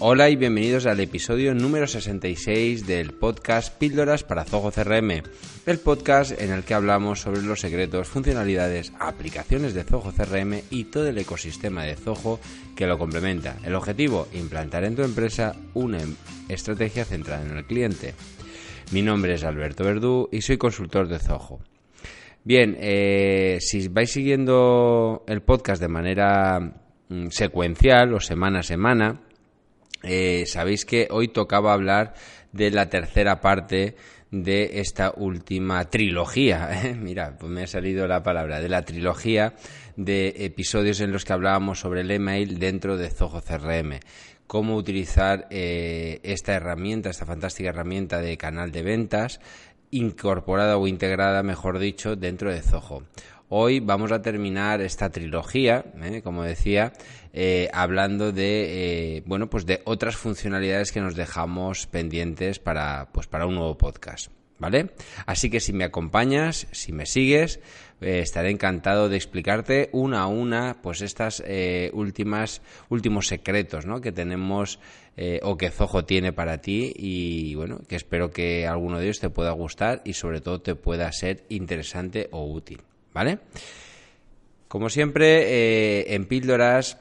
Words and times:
Hola 0.00 0.30
y 0.30 0.36
bienvenidos 0.36 0.86
al 0.86 1.00
episodio 1.00 1.54
número 1.54 1.88
66 1.88 2.86
del 2.86 3.14
podcast 3.14 3.76
Píldoras 3.76 4.22
para 4.22 4.44
Zoho 4.44 4.70
CRM, 4.70 5.24
el 5.66 5.78
podcast 5.80 6.40
en 6.40 6.52
el 6.52 6.62
que 6.62 6.74
hablamos 6.74 7.20
sobre 7.20 7.42
los 7.42 7.58
secretos, 7.58 8.06
funcionalidades, 8.06 8.92
aplicaciones 9.00 9.74
de 9.74 9.82
Zoho 9.82 10.12
CRM 10.12 10.60
y 10.70 10.84
todo 10.84 11.08
el 11.08 11.18
ecosistema 11.18 11.82
de 11.82 11.96
Zoho 11.96 12.38
que 12.76 12.86
lo 12.86 12.96
complementa. 12.96 13.56
El 13.64 13.74
objetivo, 13.74 14.28
implantar 14.34 14.84
en 14.84 14.94
tu 14.94 15.02
empresa 15.02 15.56
una 15.74 15.98
estrategia 16.48 17.04
centrada 17.04 17.44
en 17.44 17.56
el 17.56 17.64
cliente. 17.64 18.14
Mi 18.92 19.02
nombre 19.02 19.34
es 19.34 19.42
Alberto 19.42 19.82
Verdú 19.82 20.28
y 20.30 20.42
soy 20.42 20.58
consultor 20.58 21.08
de 21.08 21.18
Zoho. 21.18 21.58
Bien, 22.44 22.76
eh, 22.78 23.58
si 23.60 23.88
vais 23.88 24.12
siguiendo 24.12 25.24
el 25.26 25.42
podcast 25.42 25.82
de 25.82 25.88
manera 25.88 26.60
mm, 27.08 27.30
secuencial 27.30 28.14
o 28.14 28.20
semana 28.20 28.60
a 28.60 28.62
semana, 28.62 29.22
eh, 30.02 30.44
sabéis 30.46 30.84
que 30.84 31.08
hoy 31.10 31.28
tocaba 31.28 31.72
hablar 31.72 32.14
de 32.52 32.70
la 32.70 32.88
tercera 32.88 33.40
parte 33.40 33.96
de 34.30 34.80
esta 34.80 35.12
última 35.16 35.84
trilogía. 35.90 36.70
¿eh? 36.84 36.94
Mira, 36.94 37.36
pues 37.38 37.50
me 37.50 37.62
ha 37.62 37.66
salido 37.66 38.06
la 38.06 38.22
palabra, 38.22 38.60
de 38.60 38.68
la 38.68 38.84
trilogía 38.84 39.54
de 39.96 40.34
episodios 40.38 41.00
en 41.00 41.12
los 41.12 41.24
que 41.24 41.32
hablábamos 41.32 41.80
sobre 41.80 42.02
el 42.02 42.10
email 42.10 42.58
dentro 42.58 42.96
de 42.96 43.10
Zoho 43.10 43.42
CRM. 43.42 43.98
Cómo 44.46 44.76
utilizar 44.76 45.46
eh, 45.50 46.20
esta 46.22 46.54
herramienta, 46.54 47.10
esta 47.10 47.26
fantástica 47.26 47.68
herramienta 47.68 48.20
de 48.20 48.38
canal 48.38 48.72
de 48.72 48.82
ventas, 48.82 49.40
incorporada 49.90 50.78
o 50.78 50.86
integrada, 50.86 51.42
mejor 51.42 51.78
dicho, 51.78 52.16
dentro 52.16 52.50
de 52.50 52.62
Zoho. 52.62 53.02
Hoy 53.50 53.80
vamos 53.80 54.12
a 54.12 54.20
terminar 54.20 54.82
esta 54.82 55.08
trilogía, 55.08 55.82
¿eh? 56.02 56.20
como 56.22 56.42
decía, 56.42 56.92
eh, 57.32 57.70
hablando 57.72 58.30
de 58.30 59.16
eh, 59.16 59.22
bueno, 59.24 59.48
pues 59.48 59.64
de 59.64 59.80
otras 59.86 60.16
funcionalidades 60.16 60.92
que 60.92 61.00
nos 61.00 61.14
dejamos 61.14 61.86
pendientes 61.86 62.58
para, 62.58 63.08
pues 63.10 63.26
para 63.26 63.46
un 63.46 63.54
nuevo 63.54 63.78
podcast. 63.78 64.30
¿Vale? 64.58 64.90
Así 65.24 65.50
que 65.50 65.60
si 65.60 65.72
me 65.72 65.84
acompañas, 65.84 66.66
si 66.72 66.92
me 66.92 67.06
sigues, 67.06 67.60
estaré 68.00 68.50
encantado 68.50 69.08
de 69.08 69.14
explicarte 69.16 69.88
una 69.92 70.22
a 70.22 70.26
una, 70.26 70.82
pues 70.82 71.00
estas 71.00 71.44
últimas, 71.92 72.60
últimos 72.88 73.28
secretos, 73.28 73.86
¿no? 73.86 74.00
Que 74.00 74.10
tenemos 74.10 74.80
o 75.42 75.56
que 75.56 75.70
Zoho 75.70 76.04
tiene 76.06 76.32
para 76.32 76.58
ti 76.58 76.92
y 76.96 77.54
bueno, 77.54 77.78
que 77.86 77.94
espero 77.94 78.32
que 78.32 78.66
alguno 78.66 78.98
de 78.98 79.04
ellos 79.04 79.20
te 79.20 79.30
pueda 79.30 79.52
gustar 79.52 80.02
y 80.04 80.14
sobre 80.14 80.40
todo 80.40 80.60
te 80.60 80.74
pueda 80.74 81.12
ser 81.12 81.44
interesante 81.48 82.26
o 82.32 82.44
útil. 82.44 82.82
¿Vale? 83.18 83.40
Como 84.68 84.90
siempre, 84.90 85.42
eh, 85.48 86.14
en 86.14 86.26
píldoras, 86.26 86.98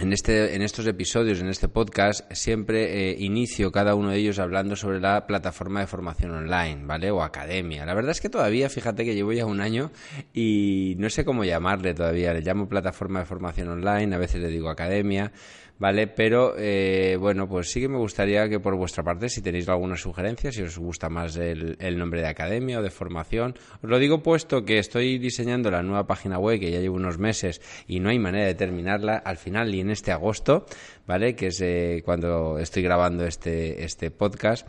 en, 0.00 0.14
este, 0.14 0.54
en 0.54 0.62
estos 0.62 0.86
episodios, 0.86 1.40
en 1.40 1.48
este 1.48 1.68
podcast, 1.68 2.32
siempre 2.32 3.10
eh, 3.10 3.16
inicio 3.18 3.70
cada 3.70 3.94
uno 3.96 4.12
de 4.12 4.16
ellos 4.16 4.38
hablando 4.38 4.76
sobre 4.76 4.98
la 4.98 5.26
plataforma 5.26 5.80
de 5.80 5.88
formación 5.88 6.30
online, 6.30 6.86
¿vale? 6.86 7.10
O 7.10 7.22
academia. 7.22 7.84
La 7.84 7.92
verdad 7.92 8.12
es 8.12 8.22
que 8.22 8.30
todavía, 8.30 8.70
fíjate 8.70 9.04
que 9.04 9.14
llevo 9.14 9.34
ya 9.34 9.44
un 9.44 9.60
año 9.60 9.90
y 10.32 10.94
no 10.96 11.10
sé 11.10 11.26
cómo 11.26 11.44
llamarle 11.44 11.92
todavía. 11.92 12.32
Le 12.32 12.40
llamo 12.40 12.66
plataforma 12.66 13.20
de 13.20 13.26
formación 13.26 13.68
online, 13.68 14.14
a 14.14 14.18
veces 14.18 14.40
le 14.40 14.48
digo 14.48 14.70
academia. 14.70 15.32
¿Vale? 15.78 16.06
Pero 16.06 16.54
eh, 16.56 17.16
bueno, 17.18 17.48
pues 17.48 17.70
sí 17.70 17.80
que 17.80 17.88
me 17.88 17.98
gustaría 17.98 18.48
que 18.48 18.60
por 18.60 18.76
vuestra 18.76 19.02
parte, 19.02 19.28
si 19.28 19.42
tenéis 19.42 19.68
alguna 19.68 19.96
sugerencia, 19.96 20.50
si 20.52 20.62
os 20.62 20.78
gusta 20.78 21.08
más 21.08 21.36
el, 21.36 21.76
nombre 21.98 22.20
de 22.20 22.28
academia 22.28 22.78
o 22.78 22.82
de 22.82 22.90
formación, 22.90 23.54
os 23.82 23.88
lo 23.88 23.98
digo 23.98 24.22
puesto 24.22 24.64
que 24.64 24.78
estoy 24.78 25.18
diseñando 25.18 25.70
la 25.70 25.82
nueva 25.82 26.06
página 26.06 26.38
web 26.38 26.60
que 26.60 26.70
ya 26.70 26.80
llevo 26.80 26.96
unos 26.96 27.18
meses 27.18 27.60
y 27.86 28.00
no 28.00 28.08
hay 28.08 28.18
manera 28.18 28.46
de 28.46 28.54
terminarla 28.54 29.16
al 29.16 29.36
final 29.36 29.70
ni 29.70 29.80
en 29.80 29.90
este 29.90 30.12
agosto, 30.12 30.66
¿vale? 31.06 31.34
Que 31.34 31.48
es 31.48 31.60
eh, 31.60 32.02
cuando 32.04 32.58
estoy 32.58 32.82
grabando 32.82 33.26
este, 33.26 33.84
este 33.84 34.10
podcast 34.10 34.66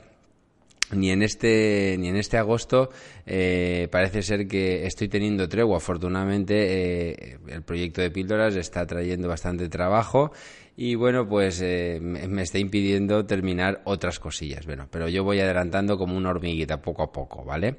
ni 0.94 1.12
en 1.12 1.22
este 1.22 1.98
ni 2.00 2.08
en 2.08 2.16
este 2.16 2.38
agosto 2.38 2.90
eh, 3.26 3.90
parece 3.92 4.22
ser 4.22 4.48
que 4.48 4.86
estoy 4.86 5.10
teniendo 5.10 5.50
tregua 5.50 5.78
afortunadamente 5.78 7.38
el 7.48 7.62
proyecto 7.64 8.02
de 8.02 8.10
píldoras 8.10 8.56
está 8.56 8.86
trayendo 8.86 9.28
bastante 9.28 9.68
trabajo 9.68 10.32
y 10.80 10.94
bueno, 10.94 11.28
pues 11.28 11.60
eh, 11.62 12.00
me 12.00 12.44
está 12.44 12.60
impidiendo 12.60 13.26
terminar 13.26 13.82
otras 13.86 14.20
cosillas. 14.20 14.68
Bueno, 14.68 14.88
pero 14.92 15.10
yo 15.10 15.24
voy 15.24 15.40
adelantando 15.40 15.98
como 15.98 16.16
una 16.16 16.30
hormiguita 16.30 16.84
poco 16.84 17.02
a 17.02 17.12
poco, 17.12 17.44
¿vale? 17.44 17.78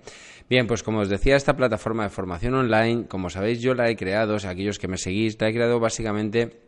Bien, 0.51 0.67
pues 0.67 0.83
como 0.83 0.99
os 0.99 1.09
decía, 1.09 1.37
esta 1.37 1.57
plataforma 1.57 2.03
de 2.03 2.09
formación 2.09 2.55
online, 2.55 3.07
como 3.07 3.31
sabéis, 3.31 3.61
yo 3.61 3.75
la 3.75 3.89
he 3.89 3.95
creado, 3.95 4.35
o 4.35 4.39
sea, 4.41 4.51
aquellos 4.51 4.81
que 4.81 4.89
me 4.89 4.99
seguís, 4.99 5.41
la 5.41 5.49
he 5.49 5.55
creado 5.55 5.79
básicamente 5.79 6.59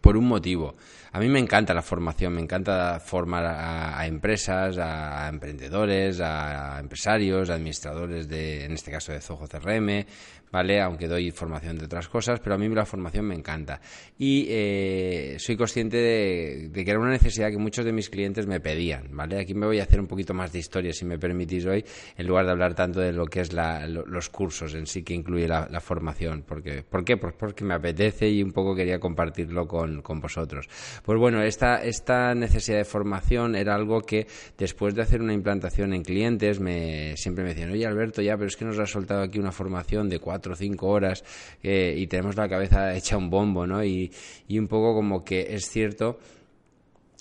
por 0.00 0.16
un 0.16 0.26
motivo. 0.26 0.76
A 1.12 1.20
mí 1.20 1.28
me 1.28 1.38
encanta 1.38 1.74
la 1.74 1.82
formación, 1.82 2.34
me 2.34 2.40
encanta 2.40 3.00
formar 3.00 3.44
a, 3.46 4.06
empresas, 4.06 4.78
a, 4.78 5.28
emprendedores, 5.28 6.20
a 6.20 6.78
empresarios, 6.80 7.50
a 7.50 7.54
administradores 7.54 8.28
de, 8.28 8.64
en 8.64 8.72
este 8.72 8.90
caso 8.90 9.12
de 9.12 9.20
Zoho 9.20 9.46
CRM, 9.46 10.06
¿vale? 10.50 10.80
Aunque 10.80 11.08
doy 11.08 11.30
formación 11.30 11.78
de 11.78 11.84
otras 11.84 12.08
cosas, 12.08 12.40
pero 12.40 12.54
a 12.54 12.58
mí 12.58 12.68
la 12.68 12.84
formación 12.84 13.26
me 13.26 13.34
encanta. 13.34 13.80
Y 14.18 14.46
eh, 14.48 15.36
soy 15.38 15.56
consciente 15.56 15.96
de, 15.96 16.70
que 16.72 16.90
era 16.90 16.98
una 16.98 17.10
necesidad 17.10 17.50
que 17.50 17.58
muchos 17.58 17.84
de 17.84 17.92
mis 17.92 18.10
clientes 18.10 18.46
me 18.46 18.60
pedían, 18.60 19.08
¿vale? 19.12 19.40
Aquí 19.40 19.54
me 19.54 19.66
voy 19.66 19.80
a 19.80 19.84
hacer 19.84 20.00
un 20.00 20.06
poquito 20.06 20.34
más 20.34 20.52
de 20.52 20.58
historia, 20.58 20.92
si 20.92 21.04
me 21.04 21.18
permitís 21.18 21.66
hoy, 21.66 21.84
en 22.16 22.26
lugar 22.26 22.46
de 22.46 22.52
hablar 22.52 22.74
tanto 22.74 23.00
de 23.00 23.12
lo 23.12 23.26
que 23.26 23.40
es 23.40 23.52
los 23.52 24.28
cursos 24.30 24.74
en 24.74 24.86
sí 24.86 25.02
que 25.02 25.14
incluye 25.14 25.48
la, 25.48 25.80
formación. 25.80 26.44
Porque, 26.46 26.82
¿Por 26.82 27.04
qué? 27.04 27.16
Pues 27.16 27.34
porque 27.38 27.64
me 27.64 27.74
apetece 27.74 28.28
y 28.28 28.42
un 28.42 28.52
poco 28.52 28.74
quería 28.74 28.98
compartirlo 28.98 29.66
con, 29.66 30.02
con 30.02 30.20
vosotros. 30.20 30.68
Pues 31.04 31.18
bueno, 31.18 31.42
esta, 31.42 31.82
esta 31.82 32.34
necesidad 32.34 32.78
de 32.78 32.84
formación 32.84 33.54
era 33.54 33.74
algo 33.74 34.00
que 34.00 34.26
después 34.56 34.94
de 34.94 35.02
hacer 35.02 35.22
una 35.22 35.32
implantación 35.32 35.94
en 35.94 36.02
clientes 36.02 36.60
me, 36.60 37.16
siempre 37.16 37.44
me 37.44 37.50
decían, 37.50 37.70
oye 37.70 37.86
Alberto, 37.86 38.22
ya, 38.22 38.36
pero 38.36 38.48
es 38.48 38.56
que 38.56 38.64
nos 38.64 38.78
ha 38.78 38.86
soltado 38.86 39.22
aquí 39.22 39.38
una 39.38 39.52
formación 39.52 40.08
de 40.08 40.18
cuatro 40.18 40.37
cuatro 40.38 40.52
o 40.52 40.56
cinco 40.56 40.86
horas 40.86 41.24
eh, 41.64 41.94
y 41.96 42.06
tenemos 42.06 42.36
la 42.36 42.48
cabeza 42.48 42.94
hecha 42.94 43.16
un 43.16 43.28
bombo, 43.28 43.66
¿no? 43.66 43.82
Y, 43.82 44.12
y 44.46 44.58
un 44.58 44.68
poco 44.68 44.94
como 44.94 45.24
que 45.24 45.54
es 45.54 45.68
cierto 45.68 46.18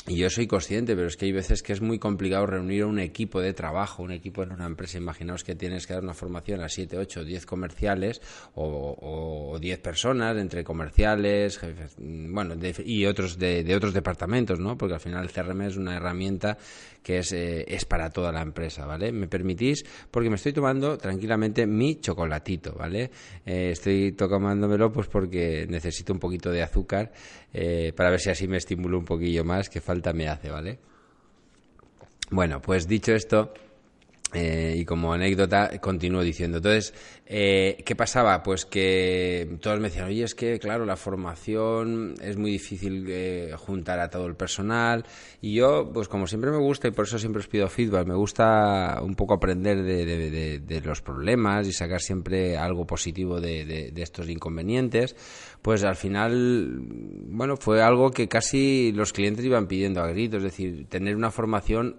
y 0.07 0.15
yo 0.15 0.29
soy 0.29 0.47
consciente, 0.47 0.95
pero 0.95 1.07
es 1.07 1.17
que 1.17 1.25
hay 1.25 1.33
veces 1.33 1.61
que 1.61 1.73
es 1.73 1.81
muy 1.81 1.99
complicado 1.99 2.45
reunir 2.45 2.85
un 2.85 2.97
equipo 2.97 3.41
de 3.41 3.53
trabajo, 3.53 4.03
un 4.03 4.11
equipo 4.11 4.41
en 4.41 4.53
una 4.53 4.65
empresa. 4.65 4.97
Imaginaos 4.97 5.43
que 5.43 5.53
tienes 5.53 5.85
que 5.85 5.93
dar 5.93 6.03
una 6.03 6.13
formación 6.13 6.61
a 6.61 6.69
7, 6.69 6.97
8, 6.97 7.25
10 7.25 7.45
comerciales 7.45 8.21
o, 8.55 9.51
o 9.53 9.59
10 9.59 9.79
personas 9.79 10.37
entre 10.37 10.63
comerciales, 10.63 11.57
jefes, 11.57 11.95
bueno, 11.97 12.55
y 12.85 13.05
otros 13.05 13.37
de, 13.37 13.65
de, 13.65 13.75
otros 13.75 13.93
departamentos, 13.93 14.59
¿no? 14.59 14.77
Porque 14.77 14.93
al 14.93 15.01
final 15.01 15.25
el 15.25 15.31
CRM 15.31 15.61
es 15.63 15.75
una 15.75 15.97
herramienta 15.97 16.57
que 17.03 17.19
es, 17.19 17.31
eh, 17.31 17.63
es 17.67 17.85
para 17.85 18.09
toda 18.09 18.31
la 18.31 18.41
empresa, 18.41 18.85
¿vale? 18.85 19.11
¿Me 19.11 19.27
permitís? 19.27 19.85
Porque 20.11 20.29
me 20.29 20.35
estoy 20.35 20.53
tomando 20.53 20.97
tranquilamente 20.97 21.65
mi 21.65 21.99
chocolatito, 21.99 22.73
¿vale? 22.73 23.11
Eh, 23.45 23.69
estoy 23.71 24.11
tomándomelo 24.11 24.91
pues 24.91 25.07
porque 25.07 25.65
necesito 25.69 26.11
un 26.11 26.19
poquito 26.19 26.51
de 26.51 26.63
azúcar 26.63 27.11
eh, 27.53 27.93
para 27.95 28.09
ver 28.09 28.19
si 28.19 28.29
así 28.29 28.47
me 28.47 28.57
estimulo 28.57 28.97
un 28.99 29.05
poquillo 29.05 29.43
más, 29.43 29.69
que 29.69 29.79
falta 29.79 29.96
me 30.13 30.27
hace, 30.27 30.49
¿vale? 30.49 30.79
Bueno, 32.29 32.61
pues 32.61 32.87
dicho 32.87 33.13
esto, 33.13 33.53
eh, 34.33 34.75
y 34.77 34.83
como 34.83 35.13
anécdota, 35.13 35.79
continúo 35.79 36.21
diciendo. 36.21 36.57
Entonces, 36.57 36.93
eh, 37.25 37.81
¿qué 37.85 37.95
pasaba? 37.95 38.43
Pues 38.43 38.65
que 38.65 39.57
todos 39.61 39.79
me 39.79 39.87
decían, 39.87 40.07
oye, 40.07 40.23
es 40.23 40.35
que, 40.35 40.59
claro, 40.59 40.85
la 40.85 40.97
formación 40.97 42.15
es 42.21 42.35
muy 42.35 42.51
difícil 42.51 43.05
eh, 43.07 43.53
juntar 43.57 43.99
a 44.01 44.09
todo 44.09 44.25
el 44.25 44.35
personal. 44.35 45.05
Y 45.41 45.53
yo, 45.53 45.89
pues 45.93 46.09
como 46.09 46.27
siempre 46.27 46.51
me 46.51 46.57
gusta, 46.57 46.89
y 46.89 46.91
por 46.91 47.05
eso 47.05 47.17
siempre 47.17 47.39
os 47.39 47.47
pido 47.47 47.69
feedback, 47.69 48.05
me 48.05 48.15
gusta 48.15 48.99
un 49.01 49.15
poco 49.15 49.35
aprender 49.35 49.81
de, 49.81 50.81
los 50.83 51.01
problemas 51.01 51.65
y 51.67 51.71
sacar 51.71 52.01
siempre 52.01 52.57
algo 52.57 52.85
positivo 52.85 53.39
de, 53.39 53.93
estos 53.95 54.27
inconvenientes. 54.29 55.15
Pues 55.61 55.85
al 55.85 55.95
final, 55.95 56.81
bueno, 57.29 57.55
fue 57.55 57.81
algo 57.81 58.11
que 58.11 58.27
casi 58.27 58.91
los 58.91 59.13
clientes 59.13 59.45
iban 59.45 59.67
pidiendo 59.67 60.01
a 60.01 60.07
gritos, 60.07 60.39
es 60.39 60.43
decir, 60.43 60.87
tener 60.89 61.15
una 61.15 61.31
formación 61.31 61.95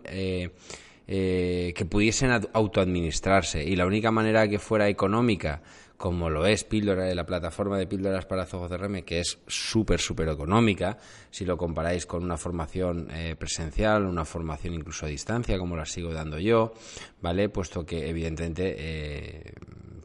eh, 1.09 1.73
que 1.75 1.85
pudiesen 1.87 2.31
autoadministrarse 2.53 3.65
y 3.65 3.75
la 3.77 3.87
única 3.87 4.11
manera 4.11 4.47
que 4.47 4.59
fuera 4.59 4.89
económica 4.89 5.63
como 5.99 6.31
lo 6.31 6.47
es 6.47 6.63
Píldora, 6.63 7.13
la 7.13 7.27
plataforma 7.27 7.77
de 7.77 7.89
píldoras 7.89 8.25
para 8.25 8.47
CRM, 8.47 9.03
que 9.03 9.19
es 9.19 9.41
súper, 9.49 9.99
súper 9.99 10.29
económica, 10.29 10.97
si 11.29 11.45
lo 11.45 11.59
comparáis 11.59 12.07
con 12.07 12.23
una 12.23 12.37
formación 12.37 13.09
eh, 13.11 13.35
presencial, 13.37 14.07
una 14.07 14.25
formación 14.25 14.75
incluso 14.75 15.07
a 15.07 15.09
distancia, 15.09 15.59
como 15.59 15.77
la 15.77 15.85
sigo 15.85 16.13
dando 16.13 16.39
yo, 16.39 16.73
¿vale? 17.21 17.49
Puesto 17.49 17.85
que, 17.85 18.09
evidentemente, 18.09 18.77
eh, 18.79 19.53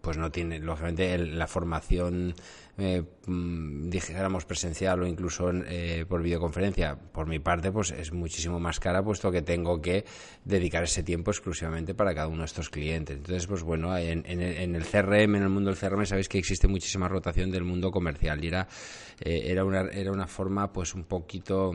pues 0.02 0.18
no 0.18 0.32
tiene, 0.32 0.58
lógicamente, 0.58 1.16
la 1.20 1.46
formación 1.46 2.34
eh, 2.78 3.04
mm, 3.28 3.90
dijéramos 3.90 4.46
presencial 4.46 5.04
o 5.04 5.06
incluso 5.06 5.52
eh, 5.52 6.06
por 6.08 6.24
videoconferencia, 6.24 6.96
por 6.96 7.28
mi 7.28 7.40
parte, 7.40 7.72
pues 7.72 7.92
es 7.92 8.12
muchísimo 8.12 8.60
más 8.60 8.80
cara, 8.80 9.04
puesto 9.04 9.32
que 9.32 9.44
tengo 9.44 9.80
que 9.80 10.06
dedicar 10.44 10.84
ese 10.84 11.04
tiempo 11.04 11.30
exclusivamente 11.32 11.94
para 11.94 12.16
cada 12.16 12.28
uno 12.28 12.40
de 12.40 12.46
estos 12.46 12.70
clientes. 12.70 13.18
Entonces, 13.18 13.46
pues 13.46 13.62
bueno, 13.62 13.96
en, 13.98 14.26
el, 14.26 14.86
CRM, 14.86 15.36
en 15.36 15.44
el 15.44 15.50
mundo 15.50 15.70
del 15.70 15.80
CRM, 15.80 16.06
sabéis 16.06 16.28
que 16.28 16.40
existe 16.40 16.68
muchísima 16.68 17.08
rotación 17.08 17.52
del 17.52 17.64
mundo 17.64 17.92
comercial 17.92 18.44
y 18.44 18.48
era, 18.48 18.68
eh, 19.20 19.44
era, 19.46 19.64
una, 19.64 19.82
era 19.92 20.12
una 20.12 20.26
forma, 20.26 20.74
pues 20.74 20.96
un 20.96 21.04
poquito 21.04 21.74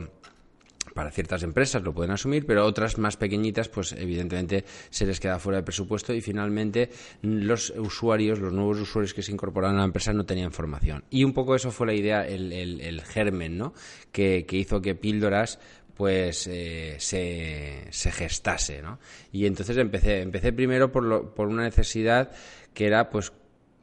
para 0.99 1.11
ciertas 1.11 1.43
empresas 1.43 1.81
lo 1.81 1.93
pueden 1.93 2.11
asumir, 2.11 2.45
pero 2.45 2.65
otras 2.65 2.97
más 2.97 3.15
pequeñitas, 3.15 3.69
pues 3.69 3.93
evidentemente 3.93 4.65
se 4.89 5.05
les 5.05 5.21
queda 5.21 5.39
fuera 5.39 5.59
de 5.59 5.63
presupuesto 5.63 6.13
y 6.13 6.19
finalmente 6.19 6.89
los 7.21 7.69
usuarios, 7.69 8.39
los 8.39 8.51
nuevos 8.51 8.81
usuarios 8.81 9.13
que 9.13 9.21
se 9.21 9.31
incorporan 9.31 9.75
a 9.75 9.77
la 9.77 9.85
empresa 9.85 10.11
no 10.11 10.25
tenían 10.25 10.51
formación. 10.51 11.05
Y 11.09 11.23
un 11.23 11.31
poco 11.31 11.55
eso 11.55 11.71
fue 11.71 11.87
la 11.87 11.93
idea, 11.93 12.27
el, 12.27 13.01
germen, 13.05 13.57
¿no? 13.57 13.73
Que, 14.11 14.45
hizo 14.51 14.81
que 14.81 14.93
Píldoras 14.93 15.59
pues 15.95 16.47
eh, 16.47 16.97
se, 16.99 17.87
se, 17.91 18.11
gestase, 18.11 18.81
¿no? 18.81 18.99
Y 19.31 19.45
entonces 19.45 19.77
empecé, 19.77 20.19
empecé 20.19 20.51
primero 20.51 20.91
por, 20.91 21.33
por 21.33 21.47
una 21.47 21.63
necesidad 21.63 22.29
que 22.73 22.87
era 22.87 23.09
pues 23.09 23.31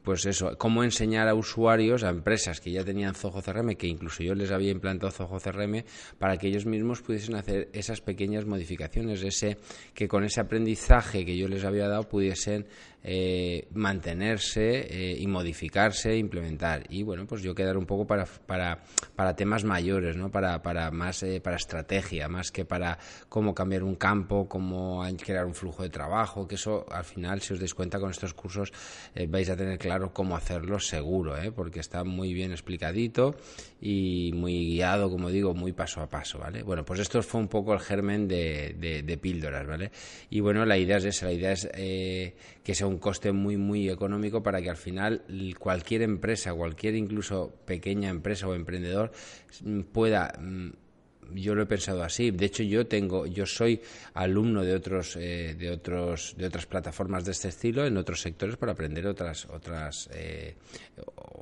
pues 0.07 0.25
eso, 0.25 0.57
cómo 0.57 0.85
enseñar 0.85 1.27
a 1.27 1.35
usuarios, 1.35 2.05
a 2.05 2.09
empresas 2.09 2.61
que 2.61 2.71
ya 2.71 2.81
tenían 2.85 3.13
Zoho 3.13 3.41
CRM, 3.41 3.75
que 3.75 3.87
incluso 3.87 4.23
yo 4.23 4.35
les 4.35 4.51
había 4.51 4.71
implantado 4.71 5.11
Zoho 5.11 5.37
CRM, 5.37 5.83
para 6.17 6.37
que 6.37 6.47
ellos 6.47 6.65
mismos 6.65 7.01
pudiesen 7.01 7.35
hacer 7.35 7.67
esas 7.73 7.99
pequeñas 7.99 8.45
modificaciones, 8.45 9.21
ese 9.21 9.57
que 9.93 10.07
con 10.07 10.23
ese 10.23 10.39
aprendizaje 10.39 11.25
que 11.25 11.35
yo 11.35 11.49
les 11.49 11.65
había 11.65 11.89
dado 11.89 12.03
pudiesen 12.03 12.67
eh, 13.09 13.69
mantenerse 13.71 14.81
eh, 14.81 15.15
y 15.17 15.27
modificarse 15.27 16.11
e 16.11 16.17
implementar. 16.17 16.83
Y 16.89 17.03
bueno, 17.03 17.25
pues 17.25 17.41
yo 17.41 17.55
quedar 17.55 17.77
un 17.77 17.85
poco 17.85 18.05
para, 18.05 18.25
para, 18.25 18.83
para 19.15 19.33
temas 19.33 19.63
mayores, 19.63 20.17
¿no? 20.17 20.29
para, 20.29 20.61
para 20.61 20.91
más 20.91 21.23
eh, 21.23 21.39
para 21.39 21.55
estrategia, 21.55 22.27
más 22.27 22.51
que 22.51 22.65
para 22.65 22.99
cómo 23.29 23.55
cambiar 23.55 23.83
un 23.83 23.95
campo, 23.95 24.49
cómo 24.49 25.05
crear 25.23 25.45
un 25.45 25.55
flujo 25.55 25.83
de 25.83 25.89
trabajo, 25.89 26.49
que 26.49 26.55
eso 26.55 26.85
al 26.91 27.05
final, 27.05 27.39
si 27.39 27.53
os 27.53 27.59
dais 27.59 27.73
cuenta 27.73 27.97
con 27.97 28.11
estos 28.11 28.33
cursos, 28.33 28.73
vais 29.29 29.49
a 29.49 29.55
tener 29.55 29.79
claro 29.79 30.11
cómo 30.11 30.35
hacerlo 30.35 30.77
seguro, 30.77 31.35
porque 31.55 31.79
está 31.79 32.03
muy 32.03 32.33
bien 32.33 32.51
explicadito 32.51 33.37
y 33.79 34.31
muy 34.33 34.65
guiado, 34.65 35.09
como 35.09 35.29
digo, 35.29 35.53
muy 35.53 35.71
paso 35.71 36.01
a 36.01 36.09
paso, 36.09 36.39
¿vale? 36.39 36.61
Bueno, 36.61 36.83
pues 36.83 36.99
esto 36.99 37.21
fue 37.21 37.39
un 37.39 37.47
poco 37.47 37.73
el 37.73 37.79
germen 37.79 38.27
de, 38.27 39.19
píldoras, 39.21 39.65
¿vale? 39.65 39.91
Y 40.29 40.41
bueno, 40.41 40.65
la 40.65 40.77
idea 40.77 40.97
es 40.97 41.05
esa, 41.05 41.27
la 41.27 41.31
idea 41.31 41.53
es 41.53 41.69
que 42.67 42.75
sea 42.75 42.85
un 42.85 42.97
coste 42.97 43.31
muy, 43.31 43.55
muy 43.55 43.89
económico 43.89 44.43
para 44.43 44.61
que 44.61 44.69
al 44.69 44.75
final 44.75 45.23
cualquier 45.57 46.01
empresa, 46.01 46.53
cualquier 46.53 46.95
incluso 46.95 47.49
pequeña 47.63 48.09
empresa 48.09 48.45
o 48.45 48.55
emprendedor 48.55 49.13
mm, 49.63 49.83
pueda 49.83 50.33
mm, 50.37 50.71
yo 51.33 51.55
lo 51.55 51.63
he 51.63 51.65
pensado 51.65 52.03
así. 52.03 52.31
De 52.31 52.45
hecho, 52.45 52.63
yo 52.63 52.85
tengo, 52.85 53.25
yo 53.25 53.45
soy 53.45 53.79
alumno 54.15 54.65
de 54.65 54.75
otros, 54.75 55.15
eh, 55.15 55.55
de 55.57 55.71
otros, 55.71 56.35
de 56.37 56.45
otras 56.45 56.65
plataformas 56.65 57.23
de 57.23 57.31
este 57.31 57.47
estilo 57.47 57.85
en 57.85 57.95
otros 57.95 58.19
sectores 58.19 58.57
para 58.57 58.73
aprender 58.73 59.07
otras, 59.07 59.45
otras, 59.45 60.09
eh, 60.13 60.57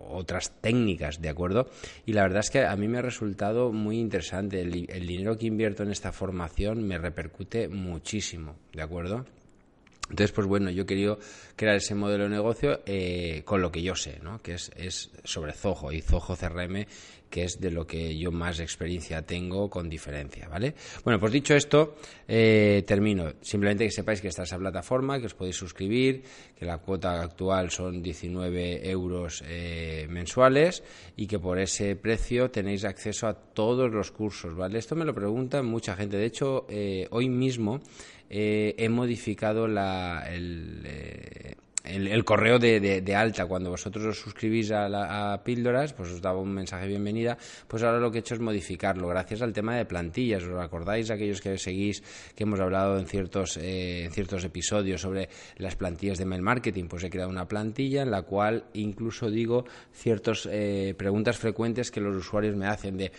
otras 0.08 0.62
técnicas, 0.62 1.20
de 1.20 1.30
acuerdo. 1.30 1.72
Y 2.06 2.14
la 2.14 2.22
verdad 2.22 2.42
es 2.42 2.52
que 2.52 2.66
a 2.66 2.76
mí 2.76 2.88
me 2.88 3.00
ha 3.00 3.02
resultado 3.02 3.72
muy 3.72 3.98
interesante. 3.98 4.62
el 4.62 5.08
dinero 5.08 5.40
que 5.40 5.48
invierto 5.48 5.82
en 5.82 5.90
esta 5.90 6.12
formación 6.12 6.88
me 6.88 7.00
repercute 7.00 7.68
muchísimo, 7.68 8.58
de 8.74 8.84
acuerdo. 8.84 9.26
Entonces, 10.10 10.32
pues 10.32 10.46
bueno, 10.46 10.70
yo 10.70 10.86
querido 10.86 11.18
crear 11.56 11.76
ese 11.76 11.96
modelo 11.96 12.26
de 12.26 12.30
negocio 12.30 12.82
eh, 12.86 13.42
con 13.44 13.62
lo 13.62 13.72
que 13.72 13.82
yo 13.82 13.96
sé, 13.96 14.20
¿no? 14.22 14.40
que 14.42 14.54
es, 14.54 14.72
es, 14.76 15.10
sobre 15.24 15.52
Zoho 15.54 15.92
y 15.92 16.02
Zoho 16.02 16.36
CRM, 16.36 16.86
que 17.30 17.44
es 17.44 17.60
de 17.60 17.72
lo 17.72 17.88
que 17.88 18.16
yo 18.16 18.32
más 18.32 18.60
experiencia 18.60 19.24
tengo 19.24 19.68
con 19.68 19.90
diferencia, 19.90 20.48
¿vale? 20.48 20.76
Bueno, 21.04 21.20
pues 21.20 21.34
dicho 21.34 21.56
esto, 21.56 21.96
eh, 22.28 22.84
termino. 22.86 23.34
Simplemente 23.42 23.84
que 23.84 23.92
sepáis 23.92 24.22
que 24.22 24.28
está 24.28 24.44
esa 24.44 24.60
plataforma, 24.60 25.20
que 25.20 25.26
os 25.26 25.34
podéis 25.34 25.56
suscribir, 25.56 26.24
que 26.56 26.66
la 26.66 26.78
cuota 26.78 27.22
actual 27.22 27.72
son 27.72 28.02
19 28.02 28.88
euros 28.90 29.44
eh, 29.48 30.06
mensuales 30.10 30.84
y 31.18 31.28
que 31.28 31.40
por 31.40 31.60
ese 31.60 31.96
precio 31.96 32.52
tenéis 32.52 32.86
acceso 32.86 33.28
a 33.28 33.34
todos 33.34 33.92
los 33.92 34.12
cursos, 34.12 34.56
¿vale? 34.56 34.78
Esto 34.78 34.96
me 34.96 35.04
lo 35.04 35.14
preguntan 35.14 35.66
mucha 35.66 35.96
gente. 35.96 36.18
De 36.18 36.26
hecho, 36.26 36.68
hoy 37.10 37.28
mismo 37.28 37.82
eh, 38.30 38.76
he 38.78 38.90
modificado 38.90 39.68
la, 39.68 40.26
el, 40.30 40.82
eh, 40.86 42.24
correo 42.24 42.58
de, 42.60 43.16
alta. 43.16 43.46
Cuando 43.46 43.70
vosotros 43.70 44.06
os 44.06 44.20
suscribís 44.20 44.72
a, 44.72 45.42
Píldoras, 45.44 45.94
pues 45.94 46.10
os 46.12 46.22
daba 46.22 46.40
un 46.40 46.54
mensaje 46.54 46.84
de 46.84 46.90
bienvenida. 46.90 47.38
Pues 47.68 47.84
ahora 47.84 48.00
lo 48.00 48.12
que 48.12 48.18
he 48.18 48.22
hecho 48.22 48.34
es 48.34 48.40
modificarlo, 48.40 49.08
gracias 49.08 49.42
al 49.42 49.54
tema 49.54 49.76
de 49.76 49.86
plantillas. 49.86 50.44
¿Os 50.44 50.60
acordáis, 50.60 51.12
aquellos 51.12 51.42
que 51.42 51.58
seguís, 51.58 52.04
que 52.36 52.44
hemos 52.44 52.60
hablado 52.60 52.98
en 52.98 53.06
ciertos, 53.06 53.58
eh, 53.62 54.10
ciertos 54.12 54.44
episodios 54.44 55.02
sobre 55.02 55.30
las 55.58 55.76
plantillas 55.76 56.18
de 56.18 56.26
mail 56.26 56.42
marketing? 56.42 56.86
Pues 56.88 57.04
he 57.04 57.10
creado 57.10 57.30
una 57.30 57.48
plantilla 57.48 58.02
en 58.02 58.12
la 58.12 58.24
cual 58.24 58.66
incluso 58.74 59.30
digo 59.30 59.66
ciertas 59.94 60.50
preguntas 60.98 61.38
frecuentes 61.38 61.92
que 61.92 62.02
los 62.02 62.16
usuarios 62.16 62.56
me 62.56 62.68
hacen 62.68 62.98
de 62.98 63.12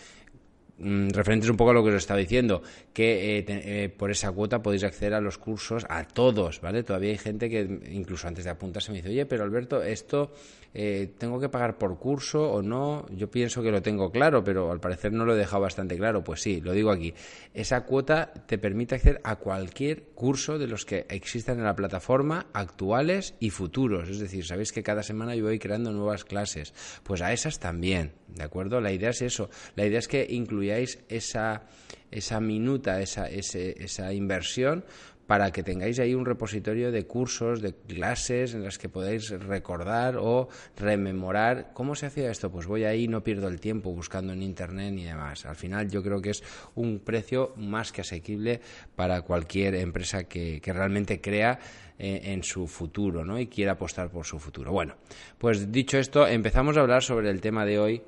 referentes 0.79 1.49
un 1.49 1.57
poco 1.57 1.71
a 1.71 1.73
lo 1.73 1.83
que 1.83 1.89
os 1.89 1.95
estaba 1.95 2.19
diciendo, 2.19 2.61
que 2.93 3.39
eh, 3.39 3.45
eh, 3.47 3.89
por 3.89 4.11
esa 4.11 4.31
cuota 4.31 4.61
podéis 4.61 4.83
acceder 4.83 5.13
a 5.13 5.21
los 5.21 5.37
cursos 5.37 5.85
a 5.89 6.03
todos, 6.03 6.61
¿vale? 6.61 6.83
Todavía 6.83 7.11
hay 7.11 7.17
gente 7.17 7.49
que 7.49 7.61
incluso 7.91 8.27
antes 8.27 8.43
de 8.45 8.51
apuntarse 8.51 8.91
me 8.91 8.97
dice, 8.97 9.09
oye, 9.09 9.25
pero 9.25 9.43
Alberto, 9.43 9.81
esto 9.81 10.31
eh, 10.79 11.09
¿tengo 11.17 11.39
que 11.39 11.49
pagar 11.49 11.79
por 11.79 11.97
curso 11.97 12.51
o 12.51 12.61
no? 12.61 13.07
Yo 13.09 13.31
pienso 13.31 13.63
que 13.63 13.71
lo 13.71 13.81
tengo 13.81 14.11
claro, 14.11 14.43
pero 14.43 14.71
al 14.71 14.79
parecer 14.79 15.11
no 15.11 15.25
lo 15.25 15.33
he 15.33 15.35
dejado 15.35 15.63
bastante 15.63 15.97
claro. 15.97 16.23
Pues 16.23 16.43
sí, 16.43 16.61
lo 16.61 16.71
digo 16.71 16.91
aquí. 16.91 17.15
Esa 17.55 17.81
cuota 17.81 18.31
te 18.45 18.59
permite 18.59 18.93
acceder 18.93 19.19
a 19.23 19.37
cualquier 19.37 20.03
curso 20.13 20.59
de 20.59 20.67
los 20.67 20.85
que 20.85 21.07
existan 21.09 21.57
en 21.57 21.63
la 21.63 21.75
plataforma, 21.75 22.45
actuales 22.53 23.33
y 23.39 23.49
futuros. 23.49 24.07
Es 24.07 24.19
decir, 24.19 24.45
sabéis 24.45 24.71
que 24.71 24.83
cada 24.83 25.01
semana 25.01 25.33
yo 25.33 25.45
voy 25.45 25.57
creando 25.57 25.91
nuevas 25.91 26.23
clases. 26.23 26.75
Pues 27.01 27.23
a 27.23 27.33
esas 27.33 27.57
también, 27.57 28.11
¿de 28.27 28.43
acuerdo? 28.43 28.79
La 28.79 28.91
idea 28.91 29.09
es 29.09 29.23
eso. 29.23 29.49
La 29.75 29.83
idea 29.83 29.97
es 29.97 30.07
que 30.07 30.27
incluyáis 30.29 30.99
esa, 31.09 31.63
esa 32.11 32.39
minuta, 32.39 33.01
esa, 33.01 33.27
esa 33.27 34.13
inversión 34.13 34.85
para 35.27 35.51
que 35.51 35.61
tengáis 35.61 35.99
ahí 35.99 36.15
un 36.15 36.25
repositorio 36.25 36.91
de 36.91 37.05
cursos, 37.05 37.61
de 37.61 37.73
clases 37.73 38.53
en 38.53 38.63
las 38.63 38.77
que 38.77 38.89
podáis 38.89 39.29
recordar 39.29 40.15
o 40.17 40.47
rememorar 40.77 41.71
cómo 41.73 41.95
se 41.95 42.05
hacía 42.05 42.31
esto. 42.31 42.49
Pues 42.49 42.65
voy 42.65 42.85
ahí, 42.85 43.07
no 43.07 43.23
pierdo 43.23 43.49
el 43.49 43.59
tiempo 43.59 43.91
buscando 43.91 44.33
en 44.33 44.41
internet 44.41 44.93
ni 44.93 45.03
demás. 45.03 45.45
Al 45.45 45.57
final 45.57 45.89
yo 45.89 46.01
creo 46.01 46.21
que 46.21 46.29
es 46.29 46.43
un 46.75 46.99
precio 46.99 47.53
más 47.57 47.91
que 47.91 48.01
asequible 48.01 48.61
para 48.95 49.21
cualquier 49.21 49.75
empresa 49.75 50.23
que, 50.23 50.61
realmente 50.67 51.21
crea 51.21 51.59
eh, 51.97 52.21
en 52.25 52.43
su 52.43 52.67
futuro 52.67 53.25
¿no? 53.25 53.39
y 53.39 53.47
quiera 53.47 53.73
apostar 53.73 54.09
por 54.09 54.25
su 54.25 54.39
futuro. 54.39 54.71
Bueno, 54.71 54.95
pues 55.37 55.71
dicho 55.71 55.97
esto, 55.97 56.27
empezamos 56.27 56.77
a 56.77 56.81
hablar 56.81 57.03
sobre 57.03 57.29
el 57.29 57.41
tema 57.41 57.65
de 57.65 57.79
hoy 57.79 58.03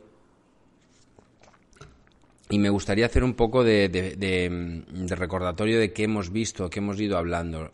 y 2.49 2.57
me 2.57 2.69
gustaría 2.69 3.05
hacer 3.05 3.23
un 3.23 3.35
poco 3.35 3.63
de, 3.63 4.83
recordatorio 5.09 5.79
de 5.79 5.93
qué 5.93 6.03
hemos 6.03 6.31
visto, 6.31 6.69
qué 6.69 6.79
hemos 6.79 6.99
ido 6.99 7.17
hablando. 7.17 7.71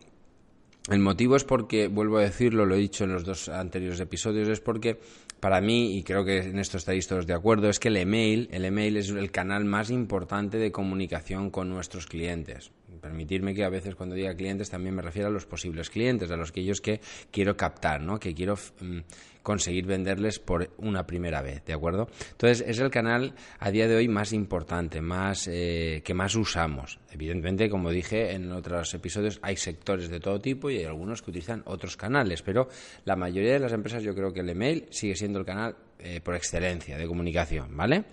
El 0.89 0.99
motivo 0.99 1.35
es 1.35 1.45
porque, 1.45 1.87
vuelvo 1.87 2.17
a 2.17 2.23
decirlo, 2.23 2.65
lo 2.65 2.75
he 2.75 2.79
dicho 2.79 3.05
en 3.05 3.13
los 3.13 3.23
dos 3.23 3.49
anteriores 3.49 3.99
episodios, 3.99 4.49
es 4.49 4.59
porque 4.59 4.99
para 5.39 5.61
mí, 5.61 5.97
y 5.97 6.03
creo 6.03 6.25
que 6.25 6.39
en 6.39 6.59
esto 6.59 6.77
estaréis 6.77 7.07
todos 7.07 7.25
de 7.25 7.33
acuerdo, 7.33 7.69
es 7.69 7.79
que 7.79 7.87
el 7.87 7.97
email, 7.97 8.49
el 8.51 8.65
email 8.65 8.97
es 8.97 9.09
el 9.09 9.31
canal 9.31 9.65
más 9.65 9.89
importante 9.89 10.57
de 10.57 10.71
comunicación 10.71 11.49
con 11.49 11.69
nuestros 11.69 12.05
clientes. 12.05 12.71
Permitirme 13.05 13.53
que 13.53 13.63
a 13.63 13.69
veces 13.69 13.93
cuando 13.93 14.15
diga 14.15 14.33
clientes 14.33 14.71
también 14.71 14.95
me 14.95 15.03
refiero 15.03 15.27
a 15.27 15.31
los 15.31 15.45
posibles 15.45 15.91
clientes, 15.91 16.31
a 16.31 16.35
los 16.35 16.51
que 16.51 16.61
ellos 16.61 16.81
que 16.81 17.01
quiero 17.29 17.55
captar, 17.55 18.01
¿no? 18.01 18.19
que 18.19 18.33
quiero 18.33 18.55
mm, 18.55 18.97
conseguir 19.43 19.85
venderles 19.85 20.39
por 20.39 20.71
una 20.79 21.05
primera 21.05 21.43
vez, 21.43 21.63
¿de 21.65 21.73
acuerdo? 21.73 22.09
Entonces 22.31 22.65
es 22.67 22.79
el 22.79 22.89
canal 22.89 23.35
a 23.59 23.69
día 23.69 23.87
de 23.87 23.95
hoy 23.95 24.07
más 24.07 24.33
importante, 24.33 25.01
más 25.01 25.47
eh, 25.47 26.01
que 26.03 26.15
más 26.15 26.33
usamos. 26.33 26.97
Evidentemente, 27.11 27.69
como 27.69 27.91
dije 27.91 28.31
en 28.31 28.51
otros 28.51 28.91
episodios, 28.95 29.37
hay 29.43 29.55
sectores 29.55 30.09
de 30.09 30.19
todo 30.19 30.41
tipo 30.41 30.71
y 30.71 30.77
hay 30.77 30.85
algunos 30.85 31.21
que 31.21 31.29
utilizan 31.29 31.61
otros 31.67 31.95
canales, 31.97 32.41
pero 32.41 32.69
la 33.03 33.15
mayoría 33.15 33.53
de 33.53 33.59
las 33.59 33.71
empresas 33.71 34.01
yo 34.01 34.15
creo 34.15 34.33
que 34.33 34.39
el 34.39 34.49
email 34.49 34.87
sigue 34.89 35.15
siendo 35.15 35.37
el 35.37 35.45
canal 35.45 35.75
eh, 35.99 36.21
por 36.21 36.33
excelencia 36.33 36.97
de 36.97 37.05
comunicación, 37.05 37.77
¿vale? 37.77 38.03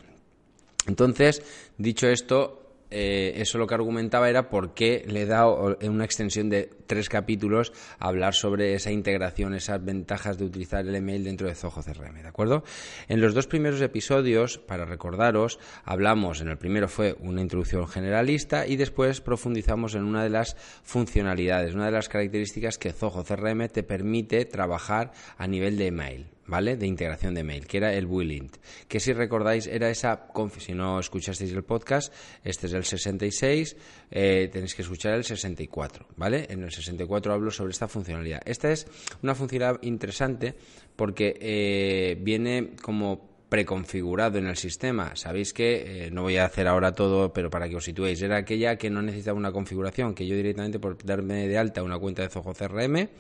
Entonces, 0.87 1.43
dicho 1.79 2.09
esto, 2.09 2.62
eh, 2.93 3.41
eso 3.41 3.59
lo 3.59 3.67
que 3.67 3.75
argumentaba 3.75 4.29
era 4.29 4.49
por 4.51 4.75
qué 4.75 5.05
le 5.09 5.23
he 5.23 5.27
dado 5.27 5.77
una 5.83 6.05
extensión 6.05 6.51
de 6.51 6.71
tres 6.87 7.09
capítulos 7.09 7.73
a 7.99 8.09
hablar 8.09 8.35
sobre 8.35 8.75
esa 8.75 8.91
integración, 8.91 9.55
esas 9.55 9.83
ventajas 9.85 10.39
de 10.39 10.45
utilizar 10.45 10.87
el 10.87 10.95
email 10.95 11.25
dentro 11.25 11.49
de 11.49 11.55
Zoho 11.55 11.83
CRM, 11.83 12.23
¿de 12.23 12.29
acuerdo? 12.29 12.65
En 13.09 13.21
los 13.21 13.35
dos 13.35 13.47
primeros 13.47 13.81
episodios, 13.81 14.59
para 14.59 14.85
recordaros, 14.85 15.59
hablamos, 15.85 16.41
en 16.41 16.49
el 16.49 16.59
primero 16.59 16.89
fue 16.89 17.17
una 17.21 17.41
introducción 17.41 17.89
generalista 17.89 18.67
y 18.67 18.77
después 18.77 19.21
profundizamos 19.21 19.95
en 19.95 20.05
una 20.05 20.23
de 20.23 20.31
las 20.31 20.57
funcionalidades, 20.83 21.75
una 21.75 21.87
de 21.87 21.93
las 21.93 22.09
características 22.09 22.79
que 22.79 22.93
Zoho 22.93 23.25
CRM 23.25 23.69
te 23.69 23.83
permite 23.83 24.45
trabajar 24.45 25.13
a 25.39 25.47
nivel 25.47 25.79
de 25.79 25.87
email. 25.87 26.32
¿Vale? 26.47 26.77
De 26.77 26.87
integración 26.87 27.35
de 27.35 27.45
mail, 27.45 27.67
que 27.67 27.77
era 27.79 27.93
el 27.93 28.07
Builint. 28.07 28.57
Que 28.89 29.01
si 29.01 29.13
recordáis, 29.13 29.67
era 29.67 29.91
esa, 29.91 30.29
si 30.59 30.73
no 30.73 30.99
escuchasteis 30.99 31.53
el 31.53 31.65
podcast, 31.65 32.13
este 32.45 32.67
es 32.67 32.73
el 32.73 32.85
66, 32.85 33.77
eh, 34.11 34.49
tenéis 34.53 34.75
que 34.75 34.83
escuchar 34.83 35.15
el 35.15 35.25
64, 35.25 36.07
¿vale? 36.17 36.47
En 36.51 36.63
el 36.63 36.71
64 36.71 37.33
hablo 37.33 37.51
sobre 37.51 37.73
esta 37.73 37.89
funcionalidad. 37.89 38.43
Esta 38.45 38.71
es 38.71 38.87
una 39.23 39.35
funcionalidad 39.35 39.83
interesante 39.83 40.55
porque 40.97 41.37
eh, 41.41 42.17
viene 42.21 42.71
como 42.83 43.33
preconfigurado 43.53 44.39
en 44.39 44.47
el 44.47 44.57
sistema. 44.57 45.15
Sabéis 45.15 45.53
que, 45.53 46.07
eh, 46.07 46.11
no 46.11 46.23
voy 46.23 46.39
a 46.39 46.47
hacer 46.47 46.67
ahora 46.67 46.93
todo, 46.93 47.35
pero 47.35 47.51
para 47.51 47.69
que 47.69 47.77
os 47.77 47.85
situéis, 47.85 48.23
era 48.23 48.39
aquella 48.39 48.77
que 48.77 48.89
no 48.89 49.03
necesitaba 49.03 49.37
una 49.37 49.53
configuración, 49.53 50.15
que 50.15 50.27
yo 50.27 50.35
directamente 50.35 50.79
por 50.79 50.97
darme 51.05 51.47
de 51.47 51.59
alta 51.59 51.83
una 51.83 51.99
cuenta 51.99 52.23
de 52.23 52.31
Zoho 52.31 52.55
CRM, 52.55 53.11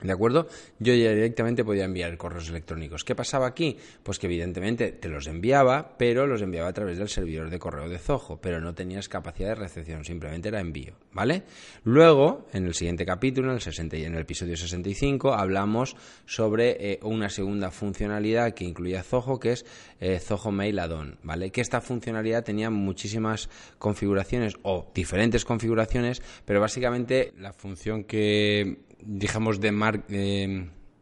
¿De 0.00 0.12
acuerdo? 0.12 0.46
Yo 0.78 0.94
ya 0.94 1.10
directamente 1.10 1.64
podía 1.64 1.84
enviar 1.84 2.16
correos 2.16 2.48
electrónicos. 2.48 3.02
¿Qué 3.02 3.16
pasaba 3.16 3.48
aquí? 3.48 3.76
Pues 4.04 4.20
que 4.20 4.26
evidentemente 4.26 4.92
te 4.92 5.08
los 5.08 5.26
enviaba, 5.26 5.96
pero 5.98 6.24
los 6.28 6.40
enviaba 6.40 6.68
a 6.68 6.72
través 6.72 6.98
del 6.98 7.08
servidor 7.08 7.50
de 7.50 7.58
correo 7.58 7.88
de 7.88 7.98
Zoho, 7.98 8.40
pero 8.40 8.60
no 8.60 8.74
tenías 8.74 9.08
capacidad 9.08 9.48
de 9.48 9.54
recepción, 9.56 10.04
simplemente 10.04 10.50
era 10.50 10.60
envío, 10.60 10.94
¿vale? 11.12 11.42
Luego, 11.82 12.46
en 12.52 12.66
el 12.66 12.74
siguiente 12.74 13.04
capítulo, 13.04 13.48
en 13.48 13.54
el, 13.54 13.60
60, 13.60 13.96
en 13.96 14.14
el 14.14 14.20
episodio 14.20 14.56
65, 14.56 15.34
hablamos 15.34 15.96
sobre 16.26 16.92
eh, 16.92 17.00
una 17.02 17.28
segunda 17.28 17.72
funcionalidad 17.72 18.54
que 18.54 18.64
incluía 18.64 19.02
Zoho, 19.02 19.40
que 19.40 19.50
es 19.50 19.66
eh, 19.98 20.20
Zoho 20.20 20.52
Mail 20.52 20.78
Add-on, 20.78 21.18
¿vale? 21.24 21.50
Que 21.50 21.60
esta 21.60 21.80
funcionalidad 21.80 22.44
tenía 22.44 22.70
muchísimas 22.70 23.50
configuraciones 23.78 24.54
o 24.62 24.92
diferentes 24.94 25.44
configuraciones, 25.44 26.22
pero 26.44 26.60
básicamente 26.60 27.32
la 27.36 27.52
función 27.52 28.04
que 28.04 28.86
digamos, 29.00 29.60
de 29.60 29.72
mar, 29.72 30.04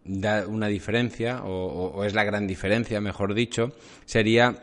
da 0.05 0.47
una 0.47 0.69
diferencia, 0.69 1.43
o, 1.45 2.05
es 2.05 2.15
la 2.15 2.25
gran 2.25 2.47
diferencia, 2.47 3.01
mejor 3.01 3.35
dicho, 3.35 3.73
sería 4.05 4.63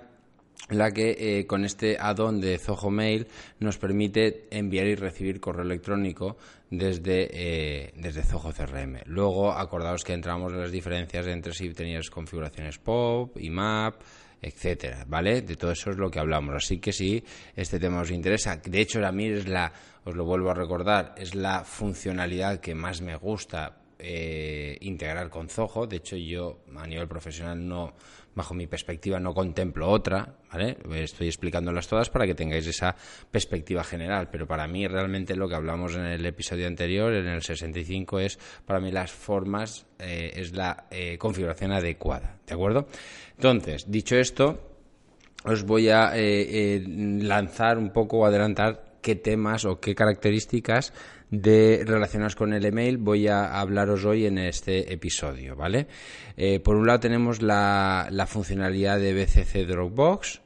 la 0.70 0.92
que 0.92 1.16
eh, 1.20 1.46
con 1.46 1.66
este 1.66 1.98
add-on 2.00 2.40
de 2.40 2.58
Zoho 2.58 2.90
Mail 2.90 3.28
nos 3.60 3.78
permite 3.78 4.48
enviar 4.50 4.88
y 4.88 4.96
recibir 4.96 5.40
correo 5.40 5.66
electrónico 5.66 6.38
desde, 6.70 7.30
eh, 7.32 7.94
desde 7.98 8.24
Zoho 8.24 8.54
CRM. 8.54 9.02
Luego, 9.06 9.52
acordaos 9.52 10.04
que 10.04 10.14
entramos 10.14 10.54
en 10.54 10.62
las 10.62 10.72
diferencias 10.72 11.28
entre 11.28 11.54
si 11.54 11.70
tenías 11.74 12.10
configuraciones 12.10 12.80
POP, 12.80 13.38
IMAP, 13.40 13.96
etcétera, 14.44 15.06
¿vale? 15.08 15.42
De 15.42 15.56
todo 15.56 15.72
eso 15.72 15.90
es 15.92 15.98
lo 15.98 16.12
que 16.12 16.20
hablamos. 16.20 16.56
Así 16.56 16.80
que 16.80 16.92
si 16.92 17.24
este 17.56 17.80
tema 17.80 18.02
os 18.02 18.12
interesa, 18.12 18.58
de 18.58 18.82
hecho 18.82 19.04
a 19.06 19.12
mí 19.12 19.28
es 19.28 19.48
la, 19.48 19.72
os 20.04 20.16
lo 20.16 20.26
vuelvo 20.26 20.52
a 20.52 20.54
recordar, 20.54 21.16
es 21.18 21.34
la 21.34 21.64
funcionalidad 21.64 22.60
que 22.60 22.76
más 22.76 23.02
me 23.02 23.16
gusta 23.16 23.83
eh, 24.06 24.78
integrar 24.82 25.30
con 25.30 25.48
Zoho. 25.48 25.88
De 25.88 25.96
hecho, 25.96 26.18
yo 26.18 26.66
a 26.76 26.86
nivel 26.86 27.08
profesional 27.08 27.66
no, 27.66 27.94
bajo 28.36 28.54
mi 28.54 28.68
perspectiva, 28.68 29.18
no 29.18 29.34
contemplo 29.34 29.90
otra, 29.90 30.40
¿vale? 30.52 30.76
Estoy 30.96 31.28
explicándolas 31.28 31.88
todas 31.88 32.10
para 32.10 32.26
que 32.26 32.36
tengáis 32.36 32.68
esa 32.68 32.98
perspectiva 33.32 33.82
general, 33.82 34.28
pero 34.30 34.46
para 34.46 34.68
mí 34.68 34.86
realmente 34.88 35.38
lo 35.38 35.48
que 35.48 35.56
hablamos 35.56 35.96
en 35.96 36.04
el 36.04 36.26
episodio 36.26 36.68
anterior, 36.68 37.14
en 37.14 37.28
el 37.28 37.42
65, 37.42 38.20
es 38.20 38.38
para 38.66 38.82
mí 38.82 38.92
las 38.92 39.10
formas, 39.10 39.86
eh, 40.00 40.34
es 40.36 40.52
la 40.52 40.88
eh, 40.92 41.18
configuración 41.18 41.72
adecuada, 41.72 42.40
¿de 42.46 42.54
acuerdo? 42.54 42.88
Entonces, 43.38 43.90
dicho 43.90 44.18
esto, 44.18 44.70
os 45.46 45.64
voy 45.64 45.88
a 45.88 46.12
lanzar 46.14 47.78
un 47.78 47.92
poco 47.92 48.20
o 48.20 48.26
adelantar 48.26 48.98
qué 49.02 49.16
temas 49.16 49.64
o 49.64 49.80
qué 49.80 49.96
características 49.96 50.94
de 51.34 51.84
relacionadas 51.84 52.36
con 52.36 52.54
el 52.54 52.64
email 52.64 52.98
voy 53.00 53.28
a 53.28 53.60
hablaros 53.60 54.06
hoy 54.06 54.28
en 54.28 54.38
este 54.38 54.94
episodio, 54.94 55.56
¿vale? 55.56 55.88
Eh, 56.38 56.60
por 56.60 56.76
un 56.76 56.86
lado 56.86 57.00
tenemos 57.00 57.42
la, 57.42 58.08
funcionalidad 58.28 59.00
de 59.00 59.14
BCC 59.14 59.66
Dropbox, 59.68 60.42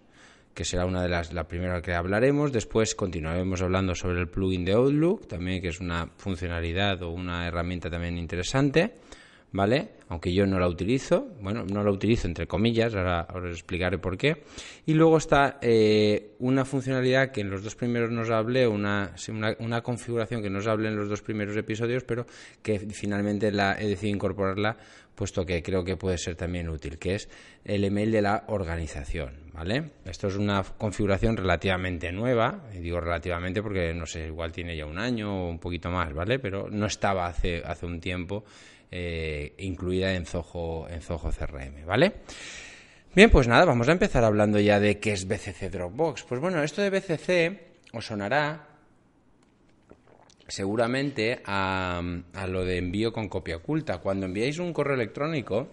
que 0.53 0.63
será 0.63 0.86
una 0.86 1.03
de 1.03 1.10
las 1.10 1.34
la 1.34 1.46
primera 1.46 1.82
que 1.82 1.94
hablaremos. 1.94 2.53
Después 2.53 2.96
continuaremos 2.96 3.62
hablando 3.62 3.96
sobre 3.96 4.22
el 4.22 4.29
plugin 4.29 4.63
de 4.63 4.74
Outlook, 4.74 5.27
también 5.27 5.62
que 5.62 5.67
es 5.67 5.82
una 5.82 6.08
funcionalidad 6.15 7.03
o 7.03 7.10
una 7.10 7.46
herramienta 7.48 7.89
también 7.89 8.17
interesante. 8.17 8.94
¿Vale? 9.57 9.89
Aunque 10.09 10.31
yo 10.31 10.45
no 10.45 10.59
la 10.59 10.67
utilizo, 10.67 11.29
bueno, 11.41 11.65
no 11.65 11.83
la 11.83 11.89
utilizo 11.89 12.27
entre 12.27 12.45
comillas, 12.45 12.93
ahora 12.93 13.27
os 13.33 13.43
explicaré 13.49 13.97
por 13.97 14.15
qué. 14.15 14.43
Y 14.85 14.93
luego 14.93 15.17
está 15.17 15.57
eh, 15.61 16.35
una 16.39 16.63
funcionalidad 16.63 17.31
que 17.31 17.41
en 17.41 17.49
los 17.49 17.63
dos 17.63 17.73
primeros 17.73 18.11
nos 18.11 18.29
hablé, 18.29 18.67
una, 18.67 19.15
una, 19.59 19.81
configuración 19.81 20.43
que 20.43 20.51
nos 20.51 20.67
hablé 20.67 20.89
en 20.89 20.95
los 20.95 21.09
dos 21.09 21.23
primeros 21.23 21.57
episodios, 21.57 22.03
pero 22.03 22.27
que 22.61 22.79
finalmente 22.79 23.51
la 23.51 23.75
he 23.81 23.87
decidido 23.87 24.15
incorporarla, 24.15 24.77
puesto 25.15 25.43
que 25.43 25.63
creo 25.63 25.83
que 25.83 25.97
puede 25.97 26.19
ser 26.19 26.35
también 26.35 26.69
útil, 26.69 26.99
que 26.99 27.15
es 27.15 27.27
el 27.65 27.83
email 27.83 28.11
de 28.11 28.21
la 28.21 28.43
organización, 28.49 29.33
¿vale? 29.53 29.89
Esto 30.05 30.27
es 30.27 30.35
una 30.35 30.63
configuración 30.63 31.35
relativamente 31.35 32.11
nueva, 32.11 32.69
y 32.75 32.77
digo 32.77 32.99
relativamente 32.99 33.63
porque, 33.63 33.91
no 33.95 34.05
sé, 34.05 34.27
igual 34.27 34.51
tiene 34.51 34.77
ya 34.77 34.85
un 34.85 34.99
año 34.99 35.45
o 35.45 35.49
un 35.49 35.57
poquito 35.57 35.89
más, 35.89 36.13
¿vale? 36.13 36.37
Pero 36.37 36.69
no 36.69 36.85
estaba 36.85 37.25
hace, 37.25 37.63
hace 37.65 37.87
un 37.87 37.99
tiempo 37.99 38.45
eh, 38.91 39.53
incluida 39.60 40.13
en 40.13 40.25
Zoho, 40.25 40.88
en 40.89 41.01
Zoho 41.01 41.32
CRM, 41.32 41.86
¿vale? 41.86 42.13
Bien, 43.13 43.29
pues 43.29 43.48
nada, 43.48 43.65
vamos 43.65 43.89
a 43.89 43.91
empezar 43.91 44.24
hablando 44.24 44.60
ya 44.60 44.79
de 44.79 45.00
qué 45.00 45.13
es 45.13 45.27
BCC 45.27 45.72
Dropbox. 45.72 46.24
Pues 46.24 46.39
bueno, 46.39 46.62
esto 46.63 46.82
de 46.82 46.89
BCC 46.89 47.62
os 47.94 48.06
sonará 48.06 48.67
seguramente 50.48 51.41
a, 51.46 52.01
a, 52.34 52.48
lo 52.48 52.63
de 52.63 52.77
envío 52.77 53.12
con 53.12 53.27
copia 53.27 53.58
oculta. 53.58 53.98
Cuando 53.98 54.25
enviáis 54.25 54.60
un 54.60 54.72
correo 54.72 54.96
electrónico, 54.96 55.67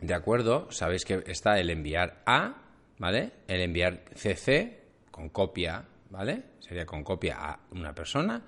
¿de 0.00 0.14
acuerdo? 0.14 0.70
Sabéis 0.70 1.04
que 1.04 1.22
está 1.26 1.60
el 1.60 1.70
enviar 1.70 2.22
a, 2.26 2.54
¿vale? 2.98 3.32
El 3.46 3.60
enviar 3.60 4.04
CC 4.14 4.80
con 5.10 5.28
copia, 5.28 5.84
¿vale? 6.10 6.42
Sería 6.60 6.86
con 6.86 7.04
copia 7.04 7.36
a 7.38 7.60
una 7.72 7.94
persona 7.94 8.42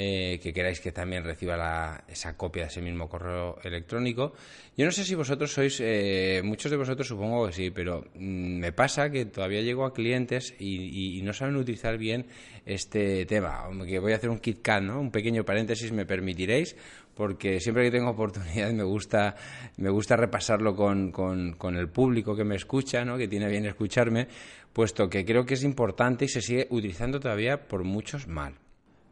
eh, 0.00 0.38
que 0.40 0.52
queráis 0.52 0.78
que 0.78 0.92
también 0.92 1.24
reciba 1.24 2.04
esa 2.06 2.36
copia 2.36 2.62
de 2.62 2.68
ese 2.68 2.80
mismo 2.80 3.08
correo 3.08 3.58
electrónico. 3.64 4.32
Yo 4.76 4.84
no 4.84 4.92
sé 4.92 5.02
si 5.02 5.16
vosotros 5.16 5.52
sois, 5.52 5.80
eh, 5.80 6.40
muchos 6.44 6.70
de 6.70 6.76
vosotros 6.76 7.08
supongo 7.08 7.48
que 7.48 7.52
sí, 7.52 7.70
pero 7.70 8.04
mm, 8.14 8.60
me 8.60 8.70
pasa 8.70 9.10
que 9.10 9.26
todavía 9.26 9.60
llego 9.60 9.84
a 9.84 9.92
clientes 9.92 10.54
y, 10.60 11.20
no 11.24 11.32
saben 11.32 11.56
utilizar 11.56 11.98
bien 11.98 12.26
este 12.64 13.26
tema. 13.26 13.68
Que 13.84 13.98
voy 13.98 14.12
a 14.12 14.16
hacer 14.16 14.30
un 14.30 14.38
KitKat, 14.38 14.84
¿no? 14.84 15.00
Un 15.00 15.10
pequeño 15.10 15.44
paréntesis, 15.44 15.90
me 15.90 16.06
permitiréis, 16.06 16.76
porque 17.16 17.58
siempre 17.58 17.82
que 17.82 17.90
tengo 17.90 18.10
oportunidad 18.10 18.70
me 18.72 18.84
gusta, 18.84 19.34
me 19.78 19.90
gusta 19.90 20.16
repasarlo 20.16 20.76
con, 20.76 21.10
con, 21.10 21.76
el 21.76 21.88
público 21.88 22.36
que 22.36 22.44
me 22.44 22.54
escucha, 22.54 23.04
¿no? 23.04 23.18
que 23.18 23.26
tiene 23.26 23.48
bien 23.48 23.66
escucharme, 23.66 24.28
puesto 24.72 25.10
que 25.10 25.24
creo 25.24 25.44
que 25.44 25.54
es 25.54 25.64
importante 25.64 26.26
y 26.26 26.28
se 26.28 26.40
sigue 26.40 26.68
utilizando 26.70 27.18
todavía 27.18 27.66
por 27.66 27.82
muchos 27.82 28.28
mal. 28.28 28.54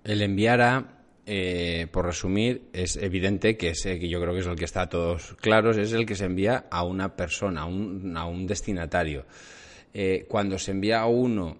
El 0.07 0.23
enviar 0.23 0.61
a, 0.61 0.85
eh, 1.27 1.89
por 1.91 2.07
resumir, 2.07 2.69
es 2.73 2.97
evidente 2.97 3.57
que, 3.57 3.71
ese, 3.71 3.99
que 3.99 4.09
yo 4.09 4.21
creo 4.21 4.33
que 4.33 4.39
es 4.39 4.47
el 4.47 4.55
que 4.55 4.65
está 4.65 4.83
a 4.83 4.89
todos 4.89 5.35
claros, 5.41 5.77
es 5.79 5.93
el 5.93 6.07
que 6.07 6.15
se 6.15 6.27
envía 6.27 6.67
a 6.71 6.85
una 6.85 7.17
persona, 7.17 7.63
a 7.63 7.65
un, 7.65 8.17
a 8.17 8.25
un 8.25 8.47
destinatario. 8.47 9.25
Eh, 9.93 10.25
cuando 10.29 10.61
se 10.61 10.71
envía 10.71 11.01
a 11.01 11.07
uno, 11.07 11.59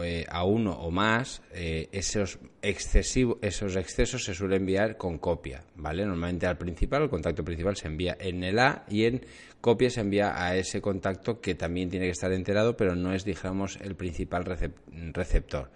eh, 0.00 0.24
a 0.28 0.44
uno 0.44 0.74
o 0.74 0.92
más, 0.92 1.42
esos, 1.52 2.38
excesivo, 2.62 3.40
esos 3.42 3.74
excesos 3.74 4.22
se 4.22 4.32
suele 4.32 4.54
enviar 4.54 4.96
con 4.96 5.18
copia, 5.18 5.64
¿vale? 5.74 6.06
Normalmente 6.06 6.46
al 6.46 6.56
principal, 6.56 7.02
el 7.02 7.08
contacto 7.08 7.42
principal 7.42 7.74
se 7.74 7.88
envía 7.88 8.16
en 8.20 8.44
el 8.44 8.60
A 8.60 8.84
y 8.88 9.06
en 9.06 9.26
copia 9.60 9.90
se 9.90 10.02
envía 10.02 10.40
a 10.40 10.56
ese 10.56 10.80
contacto 10.80 11.40
que 11.40 11.56
también 11.56 11.90
tiene 11.90 12.06
que 12.06 12.12
estar 12.12 12.30
enterado, 12.30 12.76
pero 12.76 12.94
no 12.94 13.12
es, 13.12 13.24
digamos, 13.24 13.76
el 13.82 13.96
principal 13.96 14.44
receptor 14.44 15.72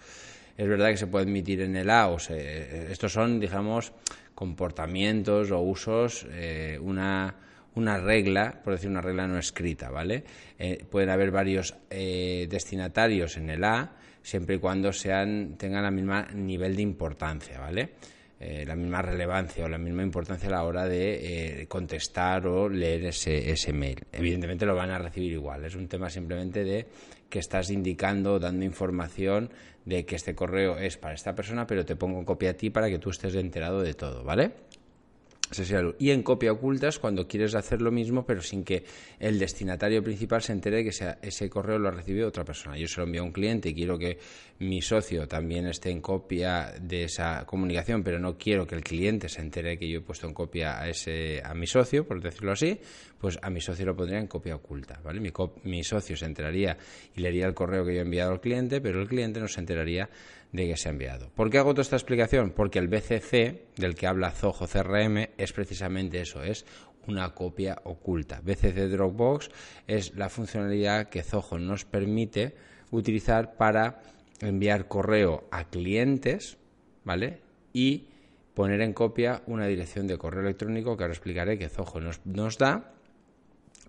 es 0.57 0.69
verdad 0.69 0.91
que 0.91 0.97
se 0.97 1.07
puede 1.07 1.25
admitir 1.25 1.61
en 1.61 1.77
el 1.77 1.91
A, 1.91 2.09
o 2.09 2.19
estos 2.19 3.13
son, 3.13 3.41
digamos, 3.41 3.93
comportamientos 4.35 5.51
o 5.51 5.61
usos, 5.61 6.27
eh, 6.31 6.79
una, 6.81 7.35
una 7.75 7.99
regla, 7.99 8.61
por 8.63 8.75
decir 8.75 8.91
una 8.91 9.01
regla 9.01 9.27
no 9.27 9.39
escrita, 9.39 9.91
¿vale? 9.91 10.25
Eh, 10.59 10.85
pueden 10.91 11.11
haber 11.11 11.31
varios 11.31 11.75
eh, 11.91 12.47
destinatarios 12.51 13.37
en 13.37 13.51
el 13.51 13.65
A, 13.65 13.93
siempre 14.23 14.57
y 14.57 14.59
cuando 14.59 14.93
sean, 14.93 15.57
tengan 15.57 15.85
el 15.85 15.93
mismo 15.93 16.23
nivel 16.35 16.77
de 16.77 16.83
importancia, 16.83 17.59
¿vale? 17.59 17.91
eh, 18.41 18.65
la 18.67 18.75
misma 18.75 19.01
relevancia 19.03 19.65
o 19.65 19.69
la 19.69 19.79
misma 19.79 20.03
importancia 20.03 20.49
a 20.49 20.53
la 20.53 20.65
hora 20.65 20.89
de 20.89 21.65
contestar 21.69 22.47
o 22.47 22.69
leer 22.69 23.07
ese, 23.07 23.51
ese 23.51 23.73
mail. 23.73 24.01
Evidentemente 24.11 24.67
lo 24.67 24.75
van 24.75 24.91
a 24.91 24.99
recibir 24.99 25.33
igual. 25.33 25.65
Es 25.65 25.77
un 25.77 25.87
tema 25.87 26.11
simplemente 26.11 26.65
de 26.65 26.87
que 27.33 27.39
estás 27.39 27.71
indicando, 27.71 28.39
dando 28.39 28.63
información 28.67 29.49
de 29.87 30.05
que 30.05 30.17
este 30.17 30.35
correo 30.35 30.77
es 30.77 30.99
para 30.99 31.15
esta 31.15 31.35
persona, 31.35 31.67
pero 31.67 31.87
te 31.87 31.97
pongo 31.97 32.27
copia 32.27 32.51
a 32.51 32.55
ti 32.61 32.69
para 32.69 32.91
que 32.91 32.99
tú 32.99 33.09
estés 33.09 33.35
enterado 33.37 33.81
de 33.81 33.95
todo, 33.95 34.23
¿vale? 34.23 34.53
Y 35.99 36.11
en 36.11 36.23
copia 36.23 36.53
oculta 36.53 36.89
es 36.89 36.99
cuando 36.99 37.27
quieres 37.27 37.55
hacer 37.55 37.83
lo 37.83 37.91
mismo, 37.91 38.25
pero 38.25 38.41
sin 38.41 38.65
que 38.65 38.85
el 39.19 39.39
destinatario 39.39 40.03
principal 40.03 40.43
se 40.43 40.53
entere 40.53 40.79
de 40.79 40.85
que 40.85 41.17
ese 41.23 41.51
correo 41.51 41.79
lo 41.79 41.89
ha 41.89 41.93
recibido 41.93 42.29
otra 42.29 42.45
persona. 42.45 42.79
Yo 42.79 42.87
se 42.89 43.01
lo 43.01 43.07
envío 43.07 43.23
a 43.23 43.25
un 43.25 43.33
cliente 43.33 43.69
y 43.69 43.75
quiero 43.75 43.99
que 43.99 44.19
mi 44.61 44.81
socio 44.81 45.27
también 45.27 45.67
esté 45.67 45.91
en 45.91 46.01
copia 46.01 46.73
de 46.81 47.05
esa 47.05 47.45
comunicación, 47.45 48.03
pero 48.03 48.19
no 48.19 48.39
quiero 48.39 48.67
que 48.67 48.77
el 48.77 48.83
cliente 48.83 49.29
se 49.29 49.41
entere 49.41 49.79
que 49.79 49.89
yo 49.89 49.99
he 49.99 50.03
puesto 50.03 50.27
en 50.27 50.35
copia 50.35 50.81
a, 50.81 50.89
ese, 50.89 51.43
a 51.45 51.53
mi 51.55 51.67
socio, 51.67 52.07
por 52.07 52.23
decirlo 52.23 52.53
así, 52.53 52.79
pues 53.19 53.39
a 53.43 53.51
mi 53.51 53.61
socio 53.61 53.87
lo 53.87 53.97
pondría 53.97 54.19
en 54.19 54.29
copia 54.29 54.55
oculta. 54.57 55.01
¿vale? 55.03 55.21
Mi, 55.21 55.31
mi 55.65 55.85
socio 55.85 56.17
se 56.17 56.25
enteraría 56.25 56.77
y 57.15 57.21
leería 57.21 57.47
el 57.47 57.55
correo 57.55 57.85
que 57.85 57.95
yo 57.95 58.01
he 58.01 58.05
enviado 58.05 58.33
al 58.33 58.41
cliente, 58.41 58.81
pero 58.81 59.01
el 59.01 59.09
cliente 59.09 59.41
no 59.41 59.49
se 59.49 59.61
enteraría 59.61 60.09
de 60.53 60.69
que 60.69 60.77
se 60.77 60.89
ha 60.89 60.93
enviado. 60.93 61.31
¿Por 61.31 61.51
qué 61.51 61.59
hago 61.59 61.73
toda 61.73 61.83
esta 61.83 61.97
explicación? 61.97 62.51
Porque 62.51 62.79
el 62.79 62.89
BCC, 62.89 63.75
del 63.77 63.95
que 63.95 64.07
habla 64.07 64.31
Zoho 64.31 64.67
CRM, 64.67 65.31
es 65.37 65.53
precisamente 65.53 66.21
eso, 66.21 66.43
es 66.43 66.67
una 67.09 67.35
copia 67.35 67.81
oculta. 67.85 68.41
BCC 68.43 68.89
Dropbox 68.91 69.51
es 69.87 70.15
la 70.15 70.29
funcionalidad 70.29 71.09
que 71.09 71.23
Zoho 71.23 71.59
nos 71.59 71.85
permite 71.85 72.55
utilizar 72.91 73.57
para 73.57 74.03
enviar 74.41 74.89
correo 74.89 75.49
a 75.51 75.65
clientes, 75.65 76.59
¿vale? 77.05 77.41
Y 77.73 78.09
poner 78.55 78.83
en 78.83 78.93
copia 78.93 79.43
una 79.47 79.67
dirección 79.67 80.07
de 80.07 80.19
correo 80.19 80.43
electrónico 80.43 80.97
que 80.97 81.05
ahora 81.05 81.15
explicaré 81.15 81.59
que 81.59 81.69
Zoho 81.69 82.01
nos, 82.01 82.25
nos 82.27 82.59
da, 82.59 82.93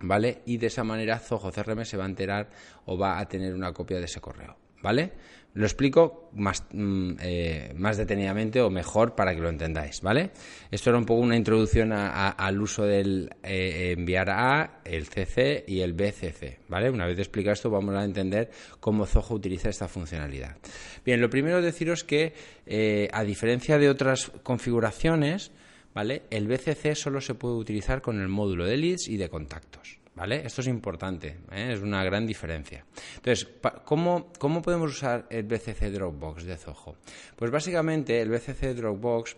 ¿vale? 0.00 0.42
Y 0.46 0.56
de 0.56 0.68
esa 0.68 0.84
manera 0.84 1.18
Zoho 1.18 1.52
CRM 1.52 1.84
se 1.84 1.96
va 1.96 2.04
a 2.04 2.08
enterar 2.08 2.50
o 2.86 2.96
va 2.96 3.18
a 3.18 3.28
tener 3.28 3.54
una 3.54 3.72
copia 3.72 3.98
de 3.98 4.04
ese 4.04 4.20
correo, 4.20 4.56
¿vale? 4.84 5.12
Lo 5.54 5.64
explico 5.64 6.30
más, 6.34 6.64
mm, 6.72 7.12
eh, 7.22 7.72
más 7.76 7.96
detenidamente 7.96 8.60
o 8.60 8.70
mejor 8.70 9.14
para 9.14 9.34
que 9.34 9.40
lo 9.40 9.48
entendáis, 9.48 10.02
¿vale? 10.02 10.30
Esto 10.70 10.90
era 10.90 10.98
un 10.98 11.06
poco 11.06 11.20
una 11.20 11.36
introducción 11.36 11.92
al 11.92 12.60
uso 12.60 12.84
del 12.84 13.30
eh, 13.42 13.94
enviar 13.96 14.28
a, 14.30 14.80
el 14.84 15.06
CC 15.06 15.64
y 15.66 15.80
el 15.80 15.94
BCC, 15.94 16.58
¿vale? 16.68 16.90
Una 16.90 17.06
vez 17.06 17.18
explicado 17.18 17.54
esto 17.54 17.70
vamos 17.70 17.94
a 17.94 18.04
entender 18.04 18.50
cómo 18.80 19.06
Zoho 19.06 19.34
utiliza 19.34 19.70
esta 19.70 19.88
funcionalidad. 19.88 20.56
Bien, 21.04 21.20
lo 21.20 21.30
primero 21.30 21.62
deciros 21.62 22.04
que 22.04 22.34
eh, 22.66 23.08
a 23.12 23.24
diferencia 23.24 23.78
de 23.78 23.88
otras 23.88 24.32
configuraciones, 24.42 25.52
¿vale? 25.94 26.24
El 26.30 26.46
BCC 26.46 26.94
solo 26.94 27.22
se 27.22 27.34
puede 27.34 27.54
utilizar 27.54 28.02
con 28.02 28.20
el 28.20 28.28
módulo 28.28 28.66
de 28.66 28.76
leads 28.76 29.08
y 29.08 29.16
de 29.16 29.30
contactos. 29.30 30.03
¿Vale? 30.16 30.46
Esto 30.46 30.60
es 30.60 30.68
importante, 30.68 31.38
¿eh? 31.50 31.72
es 31.72 31.80
una 31.80 32.04
gran 32.04 32.24
diferencia. 32.24 32.84
Entonces, 33.16 33.48
¿cómo, 33.84 34.30
¿cómo 34.38 34.62
podemos 34.62 34.92
usar 34.92 35.26
el 35.28 35.42
BCC 35.42 35.90
Dropbox 35.90 36.44
de 36.44 36.56
Zoho? 36.56 36.94
Pues 37.34 37.50
básicamente 37.50 38.20
el 38.20 38.30
BCC 38.30 38.76
Dropbox 38.76 39.36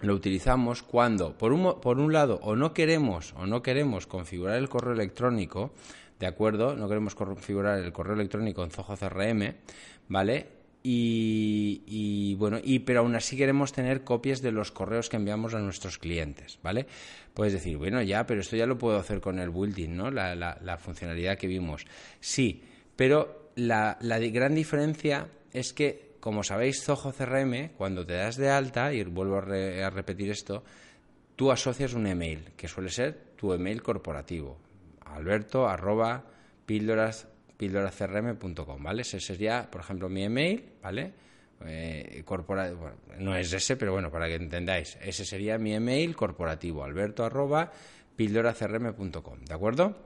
lo 0.00 0.14
utilizamos 0.14 0.82
cuando, 0.82 1.36
por 1.36 1.52
un, 1.52 1.80
por 1.80 1.98
un 1.98 2.12
lado, 2.12 2.38
o 2.42 2.54
no 2.54 2.72
queremos 2.72 3.34
o 3.36 3.46
no 3.46 3.62
queremos 3.62 4.06
configurar 4.06 4.56
el 4.56 4.68
correo 4.68 4.92
electrónico, 4.92 5.72
¿de 6.18 6.26
acuerdo? 6.26 6.76
No 6.76 6.88
queremos 6.88 7.14
configurar 7.14 7.78
el 7.78 7.92
correo 7.92 8.14
electrónico 8.14 8.62
en 8.62 8.70
Zoho 8.70 8.96
CRM, 8.96 9.54
¿vale? 10.08 10.58
Y, 10.82 11.82
bueno, 12.38 12.58
y 12.62 12.78
pero 12.80 13.00
aún 13.00 13.16
así 13.16 13.36
queremos 13.36 13.72
tener 13.72 14.04
copias 14.04 14.40
de 14.40 14.52
los 14.52 14.70
correos 14.70 15.08
que 15.08 15.16
enviamos 15.16 15.54
a 15.54 15.58
nuestros 15.58 15.98
clientes, 15.98 16.58
¿vale? 16.62 16.86
Puedes 17.34 17.52
decir, 17.52 17.76
bueno, 17.76 18.00
ya, 18.00 18.26
pero 18.26 18.40
esto 18.40 18.54
ya 18.56 18.64
lo 18.64 18.78
puedo 18.78 18.96
hacer 18.96 19.20
con 19.20 19.40
el 19.40 19.50
building, 19.50 19.96
¿no? 19.96 20.10
La, 20.10 20.78
funcionalidad 20.80 21.36
que 21.36 21.48
vimos. 21.48 21.84
Sí, 22.20 22.62
pero 22.94 23.50
la, 23.56 23.98
gran 24.00 24.54
diferencia 24.54 25.26
es 25.52 25.72
que, 25.72 26.12
como 26.20 26.44
sabéis, 26.44 26.82
Zoho 26.82 27.12
CRM, 27.12 27.70
cuando 27.76 28.06
te 28.06 28.14
das 28.14 28.36
de 28.36 28.50
alta, 28.50 28.92
y 28.92 29.02
vuelvo 29.02 29.38
a, 29.38 29.86
a 29.86 29.90
repetir 29.90 30.30
esto, 30.30 30.62
tú 31.34 31.50
asocias 31.50 31.94
un 31.94 32.06
email, 32.06 32.52
que 32.56 32.68
suele 32.68 32.90
ser 32.90 33.34
tu 33.36 33.52
email 33.52 33.82
corporativo, 33.82 34.58
alberto 35.04 35.68
arroba 35.68 36.24
píldoras 36.66 37.26
¿vale? 38.78 39.02
Ese 39.02 39.18
sería, 39.20 39.68
por 39.70 39.80
ejemplo, 39.80 40.08
mi 40.08 40.22
email, 40.22 40.64
¿vale? 40.80 41.12
Eh, 41.66 42.24
no 43.18 43.34
es 43.36 43.52
ese, 43.52 43.76
pero 43.76 43.92
bueno, 43.92 44.10
para 44.10 44.28
que 44.28 44.36
entendáis, 44.36 44.96
ese 45.02 45.24
sería 45.24 45.58
mi 45.58 45.74
email 45.74 46.14
corporativo, 46.14 46.84
alberto 46.84 47.24
arroba 47.24 47.72
pildoracrm.com, 48.16 49.44
¿de 49.44 49.54
acuerdo? 49.54 49.96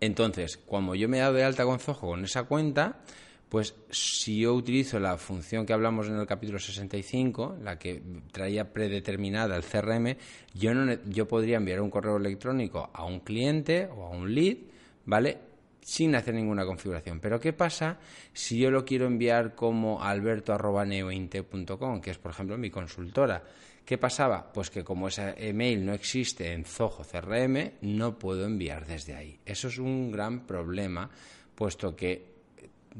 Entonces, 0.00 0.56
cuando 0.56 0.94
yo 0.94 1.08
me 1.08 1.18
he 1.18 1.20
dado 1.20 1.34
de 1.34 1.44
alta 1.44 1.64
con 1.64 1.78
Zoho 1.78 2.00
con 2.00 2.24
esa 2.24 2.44
cuenta, 2.44 3.00
pues 3.48 3.74
si 3.90 4.40
yo 4.40 4.54
utilizo 4.54 4.98
la 4.98 5.16
función 5.16 5.64
que 5.64 5.72
hablamos 5.72 6.08
en 6.08 6.16
el 6.16 6.26
capítulo 6.26 6.58
65, 6.58 7.58
la 7.62 7.78
que 7.78 8.02
traía 8.32 8.72
predeterminada 8.72 9.56
el 9.56 9.62
CRM, 9.62 10.16
yo, 10.54 10.74
no, 10.74 10.92
yo 11.04 11.28
podría 11.28 11.58
enviar 11.58 11.80
un 11.80 11.90
correo 11.90 12.16
electrónico 12.16 12.90
a 12.92 13.04
un 13.04 13.20
cliente 13.20 13.86
o 13.86 14.06
a 14.06 14.10
un 14.10 14.34
lead, 14.34 14.56
¿vale? 15.04 15.38
Sin 15.84 16.14
hacer 16.16 16.34
ninguna 16.34 16.64
configuración. 16.64 17.20
Pero 17.20 17.38
¿qué 17.38 17.52
pasa 17.52 17.98
si 18.32 18.58
yo 18.58 18.70
lo 18.70 18.86
quiero 18.86 19.06
enviar 19.06 19.54
como 19.54 20.02
alberto.neointe.com, 20.02 22.00
que 22.00 22.10
es 22.10 22.18
por 22.18 22.32
ejemplo 22.32 22.56
mi 22.56 22.70
consultora? 22.70 23.44
¿Qué 23.84 23.98
pasaba? 23.98 24.50
Pues 24.50 24.70
que 24.70 24.82
como 24.82 25.08
ese 25.08 25.34
email 25.36 25.84
no 25.84 25.92
existe 25.92 26.54
en 26.54 26.64
Zoho 26.64 27.04
CRM, 27.04 27.72
no 27.82 28.18
puedo 28.18 28.46
enviar 28.46 28.86
desde 28.86 29.14
ahí. 29.14 29.38
Eso 29.44 29.68
es 29.68 29.76
un 29.76 30.10
gran 30.10 30.46
problema, 30.46 31.10
puesto 31.54 31.94
que 31.94 32.33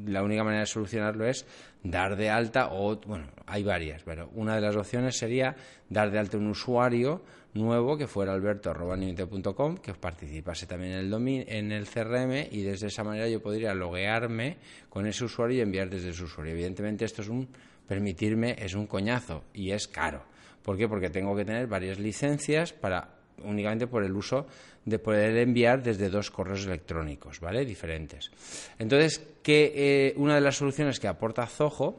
la 0.07 0.23
única 0.23 0.45
manera 0.45 0.61
de 0.61 0.67
solucionarlo 0.67 1.27
es 1.27 1.47
dar 1.83 2.17
de 2.17 2.31
alta 2.31 2.69
o, 2.73 2.97
bueno, 3.07 3.27
hay 3.47 3.63
varias, 3.63 4.03
pero 4.03 4.31
una 4.35 4.55
de 4.55 4.61
las 4.61 4.77
opciones 4.77 5.17
sería 5.17 5.55
dar 5.89 6.11
de 6.11 6.19
alta 6.19 6.37
un 6.37 6.49
usuario 6.49 7.23
nuevo 7.55 7.97
que 7.97 8.07
fuera 8.07 8.33
alberto.com, 8.33 9.77
que 9.77 9.95
participase 9.95 10.67
también 10.67 10.93
en 10.93 10.99
el, 11.13 11.45
en 11.49 11.73
el 11.73 11.87
CRM 11.87 12.49
y 12.51 12.63
desde 12.63 12.89
esa 12.89 13.05
manera 13.05 13.29
yo 13.29 13.41
podría 13.41 13.75
loguearme 13.75 14.59
con 14.89 15.07
ese 15.07 15.25
usuario 15.25 15.59
y 15.59 15.61
enviar 15.61 15.89
desde 15.89 16.13
su 16.13 16.25
usuario. 16.25 16.53
Evidentemente 16.53 17.05
esto 17.05 17.23
es 17.23 17.29
un, 17.29 17.49
permitirme, 17.87 18.57
es 18.59 18.75
un 18.75 18.87
coñazo 18.87 19.45
y 19.53 19.71
es 19.71 19.87
caro. 19.87 20.25
¿Por 20.63 20.77
qué? 20.77 20.89
Porque 20.89 21.11
tengo 21.11 21.37
que 21.37 21.45
tener 21.45 21.67
varias 21.67 21.99
licencias 21.99 22.73
para 22.73 23.09
únicamente 23.43 23.87
por 23.87 24.05
el 24.05 24.13
uso 24.13 24.47
de 24.85 24.99
poder 24.99 25.37
enviar 25.39 25.83
desde 25.83 26.11
dos 26.11 26.31
correos 26.31 26.67
electrónicos, 26.67 27.41
¿vale? 27.41 27.65
Diferentes. 27.65 28.31
Entonces, 28.79 29.23
que 29.43 29.73
eh, 29.75 30.15
una 30.17 30.35
de 30.35 30.41
las 30.41 30.57
soluciones 30.57 31.01
que 31.01 31.09
aporta 31.09 31.47
Zoho 31.47 31.99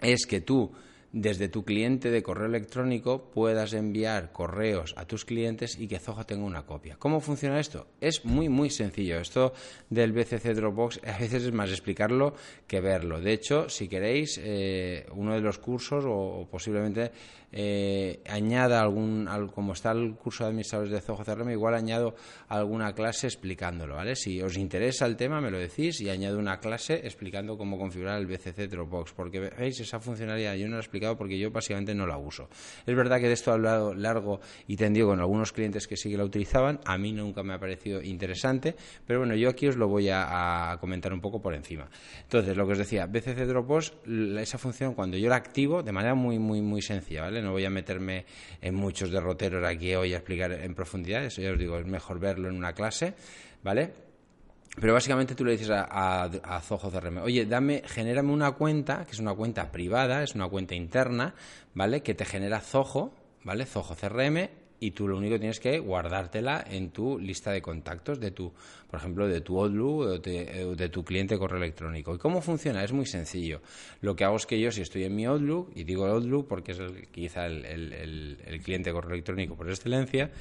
es 0.00 0.26
que 0.26 0.40
tú 0.40 0.72
desde 1.12 1.48
tu 1.48 1.62
cliente 1.64 2.10
de 2.10 2.22
correo 2.22 2.46
electrónico 2.46 3.30
puedas 3.30 3.74
enviar 3.74 4.32
correos 4.32 4.94
a 4.96 5.06
tus 5.06 5.24
clientes 5.26 5.78
y 5.78 5.86
que 5.86 5.98
Zoho 5.98 6.24
tenga 6.24 6.44
una 6.44 6.64
copia. 6.64 6.96
¿Cómo 6.98 7.20
funciona 7.20 7.60
esto? 7.60 7.86
Es 8.00 8.24
muy, 8.24 8.48
muy 8.48 8.70
sencillo. 8.70 9.18
Esto 9.18 9.52
del 9.90 10.12
BCC 10.12 10.54
Dropbox 10.54 11.00
a 11.06 11.18
veces 11.18 11.44
es 11.44 11.52
más 11.52 11.70
explicarlo 11.70 12.34
que 12.66 12.80
verlo. 12.80 13.20
De 13.20 13.34
hecho, 13.34 13.68
si 13.68 13.88
queréis, 13.88 14.40
eh, 14.42 15.06
uno 15.14 15.34
de 15.34 15.40
los 15.40 15.58
cursos 15.58 16.04
o 16.06 16.48
posiblemente 16.50 17.12
eh, 17.52 18.22
añada 18.28 18.80
algún, 18.80 19.28
como 19.54 19.74
está 19.74 19.92
el 19.92 20.14
curso 20.14 20.44
de 20.44 20.50
administradores 20.50 20.92
de 20.92 21.00
Zoho 21.00 21.22
CRM, 21.22 21.50
igual 21.50 21.74
añado 21.74 22.14
alguna 22.48 22.94
clase 22.94 23.26
explicándolo, 23.26 23.96
¿vale? 23.96 24.16
Si 24.16 24.40
os 24.40 24.56
interesa 24.56 25.06
el 25.06 25.16
tema, 25.16 25.40
me 25.40 25.50
lo 25.50 25.58
decís 25.58 26.00
y 26.00 26.08
añado 26.08 26.38
una 26.38 26.58
clase 26.58 26.94
explicando 27.04 27.58
cómo 27.58 27.78
configurar 27.78 28.18
el 28.18 28.26
BCC 28.26 28.68
Dropbox, 28.68 29.12
porque 29.12 29.40
veis 29.40 29.78
esa 29.80 30.00
funcionalidad, 30.00 30.54
yo 30.54 30.66
no 30.66 30.72
la 30.72 30.78
he 30.78 30.80
explicado 30.80 31.16
porque 31.16 31.38
yo 31.38 31.50
básicamente 31.50 31.94
no 31.94 32.06
la 32.06 32.16
uso. 32.16 32.48
Es 32.86 32.96
verdad 32.96 33.20
que 33.20 33.28
de 33.28 33.34
esto 33.34 33.50
he 33.50 33.54
hablado 33.54 33.94
largo 33.94 34.40
y 34.66 34.76
tendido 34.76 35.08
con 35.08 35.20
algunos 35.20 35.52
clientes 35.52 35.86
que 35.86 35.96
sí 35.96 36.10
que 36.10 36.16
la 36.16 36.24
utilizaban, 36.24 36.80
a 36.86 36.96
mí 36.96 37.12
nunca 37.12 37.42
me 37.42 37.52
ha 37.52 37.58
parecido 37.58 38.02
interesante, 38.02 38.74
pero 39.06 39.20
bueno, 39.20 39.34
yo 39.34 39.50
aquí 39.50 39.68
os 39.68 39.76
lo 39.76 39.88
voy 39.88 40.08
a, 40.08 40.72
a 40.72 40.78
comentar 40.78 41.12
un 41.12 41.20
poco 41.20 41.42
por 41.42 41.54
encima. 41.54 41.88
Entonces, 42.22 42.56
lo 42.56 42.66
que 42.66 42.72
os 42.72 42.78
decía, 42.78 43.06
BCC 43.06 43.46
Dropbox, 43.46 43.92
esa 44.38 44.58
función 44.58 44.94
cuando 44.94 45.16
yo 45.18 45.28
la 45.28 45.36
activo 45.36 45.82
de 45.82 45.92
manera 45.92 46.14
muy, 46.14 46.38
muy, 46.38 46.62
muy 46.62 46.80
sencilla, 46.80 47.22
¿vale? 47.22 47.41
No 47.42 47.52
voy 47.52 47.64
a 47.64 47.70
meterme 47.70 48.24
en 48.60 48.74
muchos 48.74 49.10
derroteros 49.10 49.64
aquí 49.64 49.94
hoy 49.94 50.14
a 50.14 50.18
explicar 50.18 50.52
en 50.52 50.74
profundidad, 50.74 51.24
eso 51.24 51.42
ya 51.42 51.52
os 51.52 51.58
digo, 51.58 51.78
es 51.78 51.86
mejor 51.86 52.18
verlo 52.18 52.48
en 52.48 52.56
una 52.56 52.72
clase, 52.72 53.14
¿vale? 53.62 53.92
Pero 54.80 54.94
básicamente 54.94 55.34
tú 55.34 55.44
le 55.44 55.52
dices 55.52 55.70
a, 55.70 56.24
a, 56.24 56.60
Zoho 56.60 56.90
CRM, 56.90 57.18
oye, 57.18 57.44
dame, 57.44 57.82
genérame 57.84 58.32
una 58.32 58.52
cuenta, 58.52 59.04
que 59.04 59.12
es 59.12 59.18
una 59.18 59.34
cuenta 59.34 59.70
privada, 59.70 60.22
es 60.22 60.34
una 60.34 60.48
cuenta 60.48 60.74
interna, 60.74 61.34
¿vale? 61.74 62.02
Que 62.02 62.14
te 62.14 62.24
genera 62.24 62.60
Zoho, 62.60 63.12
¿vale? 63.44 63.66
Zoho 63.66 63.94
CRM, 63.94 64.48
y 64.82 64.90
tú 64.90 65.06
lo 65.06 65.16
único 65.16 65.34
que 65.34 65.38
tienes 65.38 65.60
que 65.60 65.78
guardártela 65.78 66.64
en 66.68 66.90
tu 66.90 67.16
lista 67.16 67.52
de 67.52 67.62
contactos 67.62 68.18
de 68.18 68.32
tu, 68.32 68.52
por 68.90 68.98
ejemplo, 68.98 69.28
de 69.28 69.40
tu 69.40 69.60
Outlook 69.60 70.00
o 70.00 70.18
de, 70.18 70.88
tu 70.88 71.04
cliente 71.04 71.38
correo 71.38 71.58
electrónico. 71.58 72.16
¿Y 72.16 72.18
cómo 72.18 72.42
funciona? 72.42 72.82
Es 72.82 72.92
muy 72.92 73.06
sencillo. 73.06 73.62
Lo 74.00 74.16
que 74.16 74.24
hago 74.24 74.34
es 74.34 74.44
que 74.44 74.60
yo, 74.60 74.72
si 74.72 74.82
estoy 74.82 75.04
en 75.04 75.14
mi 75.14 75.24
Outlook, 75.24 75.70
y 75.76 75.84
digo 75.84 76.06
Outlook 76.06 76.48
porque 76.48 76.72
es 76.72 76.80
quizá 77.12 77.46
el, 77.46 77.64
el 78.44 78.60
cliente 78.64 78.90
correo 78.90 79.12
electrónico 79.12 79.54
por 79.54 79.70
excelencia, 79.70 80.32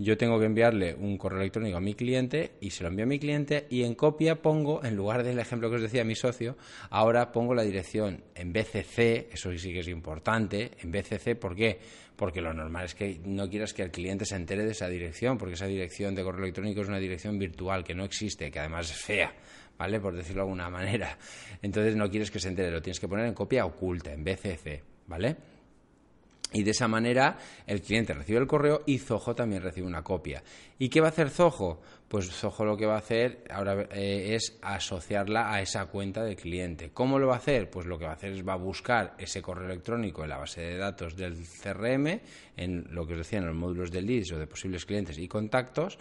yo 0.00 0.16
tengo 0.16 0.38
que 0.38 0.46
enviarle 0.46 0.94
un 0.94 1.18
correo 1.18 1.40
electrónico 1.40 1.76
a 1.76 1.80
mi 1.80 1.92
cliente 1.92 2.52
y 2.62 2.70
se 2.70 2.82
lo 2.82 2.88
envío 2.88 3.04
a 3.04 3.08
mi 3.08 3.18
cliente 3.18 3.66
y 3.68 3.82
en 3.82 3.94
copia 3.94 4.40
pongo, 4.40 4.82
en 4.82 4.96
lugar 4.96 5.22
del 5.22 5.38
ejemplo 5.38 5.68
que 5.68 5.76
os 5.76 5.82
decía 5.82 6.04
mi 6.04 6.14
socio, 6.14 6.56
ahora 6.88 7.32
pongo 7.32 7.54
la 7.54 7.62
dirección 7.62 8.24
en 8.34 8.50
BCC, 8.50 9.28
eso 9.30 9.52
sí 9.58 9.74
que 9.74 9.80
es 9.80 9.88
importante, 9.88 10.70
en 10.78 10.90
BCC, 10.90 11.38
¿por 11.38 11.54
qué? 11.54 11.78
Porque 12.16 12.40
lo 12.40 12.54
normal 12.54 12.86
es 12.86 12.94
que 12.94 13.20
no 13.26 13.50
quieras 13.50 13.74
que 13.74 13.82
el 13.82 13.90
cliente 13.90 14.24
se 14.24 14.36
entere 14.36 14.64
de 14.64 14.70
esa 14.70 14.88
dirección, 14.88 15.36
porque 15.36 15.54
esa 15.54 15.66
dirección 15.66 16.14
de 16.14 16.22
correo 16.22 16.44
electrónico 16.44 16.80
es 16.80 16.88
una 16.88 16.98
dirección 16.98 17.38
virtual 17.38 17.84
que 17.84 17.94
no 17.94 18.04
existe, 18.04 18.50
que 18.50 18.58
además 18.58 18.90
es 18.90 18.96
fea, 18.96 19.34
¿vale? 19.76 20.00
Por 20.00 20.16
decirlo 20.16 20.42
de 20.42 20.48
alguna 20.48 20.70
manera. 20.70 21.18
Entonces 21.60 21.94
no 21.94 22.08
quieres 22.08 22.30
que 22.30 22.40
se 22.40 22.48
entere, 22.48 22.70
lo 22.70 22.80
tienes 22.80 23.00
que 23.00 23.08
poner 23.08 23.26
en 23.26 23.34
copia 23.34 23.66
oculta, 23.66 24.14
en 24.14 24.24
BCC, 24.24 24.82
¿vale? 25.06 25.59
Y 26.52 26.64
de 26.64 26.72
esa 26.72 26.88
manera 26.88 27.38
el 27.66 27.80
cliente 27.80 28.12
recibe 28.12 28.40
el 28.40 28.46
correo 28.46 28.82
y 28.86 28.98
Zoho 28.98 29.34
también 29.34 29.62
recibe 29.62 29.86
una 29.86 30.02
copia. 30.02 30.42
¿Y 30.78 30.88
qué 30.88 31.00
va 31.00 31.08
a 31.08 31.10
hacer 31.10 31.30
Zoho? 31.30 31.80
Pues 32.08 32.28
Zoho 32.30 32.64
lo 32.64 32.76
que 32.76 32.86
va 32.86 32.96
a 32.96 32.98
hacer 32.98 33.44
ahora 33.50 33.86
eh, 33.92 34.34
es 34.34 34.58
asociarla 34.62 35.52
a 35.52 35.60
esa 35.60 35.86
cuenta 35.86 36.24
del 36.24 36.34
cliente. 36.34 36.90
¿Cómo 36.90 37.18
lo 37.18 37.28
va 37.28 37.34
a 37.34 37.38
hacer? 37.38 37.70
Pues 37.70 37.86
lo 37.86 37.98
que 37.98 38.04
va 38.04 38.12
a 38.12 38.14
hacer 38.14 38.32
es 38.32 38.46
va 38.46 38.54
a 38.54 38.56
buscar 38.56 39.14
ese 39.18 39.40
correo 39.40 39.66
electrónico 39.66 40.24
en 40.24 40.30
la 40.30 40.38
base 40.38 40.60
de 40.60 40.76
datos 40.76 41.14
del 41.16 41.36
CRM, 41.36 42.20
en 42.56 42.86
lo 42.90 43.06
que 43.06 43.12
os 43.12 43.18
decía, 43.18 43.38
en 43.38 43.46
los 43.46 43.54
módulos 43.54 43.92
de 43.92 44.02
leads 44.02 44.32
o 44.32 44.38
de 44.38 44.48
posibles 44.48 44.84
clientes 44.86 45.18
y 45.18 45.28
contactos, 45.28 45.98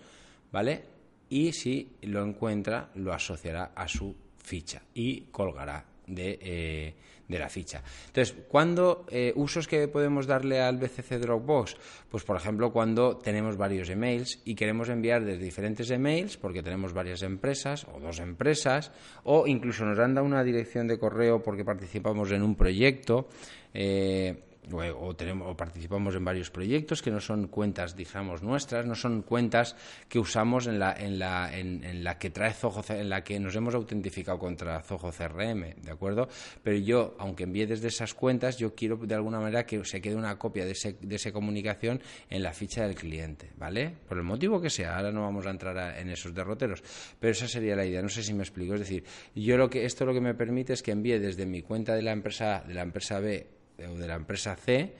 ¿vale? 0.51 0.83
Y 1.29 1.53
si 1.53 1.95
lo 2.01 2.25
encuentra, 2.25 2.89
lo 2.95 3.13
asociará 3.13 3.71
a 3.75 3.87
su 3.87 4.15
ficha 4.37 4.81
y 4.95 5.25
colgará 5.31 5.85
eh, 6.15 6.93
de, 7.27 7.39
la 7.39 7.49
ficha. 7.49 7.81
Entonces, 8.07 8.35
¿cuándo 8.47 9.05
eh, 9.09 9.33
usos 9.35 9.67
que 9.67 9.87
podemos 9.87 10.27
darle 10.27 10.61
al 10.61 10.77
BCC 10.77 11.19
Dropbox? 11.19 11.77
Pues, 12.09 12.23
por 12.23 12.35
ejemplo, 12.35 12.71
cuando 12.71 13.17
tenemos 13.17 13.55
varios 13.55 13.89
emails 13.89 14.41
y 14.45 14.55
queremos 14.55 14.89
enviar 14.89 15.23
desde 15.23 15.43
diferentes 15.43 15.89
emails, 15.91 16.37
porque 16.37 16.63
tenemos 16.63 16.93
varias 16.93 17.21
empresas 17.23 17.85
o 17.93 17.99
dos 17.99 18.19
empresas, 18.19 18.91
o 19.23 19.47
incluso 19.47 19.85
nos 19.85 19.99
han 19.99 20.17
una 20.17 20.43
dirección 20.43 20.87
de 20.87 20.97
correo 20.97 21.41
porque 21.41 21.63
participamos 21.63 22.31
en 22.31 22.41
un 22.41 22.55
proyecto. 22.55 23.27
Eh, 23.73 24.48
o, 24.71 25.15
tenemos, 25.15 25.47
o 25.47 25.57
participamos 25.57 26.15
en 26.15 26.23
varios 26.23 26.49
proyectos 26.49 27.01
que 27.01 27.11
no 27.11 27.19
son 27.19 27.47
cuentas, 27.47 27.95
digamos, 27.95 28.43
nuestras, 28.43 28.85
no 28.85 28.95
son 28.95 29.21
cuentas 29.23 29.75
que 30.07 30.19
usamos 30.19 30.67
en 30.67 30.79
la, 30.79 30.93
en 30.93 31.19
la, 31.19 31.57
en, 31.57 32.03
la 32.03 32.17
que 32.17 32.29
trae 32.29 32.53
Zoho, 32.53 32.83
en 32.89 33.09
la 33.09 33.23
que 33.23 33.39
nos 33.39 33.55
hemos 33.55 33.73
autentificado 33.75 34.37
contra 34.37 34.81
Zoho 34.81 35.11
CRM, 35.11 35.81
¿de 35.81 35.91
acuerdo? 35.91 36.27
Pero 36.63 36.77
yo, 36.77 37.15
aunque 37.19 37.43
envíe 37.43 37.65
desde 37.65 37.87
esas 37.87 38.13
cuentas, 38.13 38.57
yo 38.57 38.75
quiero 38.75 38.97
de 38.97 39.15
alguna 39.15 39.39
manera 39.39 39.65
que 39.65 39.83
se 39.85 40.01
quede 40.01 40.15
una 40.15 40.37
copia 40.37 40.65
de, 40.65 40.71
ese, 40.71 40.97
de 41.01 41.15
esa 41.15 41.31
comunicación 41.31 42.01
en 42.29 42.43
la 42.43 42.53
ficha 42.53 42.85
del 42.85 42.95
cliente, 42.95 43.51
¿vale? 43.57 43.95
Por 44.07 44.17
el 44.17 44.23
motivo 44.23 44.61
que 44.61 44.69
sea, 44.69 44.97
ahora 44.97 45.11
no 45.11 45.21
vamos 45.21 45.45
a 45.47 45.51
entrar 45.51 45.97
en 45.97 46.09
esos 46.09 46.33
derroteros, 46.33 46.83
pero 47.19 47.31
esa 47.31 47.47
sería 47.47 47.75
la 47.75 47.85
idea, 47.85 48.01
no 48.01 48.09
sé 48.09 48.23
si 48.23 48.33
me 48.33 48.43
explico, 48.43 48.75
es 48.75 48.81
decir, 48.81 49.03
yo 49.33 49.57
lo 49.57 49.69
que, 49.69 49.85
esto 49.85 50.05
lo 50.05 50.13
que 50.13 50.21
me 50.21 50.33
permite 50.35 50.73
es 50.73 50.83
que 50.83 50.91
envíe 50.91 51.19
desde 51.19 51.45
mi 51.45 51.61
cuenta 51.61 51.95
de 51.95 52.01
la 52.01 52.11
empresa, 52.11 52.63
de 52.67 52.73
la 52.73 52.81
empresa 52.81 53.19
B 53.19 53.58
o 53.87 53.95
de 53.95 54.07
la 54.07 54.15
empresa 54.15 54.55
C, 54.55 54.93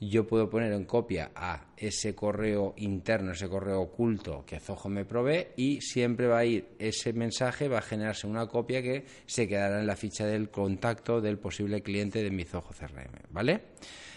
yo 0.00 0.26
puedo 0.26 0.50
poner 0.50 0.72
en 0.72 0.84
copia 0.84 1.30
a 1.34 1.66
ese 1.76 2.14
correo 2.14 2.74
interno, 2.76 3.32
ese 3.32 3.48
correo 3.48 3.80
oculto 3.80 4.44
que 4.46 4.60
Zoho 4.60 4.88
me 4.88 5.04
provee 5.04 5.48
y 5.56 5.80
siempre 5.80 6.26
va 6.26 6.38
a 6.38 6.44
ir 6.44 6.66
ese 6.78 7.12
mensaje, 7.12 7.68
va 7.68 7.78
a 7.78 7.82
generarse 7.82 8.26
una 8.26 8.46
copia 8.46 8.82
que 8.82 9.04
se 9.26 9.48
quedará 9.48 9.80
en 9.80 9.86
la 9.86 9.96
ficha 9.96 10.26
del 10.26 10.50
contacto 10.50 11.20
del 11.20 11.38
posible 11.38 11.82
cliente 11.82 12.22
de 12.22 12.30
mi 12.30 12.44
Zoho 12.44 12.70
CRM, 12.78 13.12
¿vale? 13.30 13.62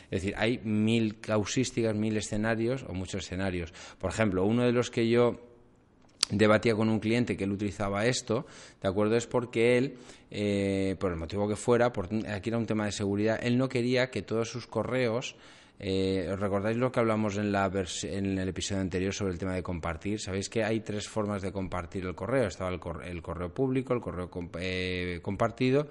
Es 0.09 0.21
decir, 0.21 0.35
hay 0.37 0.59
mil 0.59 1.19
causísticas, 1.19 1.95
mil 1.95 2.15
escenarios 2.15 2.83
o 2.87 2.93
muchos 2.93 3.25
escenarios. 3.25 3.73
Por 3.99 4.09
ejemplo, 4.09 4.45
uno 4.45 4.63
de 4.63 4.71
los 4.71 4.89
que 4.89 5.09
yo 5.09 5.46
debatía 6.29 6.75
con 6.75 6.89
un 6.89 6.99
cliente 6.99 7.37
que 7.37 7.45
él 7.45 7.51
utilizaba 7.51 8.05
esto, 8.05 8.45
¿de 8.81 8.87
acuerdo? 8.87 9.15
Es 9.15 9.27
porque 9.27 9.77
él, 9.77 9.97
eh, 10.29 10.95
por 10.99 11.11
el 11.11 11.17
motivo 11.17 11.47
que 11.47 11.55
fuera, 11.55 11.93
por, 11.93 12.09
aquí 12.29 12.49
era 12.49 12.57
un 12.57 12.65
tema 12.65 12.85
de 12.85 12.91
seguridad, 12.91 13.39
él 13.41 13.57
no 13.57 13.69
quería 13.69 14.09
que 14.09 14.21
todos 14.21 14.49
sus 14.49 14.67
correos 14.67 15.35
eh, 15.79 16.27
¿Os 16.31 16.39
recordáis 16.39 16.75
lo 16.77 16.91
que 16.91 16.99
hablamos 16.99 17.37
en, 17.37 17.51
la 17.51 17.71
en 18.03 18.39
el 18.39 18.49
episodio 18.49 18.81
anterior 18.81 19.13
sobre 19.13 19.33
el 19.33 19.39
tema 19.39 19.53
de 19.53 19.61
compartir? 19.61 20.19
Sabéis 20.19 20.49
que 20.49 20.63
hay 20.63 20.79
tres 20.79 21.07
formas 21.07 21.41
de 21.41 21.51
compartir 21.51 22.05
el 22.05 22.15
correo. 22.15 22.47
Estaba 22.47 22.71
el, 22.71 22.79
correo 23.21 23.53
público, 23.53 23.93
el 23.93 24.01
correo 24.01 24.29
eh, 24.59 25.19
compartido, 25.21 25.87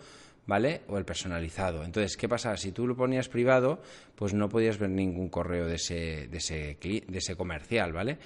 ¿vale? 0.46 0.83
O 0.88 0.99
el 0.99 1.05
personalizado. 1.05 1.85
Entonces, 1.85 2.16
¿qué 2.16 2.29
pasa? 2.29 2.57
Si 2.57 2.72
tú 2.72 2.87
lo 2.87 2.96
ponías 2.96 3.29
privado, 3.29 3.81
pues 4.16 4.35
no 4.35 4.49
podías 4.49 4.79
ver 4.79 4.90
ningún 4.90 5.29
correo 5.29 5.66
de 5.66 5.77
ese, 5.77 6.27
de 6.27 6.38
ese, 6.38 6.79
de 6.81 7.18
ese 7.18 7.37
comercial, 7.37 7.92
¿vale? 7.92 8.18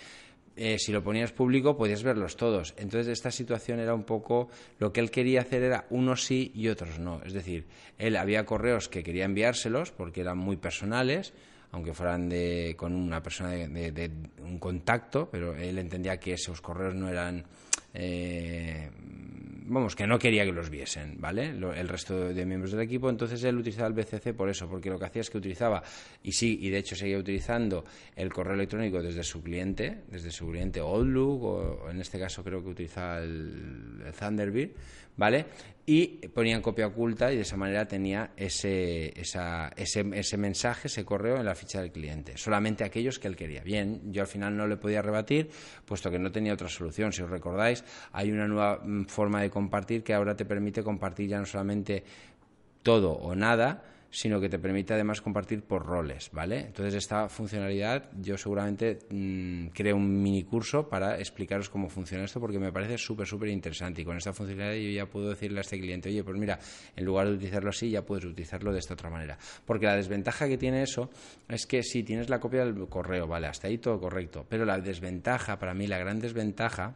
Eh, 0.63 0.79
si 0.79 0.93
lo 0.93 1.03
ponías 1.03 1.33
público 1.33 1.75
podías 1.75 2.03
verlos 2.03 2.37
todos. 2.37 2.75
Entonces 2.77 3.09
esta 3.09 3.31
situación 3.31 3.81
era 3.81 3.95
un 3.95 4.05
poco 4.05 4.51
lo 4.79 4.93
que 4.93 5.01
él 5.01 5.11
quería 5.11 5.41
hacer 5.41 5.63
era 5.63 5.87
unos 5.89 6.25
sí 6.25 6.53
y 6.55 6.69
otros 6.69 6.99
no. 6.99 7.23
Es 7.25 7.33
decir, 7.33 7.65
él 7.97 8.15
había 8.15 8.45
correos 8.45 8.87
que 8.87 9.03
quería 9.03 9.25
enviárselos 9.25 9.91
porque 9.91 10.21
eran 10.21 10.37
muy 10.37 10.59
personales, 10.59 11.33
aunque 11.73 11.95
fueran 11.95 12.29
de, 12.29 12.75
con 12.77 12.95
una 12.95 13.23
persona 13.23 13.53
de, 13.53 14.11
un 14.43 14.59
contacto, 14.59 15.31
pero 15.33 15.57
él 15.57 15.79
entendía 15.79 16.21
que 16.21 16.35
esos 16.35 16.61
correos 16.61 16.95
no 16.95 17.09
eran 17.09 17.43
eh, 17.95 18.91
vamos, 19.71 19.95
que 19.95 20.07
no 20.07 20.19
quería 20.19 20.45
que 20.45 20.53
los 20.53 20.69
viesen, 20.69 21.21
¿vale? 21.21 21.47
el 21.47 21.89
resto 21.89 22.33
de 22.35 22.45
miembros 22.45 22.73
del 22.73 22.81
equipo, 22.81 23.09
entonces 23.09 23.43
él 23.45 23.57
utilizaba 23.57 23.89
el 23.89 23.95
BCC 23.95 24.35
por 24.35 24.49
eso, 24.49 24.69
porque 24.69 24.91
lo 24.91 24.99
que 24.99 25.07
hacía 25.07 25.23
es 25.23 25.31
que 25.31 25.39
utilizaba, 25.39 25.83
y 26.23 26.33
sí, 26.33 26.59
y 26.61 26.71
de 26.71 26.79
hecho 26.79 26.97
seguía 26.97 27.19
utilizando 27.19 27.85
el 28.17 28.33
correo 28.33 28.55
electrónico 28.55 29.01
desde 29.01 29.23
su 29.23 29.43
cliente, 29.43 30.03
desde 30.09 30.31
su 30.31 30.49
cliente 30.49 30.81
Outlook, 30.81 31.43
o, 31.43 31.91
en 31.91 32.01
este 32.01 32.19
caso 32.19 32.43
creo 32.43 32.63
que 32.63 32.71
utilizaba 32.71 33.19
el 33.19 34.13
Thunderbird, 34.19 34.71
¿vale? 35.17 35.47
Y 35.93 36.29
ponían 36.29 36.63
copia 36.63 36.87
oculta 36.87 37.33
y 37.33 37.35
de 37.35 37.43
esa 37.43 37.57
manera 37.57 37.89
tenía 37.89 38.31
ese, 38.37 39.13
ese, 39.21 39.73
ese 39.77 40.37
mensaje, 40.37 40.87
ese 40.87 41.05
correo 41.05 41.39
en 41.39 41.45
la 41.45 41.57
ficha 41.57 41.81
del 41.81 41.91
cliente. 41.91 42.39
Solamente 42.39 42.85
aquellos 42.85 43.19
que 43.19 43.27
él 43.27 43.35
quería. 43.35 43.65
Bien, 43.65 44.01
yo 44.13 44.23
al 44.23 44.29
final 44.29 44.57
no 44.57 44.69
le 44.69 44.77
podía 44.77 45.03
rebatir, 45.03 45.51
puesto 45.85 46.09
que 46.09 46.21
no 46.21 46.31
tenía 46.31 46.55
otra 46.55 46.69
solución. 46.69 47.13
Si 47.13 47.23
os 47.23 47.29
recordáis, 47.29 47.83
hay 48.13 48.31
una 48.31 48.47
nueva 48.47 48.77
mm, 48.77 49.07
forma 49.07 49.43
de 49.43 49.51
compartir 49.51 50.05
que 50.05 50.15
ahora 50.15 50.37
te 50.37 50.45
permite 50.45 50.85
compartir 50.85 51.29
ya 51.29 51.41
no 51.41 51.45
solamente 51.45 52.05
todo 52.85 53.11
o 53.11 53.35
nada, 53.35 53.83
sino 54.11 54.41
que 54.41 54.49
te 54.49 54.59
permite 54.59 54.95
además 54.95 55.21
compartir 55.21 55.63
por 55.63 55.87
roles, 55.87 56.31
¿vale? 56.33 56.61
Entonces 56.61 56.95
esta 56.95 57.29
funcionalidad 57.29 58.11
yo 58.21 58.37
seguramente 58.37 58.99
mm, 59.09 59.69
creo 59.69 59.97
un 59.97 60.23
mini 60.23 60.45
curso 60.45 60.89
para 60.89 61.19
explicaros 61.19 61.71
cómo 61.71 61.89
funciona 61.89 62.25
esto 62.25 62.41
porque 62.41 62.59
me 62.59 62.73
parece 62.73 62.99
súper, 62.99 63.27
súper 63.27 63.49
interesante 63.49 64.03
y 64.03 64.05
con 64.05 64.17
esta 64.17 64.33
funcionalidad 64.33 64.75
yo 64.75 64.91
ya 64.91 65.07
puedo 65.07 65.31
decirle 65.31 65.59
a 65.59 65.63
este 65.63 65.79
cliente, 65.79 66.09
oye, 66.09 66.25
pues 66.25 66.37
mira, 66.37 66.59
en 66.97 67.05
lugar 67.05 67.29
de 67.29 67.35
utilizarlo 67.35 67.71
así 67.71 67.91
ya 67.91 68.03
puedes 68.03 68.25
utilizarlo 68.25 68.73
de 68.73 68.81
esta 68.81 68.95
otra 68.95 69.11
manera. 69.11 69.39
Porque 69.65 69.87
la 69.87 69.97
desventaja 69.97 70.49
que 70.49 70.59
tiene 70.59 70.83
eso 70.83 71.11
es 71.49 71.67
que 71.67 71.83
si 71.83 72.03
tienes 72.03 72.29
la 72.29 72.41
copia 72.41 72.65
del 72.65 72.89
correo, 72.89 73.27
vale, 73.27 73.47
hasta 73.47 73.69
ahí 73.69 73.79
todo 73.79 74.01
correcto, 74.01 74.45
pero 74.49 74.65
la 74.65 74.81
desventaja, 74.81 75.59
para 75.59 75.75
mí 75.75 75.87
la 75.87 75.99
gran 75.99 76.19
desventaja, 76.19 76.95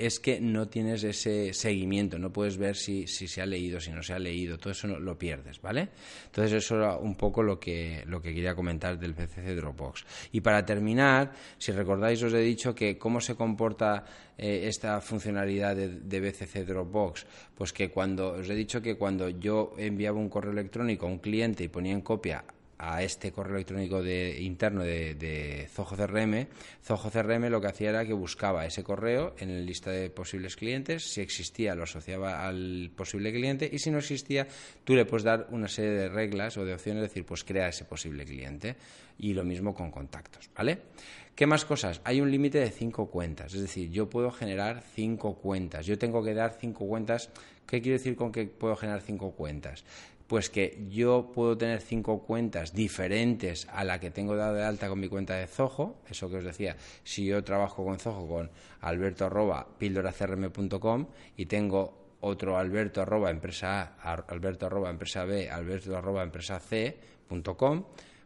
es 0.00 0.18
que 0.18 0.40
no 0.40 0.68
tienes 0.68 1.04
ese 1.04 1.52
seguimiento, 1.52 2.18
no 2.18 2.32
puedes 2.32 2.56
ver 2.56 2.76
si, 2.76 3.06
se 3.06 3.42
ha 3.42 3.46
leído, 3.46 3.80
si 3.80 3.90
no 3.90 4.02
se 4.02 4.14
ha 4.14 4.18
leído, 4.18 4.58
todo 4.58 4.72
eso 4.72 4.86
lo 4.86 5.18
pierdes, 5.18 5.60
¿vale? 5.60 5.88
Entonces 6.26 6.52
eso 6.52 6.76
era 6.76 6.96
un 6.96 7.14
poco 7.14 7.42
lo 7.42 7.60
que, 7.60 8.02
lo 8.06 8.20
que 8.22 8.34
quería 8.34 8.54
comentar 8.54 8.98
del 8.98 9.12
BCC 9.12 9.54
Dropbox. 9.56 10.04
Y 10.32 10.40
para 10.40 10.64
terminar, 10.64 11.32
si 11.58 11.72
recordáis 11.72 12.22
os 12.22 12.32
he 12.32 12.40
dicho 12.40 12.74
que 12.74 12.96
cómo 12.98 13.20
se 13.20 13.34
comporta 13.34 14.04
eh, 14.38 14.62
esta 14.64 15.00
funcionalidad 15.00 15.76
de, 15.76 15.88
de, 15.88 16.20
BCC 16.20 16.64
Dropbox, 16.66 17.26
pues 17.54 17.72
que 17.72 17.90
cuando, 17.90 18.32
os 18.32 18.48
he 18.48 18.54
dicho 18.54 18.80
que 18.80 18.96
cuando 18.96 19.28
yo 19.28 19.74
enviaba 19.76 20.18
un 20.18 20.28
correo 20.28 20.52
electrónico 20.52 21.06
a 21.06 21.10
un 21.10 21.18
cliente 21.18 21.64
y 21.64 21.68
ponía 21.68 21.92
en 21.92 22.00
copia 22.00 22.44
a 22.80 23.02
este 23.02 23.30
correo 23.30 23.56
electrónico 23.56 24.02
de, 24.02 24.40
interno 24.40 24.82
de, 24.82 25.14
de 25.14 25.68
CRM, 25.74 26.46
Zoho 26.82 27.10
CRM 27.10 27.50
lo 27.50 27.60
que 27.60 27.66
hacía 27.66 27.90
era 27.90 28.06
que 28.06 28.14
buscaba 28.14 28.64
ese 28.64 28.82
correo 28.82 29.34
en 29.38 29.54
la 29.54 29.60
lista 29.60 29.90
de 29.90 30.08
posibles 30.08 30.56
clientes, 30.56 31.12
si 31.12 31.20
existía 31.20 31.74
lo 31.74 31.82
asociaba 31.82 32.46
al 32.48 32.90
posible 32.96 33.32
cliente 33.32 33.68
y 33.70 33.78
si 33.78 33.90
no 33.90 33.98
existía 33.98 34.46
tú 34.82 34.94
le 34.94 35.04
puedes 35.04 35.24
dar 35.24 35.48
una 35.50 35.68
serie 35.68 35.90
de 35.90 36.08
reglas 36.08 36.56
o 36.56 36.64
de 36.64 36.72
opciones, 36.72 37.02
decir, 37.02 37.26
pues 37.26 37.44
crea 37.44 37.68
ese 37.68 37.84
posible 37.84 38.24
cliente 38.24 38.76
y 39.18 39.34
lo 39.34 39.44
mismo 39.44 39.74
con 39.74 39.90
contactos, 39.90 40.48
¿vale? 40.56 40.78
¿Qué 41.34 41.46
más 41.46 41.64
cosas? 41.66 42.00
Hay 42.04 42.20
un 42.20 42.30
límite 42.30 42.60
de 42.60 42.70
cinco 42.70 43.10
cuentas, 43.10 43.52
es 43.52 43.60
decir, 43.60 43.90
yo 43.90 44.08
puedo 44.08 44.30
generar 44.30 44.82
cinco 44.94 45.34
cuentas, 45.34 45.84
yo 45.84 45.98
tengo 45.98 46.24
que 46.24 46.32
dar 46.32 46.56
cinco 46.58 46.86
cuentas, 46.86 47.30
¿qué 47.66 47.82
quiero 47.82 47.98
decir 47.98 48.16
con 48.16 48.32
que 48.32 48.46
puedo 48.46 48.74
generar 48.74 49.02
cinco 49.02 49.32
cuentas? 49.32 49.84
Pues 50.30 50.48
que 50.48 50.86
yo 50.88 51.32
puedo 51.34 51.58
tener 51.58 51.80
cinco 51.80 52.20
cuentas 52.22 52.72
diferentes 52.72 53.66
a 53.72 53.82
la 53.82 53.98
que 53.98 54.12
tengo 54.12 54.36
dado 54.36 54.54
de 54.54 54.62
alta 54.62 54.88
con 54.88 55.00
mi 55.00 55.08
cuenta 55.08 55.34
de 55.34 55.48
Zoho, 55.48 55.96
eso 56.08 56.30
que 56.30 56.36
os 56.36 56.44
decía, 56.44 56.76
si 57.02 57.26
yo 57.26 57.42
trabajo 57.42 57.84
con 57.84 57.98
Zoho 57.98 58.28
con 58.28 58.50
alberto 58.82 59.26
arroba 59.26 59.66
y 61.36 61.46
tengo 61.46 62.14
otro 62.20 62.56
alberto 62.56 63.02
arroba 63.02 63.28
empresa 63.28 63.96
A, 64.00 64.12
alberto 64.28 64.66
arroba 64.66 64.90
empresa 64.90 65.24
B, 65.24 65.50
alberto 65.50 65.96
arroba 65.96 66.22
empresa 66.22 66.60
C 66.60 66.96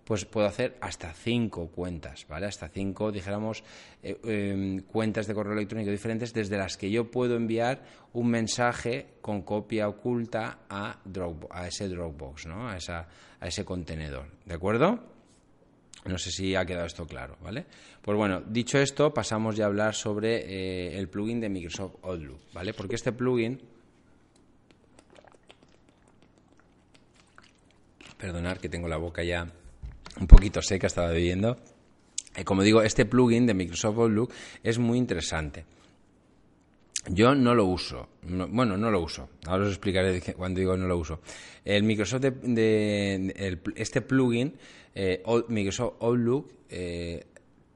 pues 0.05 0.25
puedo 0.27 0.47
hacer 0.47 0.77
hasta 0.81 1.13
cinco 1.13 1.69
cuentas, 1.69 2.27
¿vale? 2.29 2.47
Hasta 2.47 2.69
cinco, 2.69 3.11
dijéramos, 3.11 3.65
eh, 4.03 4.19
em, 4.25 4.81
cuentas 4.83 5.27
de 5.27 5.35
correo 5.35 5.55
electrónico 5.55 5.91
diferentes 5.91 6.33
desde 6.33 6.59
las 6.59 6.77
que 6.77 6.91
yo 6.91 7.11
puedo 7.11 7.37
enviar 7.37 7.83
un 8.13 8.29
mensaje 8.29 9.07
con 9.21 9.43
copia 9.43 9.89
oculta 9.89 10.59
a, 10.69 10.99
a 11.51 11.67
ese 11.67 11.89
Dropbox, 11.89 12.47
¿no? 12.47 12.69
A, 12.69 12.77
esa, 12.77 13.09
a 13.41 13.47
ese 13.47 13.65
contenedor, 13.65 14.27
¿de 14.45 14.55
acuerdo? 14.55 15.01
No 16.05 16.19
sé 16.19 16.31
si 16.31 16.55
ha 16.55 16.67
quedado 16.67 16.87
esto 16.87 17.07
claro, 17.07 17.39
¿vale? 17.41 17.65
Pues 18.03 18.17
bueno, 18.17 18.43
dicho 18.47 18.79
esto, 18.79 19.15
pasamos 19.15 19.57
ya 19.57 19.65
a 19.65 19.69
hablar 19.69 19.95
sobre 19.95 20.37
eh, 20.37 20.99
el 20.99 21.09
plugin 21.09 21.41
de 21.41 21.49
Microsoft 21.49 21.95
Outlook, 22.03 22.41
¿vale? 22.53 22.75
Porque 22.75 22.97
este 22.97 23.13
plugin 23.13 23.59
Perdonad 28.19 28.59
que 28.59 28.69
tengo 28.69 28.89
la 28.89 28.97
boca 28.97 29.23
ya 29.23 29.47
un 30.21 30.27
poquito 30.27 30.63
seca, 30.63 30.87
estaba 30.87 31.09
bebiendo. 31.09 31.57
Eh, 32.37 32.45
como 32.45 32.63
digo, 32.63 32.83
este 32.83 33.05
plugin 33.05 33.47
de 33.47 33.55
Microsoft 33.55 33.99
Outlook 33.99 34.33
es 34.63 34.79
muy 34.79 34.99
interesante. 34.99 35.65
Yo 37.09 37.35
no 37.35 37.55
lo 37.55 37.67
uso. 37.67 38.09
bueno, 38.23 38.77
no 38.77 38.91
lo 38.91 39.01
uso. 39.01 39.29
Ahora 39.47 39.65
os 39.65 39.71
explicaré 39.71 40.21
cuando 40.35 40.61
digo 40.61 40.77
no 40.77 40.87
lo 40.87 40.97
uso. 40.97 41.21
El 41.65 41.83
Microsoft 41.83 42.23
de, 42.23 43.59
este 43.77 44.01
plugin, 44.01 44.55
eh, 44.95 45.23
Microsoft 45.49 45.95
Outlook, 46.01 46.51
eh, 46.71 47.27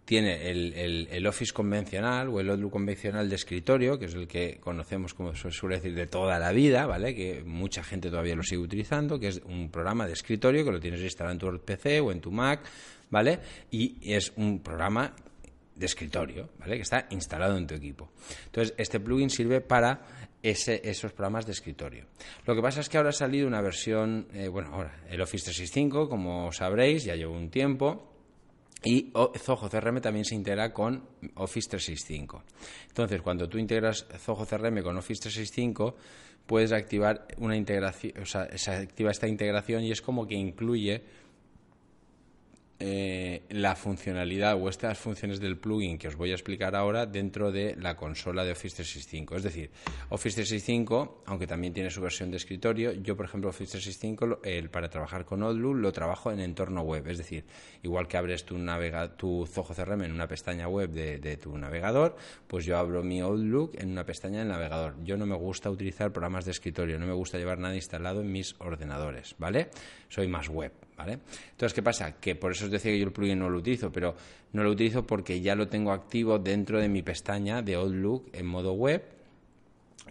tiene 0.08 0.48
el, 0.48 1.26
Office 1.26 1.52
convencional 1.52 2.28
o 2.28 2.40
el 2.40 2.48
Outlook 2.48 2.72
convencional 2.72 3.28
de 3.28 3.36
escritorio, 3.36 3.98
que 3.98 4.06
es 4.06 4.14
el 4.14 4.26
que 4.26 4.56
conocemos, 4.58 5.12
como 5.12 5.34
se 5.34 5.50
suele 5.50 5.76
decir, 5.76 5.94
de 5.94 6.06
toda 6.06 6.38
la 6.38 6.50
vida, 6.50 6.86
¿vale? 6.86 7.14
Que 7.14 7.42
mucha 7.44 7.84
gente 7.84 8.08
todavía 8.08 8.34
lo 8.34 8.42
sigue 8.42 8.62
utilizando, 8.62 9.20
que 9.20 9.28
es 9.28 9.42
un 9.44 9.70
programa 9.70 10.06
de 10.06 10.14
escritorio 10.14 10.64
que 10.64 10.72
lo 10.72 10.80
tienes 10.80 11.02
instalado 11.02 11.34
en 11.34 11.38
tu 11.38 11.62
PC 11.62 12.00
o 12.00 12.10
en 12.10 12.22
tu 12.22 12.30
Mac, 12.32 12.62
¿vale? 13.10 13.38
Y 13.70 13.98
es 14.02 14.32
un 14.36 14.60
programa 14.60 15.14
de 15.76 15.84
escritorio, 15.84 16.48
¿vale? 16.58 16.76
Que 16.76 16.82
está 16.84 17.06
instalado 17.10 17.58
en 17.58 17.66
tu 17.66 17.74
equipo. 17.74 18.08
Entonces, 18.46 18.74
este 18.78 19.00
plugin 19.00 19.28
sirve 19.28 19.60
para 19.60 20.00
esos 20.42 21.12
programas 21.12 21.44
de 21.44 21.52
escritorio. 21.52 22.06
Lo 22.46 22.54
que 22.54 22.62
pasa 22.62 22.80
es 22.80 22.88
que 22.88 22.96
ahora 22.96 23.10
ha 23.10 23.12
salido 23.12 23.46
una 23.46 23.60
versión, 23.60 24.26
eh, 24.32 24.48
bueno, 24.48 24.70
ahora, 24.72 25.02
el 25.10 25.20
Office 25.20 25.44
365, 25.44 26.08
como 26.08 26.50
sabréis, 26.50 27.04
ya 27.04 27.14
llevo 27.14 27.34
un 27.34 27.50
tiempo, 27.50 28.17
y 28.84 29.12
Zoho 29.38 29.68
CRM 29.68 30.00
también 30.00 30.24
se 30.24 30.34
integra 30.34 30.72
con 30.72 31.02
Office 31.34 31.68
365. 31.70 32.42
Entonces, 32.88 33.20
cuando 33.22 33.48
tú 33.48 33.58
integras 33.58 34.06
Zoho 34.18 34.46
CRM 34.46 34.82
con 34.82 34.96
Office 34.96 35.22
365, 35.22 35.96
puedes 36.46 36.72
activar 36.72 37.26
una 37.38 37.56
integración, 37.56 38.14
o 38.22 38.26
sea, 38.26 38.48
se 38.56 38.70
activa 38.70 39.10
esta 39.10 39.28
integración 39.28 39.82
y 39.82 39.90
es 39.90 40.00
como 40.00 40.26
que 40.26 40.34
incluye 40.34 41.02
eh, 42.80 43.42
la 43.50 43.74
funcionalidad 43.74 44.56
o 44.60 44.68
estas 44.68 44.98
funciones 44.98 45.40
del 45.40 45.58
plugin 45.58 45.98
que 45.98 46.06
os 46.06 46.14
voy 46.14 46.30
a 46.30 46.34
explicar 46.34 46.76
ahora 46.76 47.06
dentro 47.06 47.50
de 47.50 47.74
la 47.74 47.96
consola 47.96 48.44
de 48.44 48.52
Office 48.52 48.76
365. 48.76 49.36
Es 49.36 49.42
decir, 49.42 49.70
Office 50.10 50.36
365, 50.36 51.24
aunque 51.26 51.48
también 51.48 51.72
tiene 51.74 51.90
su 51.90 52.00
versión 52.00 52.30
de 52.30 52.36
escritorio, 52.36 52.92
yo, 52.92 53.16
por 53.16 53.26
ejemplo, 53.26 53.50
Office 53.50 53.72
365 53.72 54.42
el, 54.44 54.70
para 54.70 54.88
trabajar 54.88 55.24
con 55.24 55.42
Outlook 55.42 55.76
lo 55.76 55.92
trabajo 55.92 56.30
en 56.30 56.38
entorno 56.38 56.82
web. 56.82 57.04
Es 57.08 57.18
decir, 57.18 57.44
igual 57.82 58.06
que 58.06 58.16
abres 58.16 58.44
tu, 58.44 58.56
navega, 58.56 59.16
tu 59.16 59.44
Zoho 59.46 59.74
CRM 59.74 60.04
en 60.04 60.12
una 60.12 60.28
pestaña 60.28 60.68
web 60.68 60.90
de 60.90 61.36
tu 61.36 61.58
navegador, 61.58 62.16
pues 62.46 62.64
yo 62.64 62.78
abro 62.78 63.02
mi 63.02 63.20
Outlook 63.20 63.74
en 63.74 63.90
una 63.90 64.06
pestaña 64.06 64.38
del 64.38 64.48
navegador. 64.48 64.94
Yo 65.02 65.16
no 65.16 65.26
me 65.26 65.34
gusta 65.34 65.68
utilizar 65.68 66.12
programas 66.12 66.44
de 66.44 66.52
escritorio, 66.52 66.98
no 66.98 67.06
me 67.06 67.12
gusta 67.12 67.38
llevar 67.38 67.58
nada 67.58 67.74
instalado 67.74 68.20
en 68.20 68.30
mis 68.30 68.54
ordenadores, 68.58 69.34
¿vale? 69.38 69.70
Soy 70.08 70.28
más 70.28 70.48
web. 70.48 70.87
¿Vale? 70.98 71.20
Entonces, 71.50 71.72
¿qué 71.72 71.82
pasa? 71.82 72.16
Que 72.20 72.34
por 72.34 72.52
eso 72.52 72.66
os 72.66 72.70
decía 72.70 72.90
que 72.90 72.98
yo 72.98 73.06
el 73.06 73.12
plugin 73.12 73.38
no 73.38 73.48
lo 73.48 73.58
utilizo, 73.58 73.90
pero 73.90 74.16
no 74.52 74.64
lo 74.64 74.70
utilizo 74.70 75.06
porque 75.06 75.40
ya 75.40 75.54
lo 75.54 75.68
tengo 75.68 75.92
activo 75.92 76.38
dentro 76.38 76.80
de 76.80 76.88
mi 76.88 77.02
pestaña 77.02 77.62
de 77.62 77.76
Outlook 77.76 78.28
en 78.32 78.46
modo 78.46 78.72
web 78.72 79.02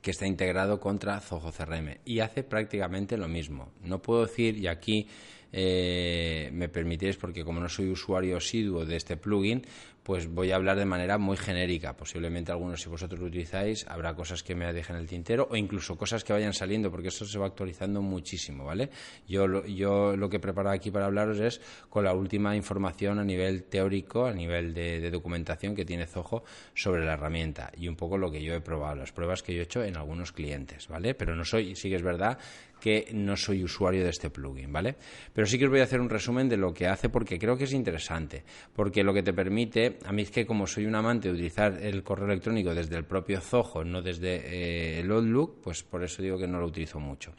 que 0.02 0.12
está 0.12 0.26
integrado 0.26 0.80
contra 0.80 1.20
Zoho 1.20 1.52
CRM 1.52 1.98
y 2.06 2.20
hace 2.20 2.44
prácticamente 2.44 3.18
lo 3.18 3.28
mismo. 3.28 3.72
No 3.84 4.02
puedo 4.02 4.26
decir, 4.26 4.58
y 4.58 4.68
aquí 4.68 5.08
eh, 5.52 6.50
me 6.54 6.70
permitéis, 6.70 7.18
porque 7.18 7.44
como 7.44 7.60
no 7.60 7.68
soy 7.68 7.90
usuario 7.90 8.38
asiduo 8.38 8.86
de 8.86 8.96
este 8.96 9.18
plugin, 9.18 9.64
pues 10.08 10.34
voy 10.34 10.52
a 10.54 10.56
hablar 10.56 10.78
de 10.78 10.86
manera 10.86 11.18
muy 11.18 11.36
genérica. 11.36 11.98
Posiblemente 11.98 12.54
algunos, 12.54 12.82
si 12.82 12.88
vosotros 12.88 13.20
lo 13.20 13.28
utilizáis, 13.28 13.86
habrá 13.90 14.16
cosas 14.16 14.42
que 14.42 14.56
me 14.56 14.72
dejen 14.72 14.96
el 14.96 15.06
tintero 15.06 15.50
o 15.52 15.58
incluso 15.58 15.98
cosas 15.98 16.24
que 16.24 16.32
vayan 16.32 16.54
saliendo, 16.54 16.90
porque 16.90 17.10
eso 17.10 17.26
se 17.26 17.38
va 17.38 17.48
actualizando 17.48 18.02
muchísimo, 18.02 18.64
¿vale? 18.64 18.90
Yo, 19.28 19.66
yo 19.66 20.16
lo 20.16 20.30
que 20.30 20.38
he 20.38 20.40
preparado 20.40 20.74
aquí 20.74 20.92
para 20.92 21.08
hablaros 21.08 21.42
es 21.42 21.60
con 21.90 22.06
la 22.06 22.14
última 22.14 22.56
información 22.56 23.20
a 23.20 23.26
nivel 23.26 23.66
teórico, 23.66 24.26
a 24.26 24.32
nivel 24.32 24.74
de, 24.74 25.12
documentación 25.12 25.76
que 25.76 25.84
tiene 25.84 26.08
Zoho 26.08 26.46
sobre 26.74 27.04
la 27.04 27.16
herramienta 27.16 27.70
y 27.76 27.90
un 27.90 27.98
poco 27.98 28.18
lo 28.18 28.32
que 28.32 28.42
yo 28.42 28.54
he 28.54 28.62
probado, 28.62 28.96
las 28.96 29.12
pruebas 29.12 29.44
que 29.44 29.54
yo 29.54 29.60
he 29.60 29.64
hecho 29.64 29.84
en 29.84 29.98
algunos 29.98 30.32
clientes, 30.32 30.88
¿vale? 30.88 31.16
Pero 31.16 31.36
no 31.36 31.44
soy, 31.44 31.76
sí 31.76 31.90
que 31.90 31.98
es 31.98 32.04
verdad 32.04 32.38
que 32.80 33.10
no 33.14 33.36
soy 33.36 33.64
usuario 33.64 34.04
de 34.04 34.10
este 34.10 34.30
plugin, 34.30 34.72
¿vale? 34.72 34.96
Pero 35.34 35.48
sí 35.48 35.58
que 35.58 35.66
os 35.66 35.72
voy 35.72 35.80
a 35.80 35.84
hacer 35.84 36.00
un 36.00 36.10
resumen 36.10 36.50
de 36.50 36.58
lo 36.58 36.74
que 36.74 36.88
hace 36.88 37.10
porque 37.10 37.40
creo 37.40 37.58
que 37.58 37.66
es 37.66 37.74
interesante, 37.74 38.44
porque 38.76 39.04
lo 39.04 39.14
que 39.14 39.24
te 39.24 39.34
permite, 39.34 39.98
a 40.06 40.12
mí 40.12 40.24
es 40.24 40.32
que 40.32 40.46
como 40.46 40.68
soy 40.68 40.86
un 40.86 40.96
amante 40.96 41.28
de 41.28 41.34
utilizar 41.34 41.78
el 41.82 42.04
correo 42.04 42.28
electrónico 42.28 42.74
desde 42.74 42.96
el 42.98 43.06
propio 43.06 43.42
Zoho, 43.42 43.84
no 43.84 44.02
desde 44.02 44.36
eh, 44.36 45.00
el 45.00 45.12
Outlook, 45.12 45.62
pues 45.62 45.84
por 45.84 46.04
eso 46.04 46.22
digo 46.22 46.38
que 46.38 46.48
no 46.48 46.60
lo 46.60 46.68
utilizo 46.68 47.00
mucho. 47.00 47.34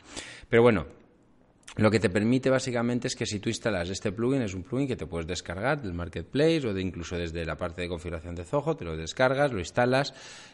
Pero 0.48 0.62
bueno, 0.62 0.86
lo 1.76 1.90
que 1.90 2.00
te 2.00 2.10
permite 2.10 2.50
básicamente 2.50 3.08
es 3.08 3.14
que 3.14 3.26
si 3.26 3.38
tú 3.38 3.48
instalas 3.48 3.88
este 3.90 4.10
plugin, 4.10 4.42
es 4.42 4.54
un 4.54 4.62
plugin 4.62 4.88
que 4.88 4.96
te 4.96 5.06
puedes 5.06 5.26
descargar 5.26 5.80
del 5.80 5.92
marketplace 5.92 6.66
o 6.66 6.74
de 6.74 6.80
incluso 6.80 7.16
desde 7.16 7.44
la 7.44 7.56
parte 7.56 7.82
de 7.82 7.88
configuración 7.88 8.34
de 8.34 8.44
Zoho, 8.44 8.74
te 8.74 8.84
lo 8.84 8.96
descargas, 8.96 9.52
lo 9.52 9.58
instalas 9.58 10.12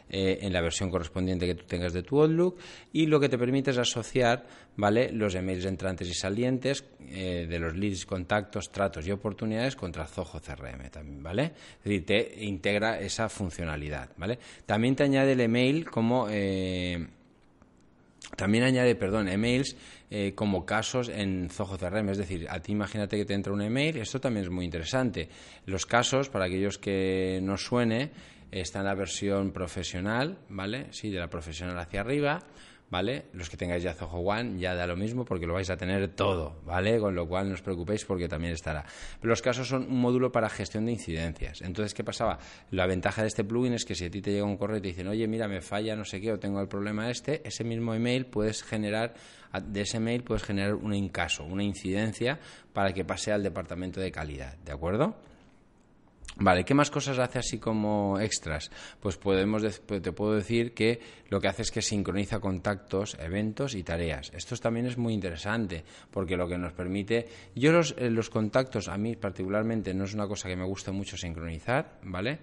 eh, 0.09 0.39
en 0.41 0.53
la 0.53 0.61
versión 0.61 0.91
correspondiente 0.91 1.47
que 1.47 1.55
tú 1.55 1.65
tengas 1.65 1.93
de 1.93 2.03
tu 2.03 2.21
Outlook 2.21 2.57
y 2.93 3.07
lo 3.07 3.19
que 3.19 3.29
te 3.29 3.37
permite 3.37 3.71
es 3.71 3.77
asociar 3.77 4.45
¿vale? 4.75 5.11
los 5.11 5.33
emails 5.33 5.65
entrantes 5.65 6.07
y 6.09 6.13
salientes 6.13 6.85
eh, 6.99 7.47
de 7.49 7.59
los 7.59 7.75
leads, 7.75 8.05
contactos, 8.05 8.71
tratos 8.71 9.07
y 9.07 9.11
oportunidades 9.11 9.75
contra 9.75 10.05
Zoho 10.05 10.39
CRM 10.39 10.89
también, 10.91 11.23
¿vale? 11.23 11.53
Es 11.79 11.83
decir, 11.83 12.05
te 12.05 12.43
integra 12.43 12.99
esa 12.99 13.29
funcionalidad, 13.29 14.09
¿vale? 14.17 14.37
También 14.65 14.95
te 14.95 15.03
añade 15.03 15.31
el 15.31 15.41
email 15.41 15.89
como... 15.89 16.27
Eh, 16.29 17.07
también 18.35 18.63
añade, 18.63 18.95
perdón, 18.95 19.27
emails 19.27 19.75
eh, 20.09 20.33
como 20.35 20.65
casos 20.65 21.09
en 21.09 21.49
Zoho 21.49 21.77
CRM. 21.77 22.09
Es 22.09 22.17
decir, 22.17 22.47
a 22.49 22.59
ti 22.59 22.71
imagínate 22.71 23.17
que 23.17 23.25
te 23.25 23.33
entra 23.33 23.53
un 23.53 23.61
email, 23.61 23.97
esto 23.97 24.19
también 24.19 24.45
es 24.45 24.51
muy 24.51 24.65
interesante. 24.65 25.29
Los 25.65 25.85
casos, 25.85 26.29
para 26.29 26.45
aquellos 26.45 26.77
que 26.77 27.39
no 27.41 27.57
suene, 27.57 28.11
está 28.51 28.79
en 28.79 28.85
la 28.85 28.95
versión 28.95 29.51
profesional, 29.51 30.37
¿vale? 30.49 30.87
Sí, 30.91 31.09
de 31.09 31.19
la 31.19 31.29
profesional 31.29 31.77
hacia 31.77 32.01
arriba. 32.01 32.43
¿Vale? 32.89 33.25
Los 33.33 33.49
que 33.49 33.57
tengáis 33.57 33.83
ya 33.83 33.93
Zoho 33.93 34.19
One 34.19 34.59
ya 34.59 34.75
da 34.75 34.87
lo 34.87 34.95
mismo 34.95 35.25
porque 35.25 35.47
lo 35.47 35.53
vais 35.53 35.69
a 35.69 35.77
tener 35.77 36.07
todo, 36.09 36.61
¿vale? 36.65 36.99
Con 36.99 37.15
lo 37.15 37.27
cual 37.27 37.47
no 37.47 37.53
os 37.55 37.61
preocupéis 37.61 38.05
porque 38.05 38.27
también 38.27 38.53
estará. 38.53 38.85
Pero 39.19 39.29
los 39.29 39.41
casos 39.41 39.67
son 39.67 39.83
un 39.83 39.99
módulo 39.99 40.31
para 40.31 40.49
gestión 40.49 40.85
de 40.85 40.93
incidencias. 40.93 41.61
Entonces, 41.61 41.93
¿qué 41.93 42.03
pasaba? 42.03 42.39
La 42.71 42.85
ventaja 42.85 43.21
de 43.21 43.27
este 43.27 43.43
plugin 43.43 43.73
es 43.73 43.85
que 43.85 43.95
si 43.95 44.05
a 44.05 44.11
ti 44.11 44.21
te 44.21 44.31
llega 44.31 44.45
un 44.45 44.57
correo 44.57 44.77
y 44.77 44.81
te 44.81 44.87
dicen, 44.89 45.07
oye, 45.07 45.27
mira, 45.27 45.47
me 45.47 45.61
falla 45.61 45.95
no 45.95 46.05
sé 46.05 46.21
qué 46.21 46.31
o 46.31 46.39
tengo 46.39 46.61
el 46.61 46.67
problema 46.67 47.09
este, 47.09 47.45
ese 47.47 47.63
mismo 47.63 47.93
email 47.93 48.27
puedes 48.27 48.63
generar, 48.63 49.13
de 49.63 49.81
ese 49.81 49.97
email 49.97 50.23
puedes 50.23 50.43
generar 50.43 50.75
un 50.75 50.93
incaso, 50.93 51.43
una 51.43 51.63
incidencia 51.63 52.39
para 52.73 52.93
que 52.93 53.05
pase 53.05 53.31
al 53.31 53.43
departamento 53.43 53.99
de 53.99 54.11
calidad, 54.11 54.57
¿de 54.57 54.71
acuerdo? 54.71 55.15
Vale, 56.37 56.65
¿qué 56.65 56.73
más 56.73 56.91
cosas 56.91 57.17
hace 57.17 57.39
así 57.39 57.59
como 57.59 58.19
extras? 58.19 58.69
Pues 58.99 59.15
podemos 59.15 59.63
pues 59.85 60.01
te 60.01 60.11
puedo 60.11 60.33
decir 60.33 60.73
que 60.73 60.99
lo 61.29 61.39
que 61.39 61.47
hace 61.47 61.61
es 61.61 61.71
que 61.71 61.81
sincroniza 61.81 62.39
contactos, 62.39 63.15
eventos 63.19 63.73
y 63.73 63.83
tareas. 63.83 64.31
Esto 64.35 64.57
también 64.57 64.85
es 64.85 64.97
muy 64.97 65.13
interesante 65.13 65.85
porque 66.11 66.35
lo 66.35 66.47
que 66.47 66.57
nos 66.57 66.73
permite, 66.73 67.25
yo 67.55 67.71
los, 67.71 67.95
eh, 67.97 68.09
los 68.09 68.29
contactos 68.29 68.89
a 68.89 68.97
mí 68.97 69.15
particularmente 69.15 69.93
no 69.93 70.03
es 70.03 70.13
una 70.13 70.27
cosa 70.27 70.49
que 70.49 70.57
me 70.57 70.65
guste 70.65 70.91
mucho 70.91 71.15
sincronizar, 71.15 71.99
¿vale? 72.03 72.39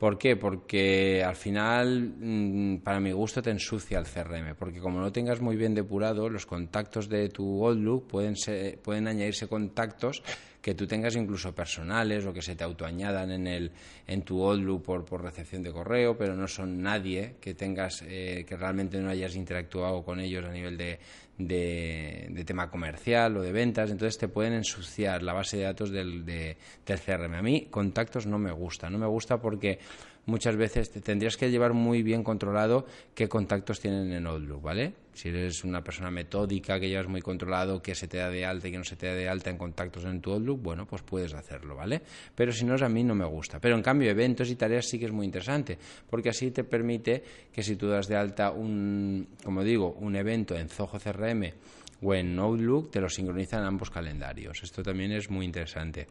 ¿Por 0.00 0.16
qué? 0.16 0.36
Porque 0.36 1.22
al 1.22 1.36
final, 1.36 2.14
mm, 2.18 2.78
para 2.78 3.00
mi 3.00 3.12
gusto, 3.12 3.42
te 3.42 3.50
ensucia 3.50 3.98
el 3.98 4.06
CRM. 4.06 4.54
Porque 4.54 4.80
como 4.80 4.98
no 4.98 5.12
tengas 5.12 5.42
muy 5.42 5.56
bien 5.56 5.74
depurado, 5.74 6.30
los 6.30 6.46
contactos 6.46 7.06
de 7.10 7.28
tu 7.28 7.66
Outlook 7.66 8.06
pueden, 8.06 8.34
pueden 8.82 9.08
añadirse 9.08 9.46
contactos 9.46 10.22
que 10.60 10.74
tú 10.74 10.86
tengas 10.86 11.16
incluso 11.16 11.54
personales 11.54 12.26
o 12.26 12.32
que 12.32 12.42
se 12.42 12.54
te 12.54 12.64
autoañadan 12.64 13.30
en, 13.30 13.46
el, 13.46 13.70
en 14.06 14.22
tu 14.22 14.42
Outlook 14.42 14.82
por, 14.82 15.04
por 15.04 15.22
recepción 15.22 15.62
de 15.62 15.72
correo, 15.72 16.16
pero 16.16 16.36
no 16.36 16.46
son 16.46 16.82
nadie 16.82 17.36
que 17.40 17.54
tengas, 17.54 18.02
eh, 18.06 18.44
que 18.46 18.56
realmente 18.56 18.98
no 18.98 19.08
hayas 19.08 19.36
interactuado 19.36 20.02
con 20.02 20.20
ellos 20.20 20.44
a 20.44 20.52
nivel 20.52 20.76
de, 20.76 20.98
de, 21.38 22.44
tema 22.44 22.70
comercial 22.70 23.36
o 23.36 23.42
de 23.42 23.52
ventas, 23.52 23.90
entonces 23.90 24.18
te 24.18 24.28
pueden 24.28 24.52
ensuciar 24.52 25.22
la 25.22 25.32
base 25.32 25.56
de 25.56 25.64
datos 25.64 25.90
del, 25.90 26.24
de, 26.24 26.56
del 26.84 27.00
CRM. 27.00 27.34
A 27.34 27.42
mí 27.42 27.68
contactos 27.70 28.26
no 28.26 28.38
me 28.38 28.52
gusta, 28.52 28.90
no 28.90 28.98
me 28.98 29.06
gusta 29.06 29.40
porque 29.40 29.78
muchas 30.26 30.56
veces 30.56 30.90
te 30.90 31.00
tendrías 31.00 31.36
que 31.36 31.50
llevar 31.50 31.72
muy 31.72 32.02
bien 32.02 32.22
controlado 32.22 32.86
qué 33.14 33.28
contactos 33.28 33.80
tienen 33.80 34.12
en 34.12 34.26
Outlook, 34.26 34.62
¿vale? 34.62 34.92
Si 35.20 35.28
eres 35.28 35.64
una 35.64 35.84
persona 35.84 36.10
metódica, 36.10 36.80
que 36.80 36.88
llevas 36.88 37.06
muy 37.06 37.20
controlado 37.20 37.82
qué 37.82 37.94
se 37.94 38.08
te 38.08 38.16
da 38.16 38.30
de 38.30 38.46
alta 38.46 38.68
y 38.68 38.70
qué 38.70 38.78
no 38.78 38.84
se 38.84 38.96
te 38.96 39.06
da 39.06 39.12
de 39.12 39.28
alta 39.28 39.50
en 39.50 39.58
contactos 39.58 40.06
en 40.06 40.18
tu 40.22 40.32
Outlook, 40.32 40.62
bueno, 40.62 40.86
pues 40.86 41.02
puedes 41.02 41.34
hacerlo, 41.34 41.76
¿vale? 41.76 42.00
Pero 42.34 42.52
si 42.52 42.64
no, 42.64 42.74
a 42.74 42.88
mí 42.88 43.04
no 43.04 43.14
me 43.14 43.26
gusta. 43.26 43.60
Pero 43.60 43.76
en 43.76 43.82
cambio, 43.82 44.10
eventos 44.10 44.48
y 44.48 44.56
tareas 44.56 44.86
sí 44.86 44.98
que 44.98 45.04
es 45.04 45.12
muy 45.12 45.26
interesante, 45.26 45.76
porque 46.08 46.30
así 46.30 46.52
te 46.52 46.64
permite 46.64 47.22
que 47.52 47.62
si 47.62 47.76
tú 47.76 47.88
das 47.88 48.08
de 48.08 48.16
alta 48.16 48.50
un, 48.50 49.28
como 49.44 49.62
digo, 49.62 49.92
un 50.00 50.16
evento 50.16 50.56
en 50.56 50.70
Zoho 50.70 50.98
CRM 50.98 51.52
o 52.00 52.14
en 52.14 52.38
Outlook, 52.38 52.90
te 52.90 52.98
lo 52.98 53.10
sincronizan 53.10 53.62
ambos 53.62 53.90
calendarios. 53.90 54.62
Esto 54.62 54.82
también 54.82 55.12
es 55.12 55.28
muy 55.28 55.44
interesante. 55.44 56.06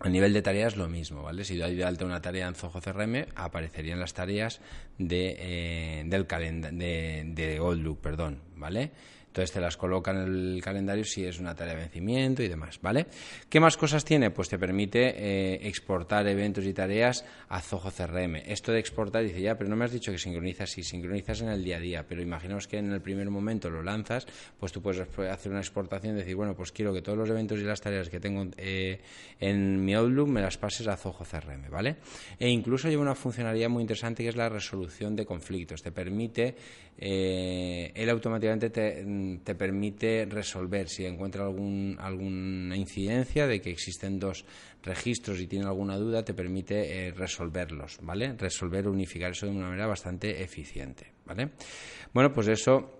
A 0.00 0.08
nivel 0.08 0.32
de 0.32 0.42
tareas 0.42 0.76
lo 0.76 0.88
mismo, 0.88 1.22
¿vale? 1.22 1.44
Si 1.44 1.56
doy 1.56 1.74
de 1.74 1.84
alta 1.84 2.04
una 2.04 2.22
tarea 2.22 2.46
en 2.46 2.54
Zoho 2.54 2.80
CRM, 2.80 3.26
aparecerían 3.34 3.98
las 3.98 4.14
tareas 4.14 4.60
de, 4.96 5.36
eh, 5.38 6.02
del 6.06 6.26
de, 6.26 7.24
de 7.26 7.56
Outlook, 7.56 8.00
perdón, 8.00 8.40
¿vale? 8.54 8.92
Entonces 9.28 9.52
te 9.52 9.60
las 9.60 9.76
coloca 9.76 10.10
en 10.10 10.18
el 10.18 10.60
calendario 10.62 11.04
si 11.04 11.24
es 11.24 11.38
una 11.38 11.54
tarea 11.54 11.74
de 11.74 11.80
vencimiento 11.80 12.42
y 12.42 12.48
demás, 12.48 12.80
¿vale? 12.82 13.06
¿Qué 13.48 13.60
más 13.60 13.76
cosas 13.76 14.04
tiene? 14.04 14.30
Pues 14.30 14.48
te 14.48 14.58
permite 14.58 15.14
eh, 15.16 15.68
exportar 15.68 16.26
eventos 16.26 16.64
y 16.64 16.72
tareas 16.72 17.24
a 17.48 17.60
Zoho 17.60 17.90
CRM. 17.90 18.36
Esto 18.46 18.72
de 18.72 18.80
exportar, 18.80 19.22
dice, 19.22 19.40
ya, 19.40 19.56
pero 19.56 19.70
no 19.70 19.76
me 19.76 19.84
has 19.84 19.92
dicho 19.92 20.10
que 20.10 20.18
sincronizas, 20.18 20.70
sí, 20.70 20.82
sincronizas 20.82 21.42
en 21.42 21.48
el 21.50 21.62
día 21.62 21.76
a 21.76 21.80
día, 21.80 22.06
pero 22.08 22.22
imaginaos 22.22 22.66
que 22.66 22.78
en 22.78 22.92
el 22.92 23.00
primer 23.00 23.30
momento 23.30 23.70
lo 23.70 23.82
lanzas, 23.82 24.26
pues 24.58 24.72
tú 24.72 24.82
puedes 24.82 25.00
hacer 25.00 25.52
una 25.52 25.60
exportación 25.60 26.16
y 26.16 26.20
decir, 26.20 26.34
bueno, 26.34 26.54
pues 26.56 26.72
quiero 26.72 26.92
que 26.92 27.02
todos 27.02 27.18
los 27.18 27.28
eventos 27.28 27.60
y 27.60 27.62
las 27.62 27.80
tareas 27.80 28.08
que 28.08 28.20
tengo 28.20 28.46
eh, 28.56 29.00
en 29.40 29.84
mi 29.84 29.94
Outlook 29.94 30.28
me 30.28 30.40
las 30.40 30.56
pases 30.58 30.88
a 30.88 30.96
Zoho 30.96 31.24
CRM, 31.24 31.70
¿vale? 31.70 31.96
E 32.38 32.48
incluso 32.48 32.88
lleva 32.88 33.02
una 33.02 33.14
funcionalidad 33.14 33.68
muy 33.68 33.82
interesante 33.82 34.22
que 34.22 34.30
es 34.30 34.36
la 34.36 34.48
resolución 34.48 35.14
de 35.14 35.26
conflictos. 35.26 35.82
Te 35.82 35.92
permite, 35.92 36.54
eh, 36.98 37.92
él 37.94 38.10
automáticamente 38.10 38.70
te 38.70 39.04
te 39.44 39.54
permite 39.54 40.26
resolver 40.26 40.88
si 40.88 41.04
encuentra 41.04 41.44
algún, 41.44 41.96
alguna 42.00 42.76
incidencia 42.76 43.46
de 43.46 43.60
que 43.60 43.70
existen 43.70 44.18
dos 44.18 44.44
registros 44.82 45.40
y 45.40 45.46
tiene 45.46 45.66
alguna 45.66 45.96
duda, 45.96 46.24
te 46.24 46.34
permite 46.34 47.08
eh, 47.08 47.12
resolverlos, 47.12 47.98
¿vale? 48.02 48.34
Resolver, 48.34 48.88
unificar 48.88 49.32
eso 49.32 49.46
de 49.46 49.52
una 49.52 49.66
manera 49.66 49.86
bastante 49.86 50.42
eficiente, 50.42 51.12
¿vale? 51.26 51.50
Bueno, 52.12 52.32
pues 52.32 52.48
eso 52.48 52.97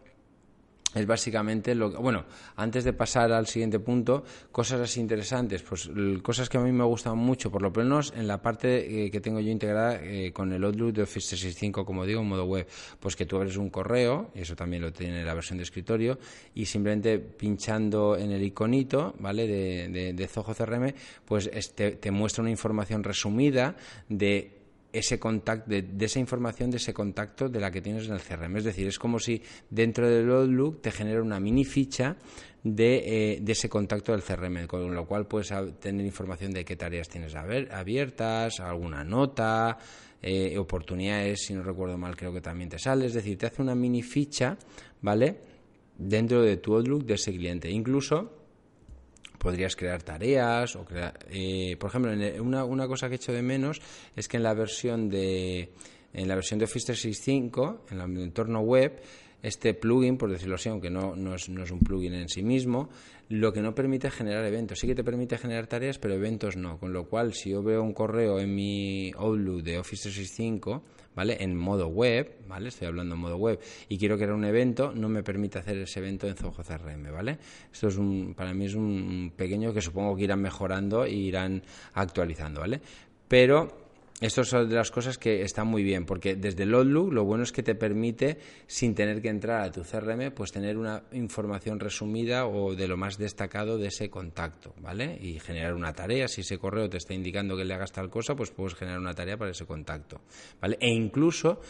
es 0.98 1.06
básicamente 1.06 1.74
lo 1.74 1.90
que, 1.90 1.98
bueno, 1.98 2.24
antes 2.56 2.84
de 2.84 2.92
pasar 2.92 3.32
al 3.32 3.46
siguiente 3.46 3.78
punto, 3.78 4.24
cosas 4.52 4.80
así 4.80 5.00
interesantes, 5.00 5.62
pues 5.62 5.90
cosas 6.22 6.48
que 6.48 6.58
a 6.58 6.60
mí 6.60 6.72
me 6.72 6.84
gustan 6.84 7.16
mucho, 7.18 7.50
por 7.50 7.62
lo 7.62 7.70
menos 7.70 8.12
en 8.16 8.26
la 8.26 8.42
parte 8.42 9.06
eh, 9.06 9.10
que 9.10 9.20
tengo 9.20 9.40
yo 9.40 9.50
integrada 9.50 10.00
eh, 10.02 10.32
con 10.32 10.52
el 10.52 10.64
Outlook 10.64 10.92
de 10.92 11.02
Office 11.02 11.28
365, 11.28 11.84
como 11.84 12.04
digo, 12.04 12.20
en 12.20 12.28
modo 12.28 12.44
web, 12.44 12.66
pues 13.00 13.16
que 13.16 13.26
tú 13.26 13.36
abres 13.36 13.56
un 13.56 13.70
correo, 13.70 14.30
eso 14.34 14.56
también 14.56 14.82
lo 14.82 14.92
tiene 14.92 15.24
la 15.24 15.34
versión 15.34 15.58
de 15.58 15.64
escritorio, 15.64 16.18
y 16.54 16.66
simplemente 16.66 17.18
pinchando 17.18 18.16
en 18.16 18.32
el 18.32 18.42
iconito, 18.42 19.14
¿vale?, 19.18 19.46
de, 19.46 20.12
de, 20.12 20.28
Zoho 20.28 20.54
CRM, 20.54 20.92
pues 21.24 21.50
te 21.74 22.10
muestra 22.10 22.42
una 22.42 22.50
información 22.50 23.02
resumida 23.02 23.76
de 24.08 24.57
ese 24.98 25.18
contacto, 25.18 25.70
de, 25.70 25.86
esa 26.00 26.18
información, 26.18 26.70
de 26.70 26.76
ese 26.76 26.92
contacto 26.92 27.48
de 27.48 27.60
la 27.60 27.70
que 27.70 27.80
tienes 27.80 28.06
en 28.06 28.14
el 28.14 28.20
CRM. 28.20 28.56
Es 28.56 28.64
decir, 28.64 28.86
es 28.88 28.98
como 28.98 29.18
si 29.18 29.42
dentro 29.70 30.08
del 30.08 30.30
Outlook 30.30 30.82
te 30.82 30.90
genera 30.90 31.22
una 31.22 31.40
mini 31.40 31.64
ficha 31.64 32.16
de, 32.62 33.34
eh, 33.34 33.38
de, 33.40 33.52
ese 33.52 33.68
contacto 33.68 34.12
del 34.12 34.22
CRM, 34.22 34.66
con 34.66 34.94
lo 34.94 35.06
cual 35.06 35.26
puedes 35.26 35.52
tener 35.80 36.04
información 36.04 36.52
de 36.52 36.64
qué 36.64 36.76
tareas 36.76 37.08
tienes 37.08 37.34
abiertas, 37.34 38.60
alguna 38.60 39.04
nota, 39.04 39.78
eh, 40.20 40.58
oportunidades, 40.58 41.42
si 41.42 41.54
no 41.54 41.62
recuerdo 41.62 41.96
mal, 41.96 42.16
creo 42.16 42.32
que 42.32 42.40
también 42.40 42.68
te 42.68 42.78
sale. 42.78 43.06
Es 43.06 43.14
decir, 43.14 43.38
te 43.38 43.46
hace 43.46 43.62
una 43.62 43.74
mini 43.74 44.02
ficha, 44.02 44.56
¿vale? 45.00 45.36
Dentro 45.96 46.42
de 46.42 46.56
tu 46.56 46.74
Outlook 46.74 47.04
de 47.04 47.14
ese 47.14 47.32
cliente. 47.32 47.70
Incluso 47.70 48.37
podrías 49.38 49.76
crear 49.76 50.02
tareas 50.02 50.76
o 50.76 50.84
crear, 50.84 51.18
eh, 51.30 51.76
por 51.78 51.90
ejemplo, 51.90 52.12
una, 52.42 52.64
una 52.64 52.86
cosa 52.86 53.08
que 53.08 53.14
he 53.14 53.16
hecho 53.16 53.32
de 53.32 53.42
menos 53.42 53.80
es 54.16 54.28
que 54.28 54.36
en 54.36 54.42
la 54.42 54.54
versión 54.54 55.08
de 55.08 55.70
en 56.12 56.28
la 56.28 56.34
versión 56.34 56.58
de 56.58 56.64
Office 56.64 56.86
365, 56.86 57.86
en 57.90 58.00
el 58.00 58.22
entorno 58.22 58.60
web, 58.60 59.00
este 59.42 59.74
plugin, 59.74 60.16
por 60.16 60.30
decirlo 60.30 60.56
así, 60.56 60.68
aunque 60.68 60.90
no, 60.90 61.14
no, 61.14 61.34
es, 61.34 61.48
no 61.48 61.62
es 61.62 61.70
un 61.70 61.80
plugin 61.80 62.14
en 62.14 62.28
sí 62.28 62.42
mismo, 62.42 62.88
lo 63.28 63.52
que 63.52 63.60
no 63.60 63.74
permite 63.74 64.10
generar 64.10 64.44
eventos. 64.44 64.78
Sí 64.78 64.86
que 64.86 64.94
te 64.94 65.04
permite 65.04 65.38
generar 65.38 65.66
tareas, 65.66 65.98
pero 65.98 66.14
eventos 66.14 66.56
no. 66.56 66.78
Con 66.78 66.92
lo 66.92 67.08
cual, 67.08 67.34
si 67.34 67.50
yo 67.50 67.62
veo 67.62 67.82
un 67.82 67.92
correo 67.92 68.40
en 68.40 68.54
mi 68.54 69.12
Outlook 69.16 69.62
de 69.62 69.78
Office 69.78 70.10
365, 70.10 70.82
¿vale? 71.18 71.36
En 71.40 71.56
modo 71.56 71.88
web, 71.88 72.30
¿vale? 72.46 72.68
Estoy 72.68 72.86
hablando 72.86 73.16
en 73.16 73.20
modo 73.20 73.36
web 73.38 73.58
y 73.88 73.98
quiero 73.98 74.14
crear 74.14 74.30
un 74.30 74.44
evento, 74.44 74.92
no 74.94 75.08
me 75.08 75.24
permite 75.24 75.58
hacer 75.58 75.76
ese 75.78 75.98
evento 75.98 76.28
en 76.28 76.36
Zoho 76.36 76.62
CRM, 76.62 77.12
¿vale? 77.12 77.38
Esto 77.72 77.88
es 77.88 77.96
un, 77.96 78.34
para 78.36 78.54
mí 78.54 78.66
es 78.66 78.74
un 78.74 79.32
pequeño 79.34 79.74
que 79.74 79.82
supongo 79.82 80.14
que 80.14 80.22
irán 80.22 80.40
mejorando 80.40 81.04
e 81.04 81.10
irán 81.10 81.60
actualizando, 81.94 82.60
¿vale? 82.60 82.80
Pero 83.26 83.87
estas 84.20 84.48
son 84.48 84.68
de 84.68 84.74
las 84.74 84.90
cosas 84.90 85.16
que 85.16 85.42
están 85.42 85.68
muy 85.68 85.84
bien, 85.84 86.04
porque 86.04 86.34
desde 86.34 86.64
el 86.64 86.74
Outlook 86.74 87.12
lo 87.12 87.24
bueno 87.24 87.44
es 87.44 87.52
que 87.52 87.62
te 87.62 87.76
permite, 87.76 88.38
sin 88.66 88.94
tener 88.94 89.22
que 89.22 89.28
entrar 89.28 89.62
a 89.62 89.70
tu 89.70 89.82
CRM, 89.82 90.32
pues 90.32 90.50
tener 90.50 90.76
una 90.76 91.04
información 91.12 91.78
resumida 91.78 92.46
o 92.46 92.74
de 92.74 92.88
lo 92.88 92.96
más 92.96 93.16
destacado 93.16 93.78
de 93.78 93.86
ese 93.88 94.10
contacto, 94.10 94.74
¿vale? 94.80 95.16
Y 95.20 95.38
generar 95.38 95.74
una 95.74 95.92
tarea. 95.92 96.26
Si 96.26 96.40
ese 96.40 96.58
correo 96.58 96.90
te 96.90 96.96
está 96.96 97.14
indicando 97.14 97.56
que 97.56 97.64
le 97.64 97.74
hagas 97.74 97.92
tal 97.92 98.10
cosa, 98.10 98.34
pues 98.34 98.50
puedes 98.50 98.74
generar 98.74 98.98
una 98.98 99.14
tarea 99.14 99.36
para 99.36 99.52
ese 99.52 99.66
contacto, 99.66 100.20
¿vale? 100.60 100.76
E 100.80 100.88
incluso, 100.88 101.60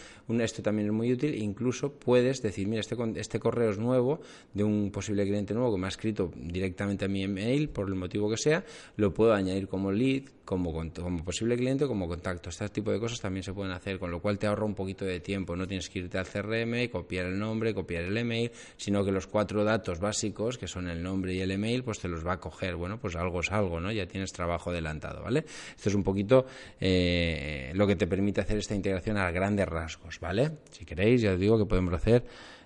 esto 0.41 0.63
también 0.63 0.89
es 0.89 0.95
muy 0.95 1.13
útil, 1.13 1.35
incluso 1.35 1.93
puedes 1.93 2.41
decir, 2.41 2.67
mira, 2.67 2.81
este, 2.81 2.97
este 3.17 3.39
correo 3.39 3.71
es 3.71 3.79
nuevo, 3.79 4.21
de 4.55 4.65
un 4.65 4.91
posible 4.91 5.25
cliente 5.25 5.53
nuevo 5.53 5.75
que 5.75 5.81
me 5.81 5.87
ha 5.87 5.91
escrito 5.91 6.33
directamente 6.35 7.05
a 7.05 7.09
mi 7.09 7.25
email, 7.25 7.69
por 7.69 7.89
el 7.89 7.95
motivo 7.95 8.31
que 8.31 8.39
sea, 8.39 8.65
lo 8.97 9.13
puedo 9.13 9.35
añadir 9.35 9.69
como 9.69 9.93
lead, 9.93 10.23
como, 10.49 10.73
como 10.73 11.25
posible 11.25 11.59
cliente 11.59 11.85
o 11.85 11.89
como 11.89 12.09
contacto. 12.09 12.49
Este 12.49 12.67
tipo 12.71 12.91
de 12.91 12.99
cosas 12.99 13.21
también 13.21 13.43
se 13.43 13.53
pueden 13.53 13.71
hacer, 13.71 13.99
con 13.99 14.11
lo 14.11 14.19
cual 14.23 14.39
te 14.39 14.47
ahorra 14.47 14.65
un 14.65 14.75
poquito 14.75 15.05
de 15.05 15.21
tiempo. 15.21 15.55
No 15.55 15.67
tienes 15.67 15.91
que 15.91 15.99
irte 15.99 16.17
al 16.17 16.27
CRM, 16.27 16.89
copiar 16.89 17.27
el 17.27 17.39
nombre, 17.39 17.75
copiar 17.75 18.05
el 18.05 18.17
email, 18.17 18.51
sino 18.79 19.05
que 19.05 19.13
los 19.13 19.27
cuatro 19.27 19.63
datos 19.63 20.01
básicos, 20.01 20.57
que 20.57 20.67
son 20.67 20.89
el 20.89 21.03
nombre 21.03 21.35
y 21.35 21.41
el 21.43 21.51
email, 21.51 21.85
pues 21.85 21.99
te 21.99 22.09
los 22.09 22.27
va 22.27 22.33
a 22.33 22.41
coger. 22.41 22.77
Bueno, 22.77 22.99
pues 22.99 23.15
algo 23.15 23.41
es 23.41 23.53
algo, 23.53 23.79
¿no? 23.79 23.93
Ya 23.93 24.07
tienes 24.07 24.33
trabajo 24.33 24.71
adelantado, 24.71 25.23
¿vale? 25.23 25.41
Esto 25.77 25.91
es 25.91 25.95
un 25.95 26.03
poquito 26.03 26.47
eh, 26.81 27.71
lo 27.75 27.87
que 27.87 27.97
te 27.97 28.07
permite 28.07 28.41
hacer 28.41 28.57
esta 28.57 28.75
integración 28.75 29.19
a 29.19 29.31
grandes 29.31 29.69
rasgos, 29.69 30.19
¿vale? 30.19 30.53
Si 30.71 30.87
queréis, 30.87 31.21
ya 31.21 31.35
os 31.35 31.39
digo 31.39 31.59
que 31.59 31.67
podemos 31.67 31.93
hacer 31.93 32.25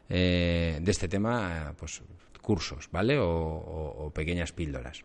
eh, 0.08 0.78
de 0.80 0.90
este 0.92 1.08
tema, 1.08 1.74
pues 1.76 2.00
cursos, 2.40 2.88
¿vale? 2.92 3.18
o 3.18 4.10
pequeñas 4.14 4.52
píldoras. 4.52 5.02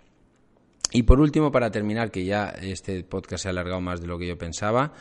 Y 0.91 1.03
por 1.03 1.19
último, 1.19 1.51
para 1.51 1.69
terminar, 1.71 2.11
que 2.11 2.25
ya 2.25 2.49
este 2.61 3.03
podcast 3.03 3.43
se 3.43 3.49
ha 3.49 3.51
alargado 3.51 3.81
más 3.81 4.01
de 4.01 4.07
lo 4.07 4.17
que 4.17 4.27
yo 4.27 4.37
pensaba, 4.37 4.93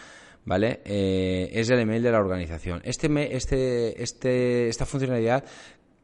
¿vale? 0.45 0.81
Eh, 0.85 1.51
es 1.53 1.71
el 1.71 1.79
email 1.79 2.03
de 2.03 2.11
la 2.11 2.19
organización. 2.19 2.81
Este, 2.85 3.37
este, 3.37 4.03
este, 4.03 4.69
esta 4.69 4.87
funcionalidad 4.87 5.45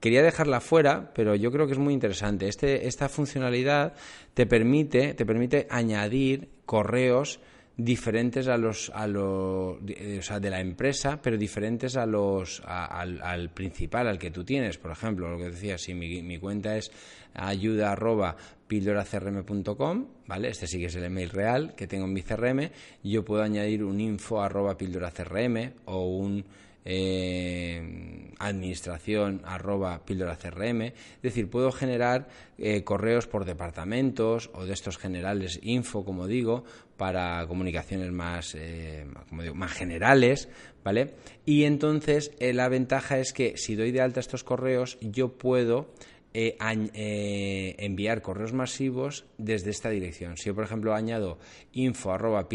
quería 0.00 0.22
dejarla 0.22 0.60
fuera, 0.60 1.12
pero 1.14 1.34
yo 1.34 1.50
creo 1.50 1.66
que 1.66 1.72
es 1.72 1.78
muy 1.78 1.94
interesante. 1.94 2.48
Este, 2.48 2.86
esta 2.86 3.08
funcionalidad 3.08 3.94
te 4.34 4.46
permite, 4.46 5.14
te 5.14 5.24
permite 5.24 5.66
añadir 5.70 6.48
correos 6.66 7.40
diferentes 7.76 8.48
a 8.48 8.56
los, 8.56 8.90
a 8.94 9.06
los 9.06 9.78
o 9.78 10.22
sea, 10.22 10.40
de 10.40 10.50
la 10.50 10.60
empresa, 10.60 11.20
pero 11.20 11.36
diferentes 11.36 11.96
a 11.96 12.06
los, 12.06 12.62
al, 12.64 13.50
principal, 13.50 14.08
al 14.08 14.18
que 14.18 14.30
tú 14.30 14.44
tienes. 14.44 14.78
Por 14.78 14.90
ejemplo, 14.90 15.30
lo 15.30 15.38
que 15.38 15.50
decía, 15.50 15.78
si 15.78 15.94
mi, 15.94 16.22
mi 16.22 16.38
cuenta 16.38 16.76
es 16.76 16.90
ayuda 17.34 17.92
arroba 17.92 18.36
pildoracrm.com, 18.66 20.06
¿vale? 20.26 20.48
Este 20.48 20.66
sí 20.66 20.78
que 20.78 20.86
es 20.86 20.96
el 20.96 21.04
email 21.04 21.30
real 21.30 21.74
que 21.74 21.86
tengo 21.86 22.04
en 22.04 22.12
mi 22.12 22.22
CRM. 22.22 22.70
Yo 23.02 23.24
puedo 23.24 23.42
añadir 23.42 23.84
un 23.84 24.00
info 24.00 24.42
arroba 24.42 24.76
pildoracrm 24.76 25.72
o 25.86 26.06
un 26.06 26.44
eh, 26.84 28.30
administración 28.38 29.40
arroba 29.44 30.04
píldora 30.04 30.36
CRM. 30.36 30.82
Es 30.82 31.22
decir, 31.22 31.48
puedo 31.48 31.72
generar 31.72 32.28
eh, 32.58 32.82
correos 32.84 33.26
por 33.26 33.44
departamentos 33.44 34.50
o 34.54 34.64
de 34.64 34.72
estos 34.72 34.98
generales 34.98 35.60
info, 35.62 36.04
como 36.04 36.26
digo, 36.26 36.64
para 36.96 37.46
comunicaciones 37.46 38.10
más, 38.12 38.54
eh, 38.54 39.06
como 39.28 39.42
digo, 39.42 39.54
más 39.54 39.72
generales, 39.72 40.48
¿vale? 40.84 41.14
Y 41.44 41.64
entonces 41.64 42.32
la 42.40 42.68
ventaja 42.68 43.18
es 43.18 43.32
que 43.32 43.56
si 43.56 43.74
doy 43.76 43.92
de 43.92 44.00
alta 44.00 44.20
estos 44.20 44.44
correos, 44.44 44.98
yo 45.00 45.36
puedo 45.36 45.88
eh, 46.34 46.56
eh, 46.94 47.74
enviar 47.78 48.22
correos 48.22 48.52
masivos 48.52 49.26
desde 49.38 49.70
esta 49.70 49.90
dirección. 49.90 50.36
Si 50.36 50.46
yo, 50.46 50.54
por 50.54 50.64
ejemplo, 50.64 50.94
añado 50.94 51.38
info 51.72 52.12
arroba 52.12 52.48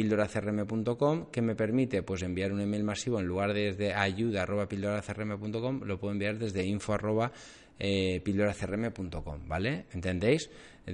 que 1.32 1.41
me 1.41 1.55
permite 1.55 2.03
pues 2.03 2.23
enviar 2.23 2.51
un 2.51 2.61
email 2.61 2.84
masivo 2.84 3.19
en 3.19 3.28
lugar 3.28 3.53
de 3.53 3.67
desde 3.67 3.93
ayuda 3.93 4.43
arroba 4.43 4.67
lo 5.84 5.99
puedo 5.99 6.13
enviar 6.13 6.38
desde 6.38 6.65
info 6.65 6.93
arroba 6.93 7.32
eh, 7.80 8.21
¿vale? 9.47 9.86
¿Entendéis? 9.93 10.49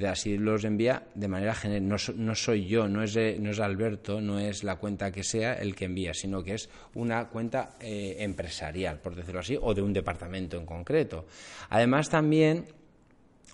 Así 0.09 0.37
los 0.39 0.63
envía 0.63 1.03
de 1.13 1.27
manera 1.27 1.53
general. 1.53 1.99
No, 2.15 2.35
soy 2.35 2.65
yo, 2.65 2.87
no 2.87 3.03
es, 3.03 3.15
no 3.15 3.51
es 3.51 3.59
Alberto, 3.59 4.21
no 4.21 4.39
es 4.39 4.63
la 4.63 4.77
cuenta 4.77 5.11
que 5.11 5.23
sea 5.23 5.53
el 5.53 5.75
que 5.75 5.85
envía, 5.85 6.15
sino 6.15 6.43
que 6.43 6.55
es 6.55 6.69
una 6.95 7.29
cuenta 7.29 7.75
eh, 7.79 8.15
empresarial, 8.19 8.99
por 8.99 9.15
decirlo 9.15 9.41
así, 9.41 9.55
o 9.61 9.73
de 9.75 9.83
un 9.83 9.93
departamento 9.93 10.57
en 10.57 10.65
concreto. 10.65 11.27
Además, 11.69 12.09
también 12.09 12.65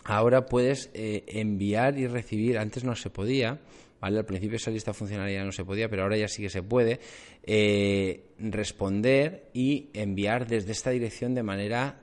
ahora 0.05 0.45
puedes 0.45 0.89
eh, 0.93 1.25
enviar 1.27 1.97
y 1.97 2.07
recibir, 2.07 2.57
antes 2.57 2.85
no 2.85 2.95
se 2.95 3.09
podía, 3.09 3.59
¿vale? 3.99 4.19
Al 4.19 4.25
principio 4.25 4.55
esa 4.55 4.71
lista 4.71 4.93
funcionalidad 4.93 5.43
no 5.43 5.51
se 5.51 5.65
podía, 5.65 5.89
pero 5.89 6.03
ahora 6.03 6.15
ya 6.15 6.29
sí 6.29 6.41
que 6.41 6.49
se 6.49 6.63
puede, 6.63 7.01
eh, 7.43 8.29
responder 8.39 9.49
y 9.53 9.89
enviar 9.93 10.47
desde 10.47 10.71
esta 10.71 10.91
dirección 10.91 11.35
de 11.35 11.43
manera 11.43 11.99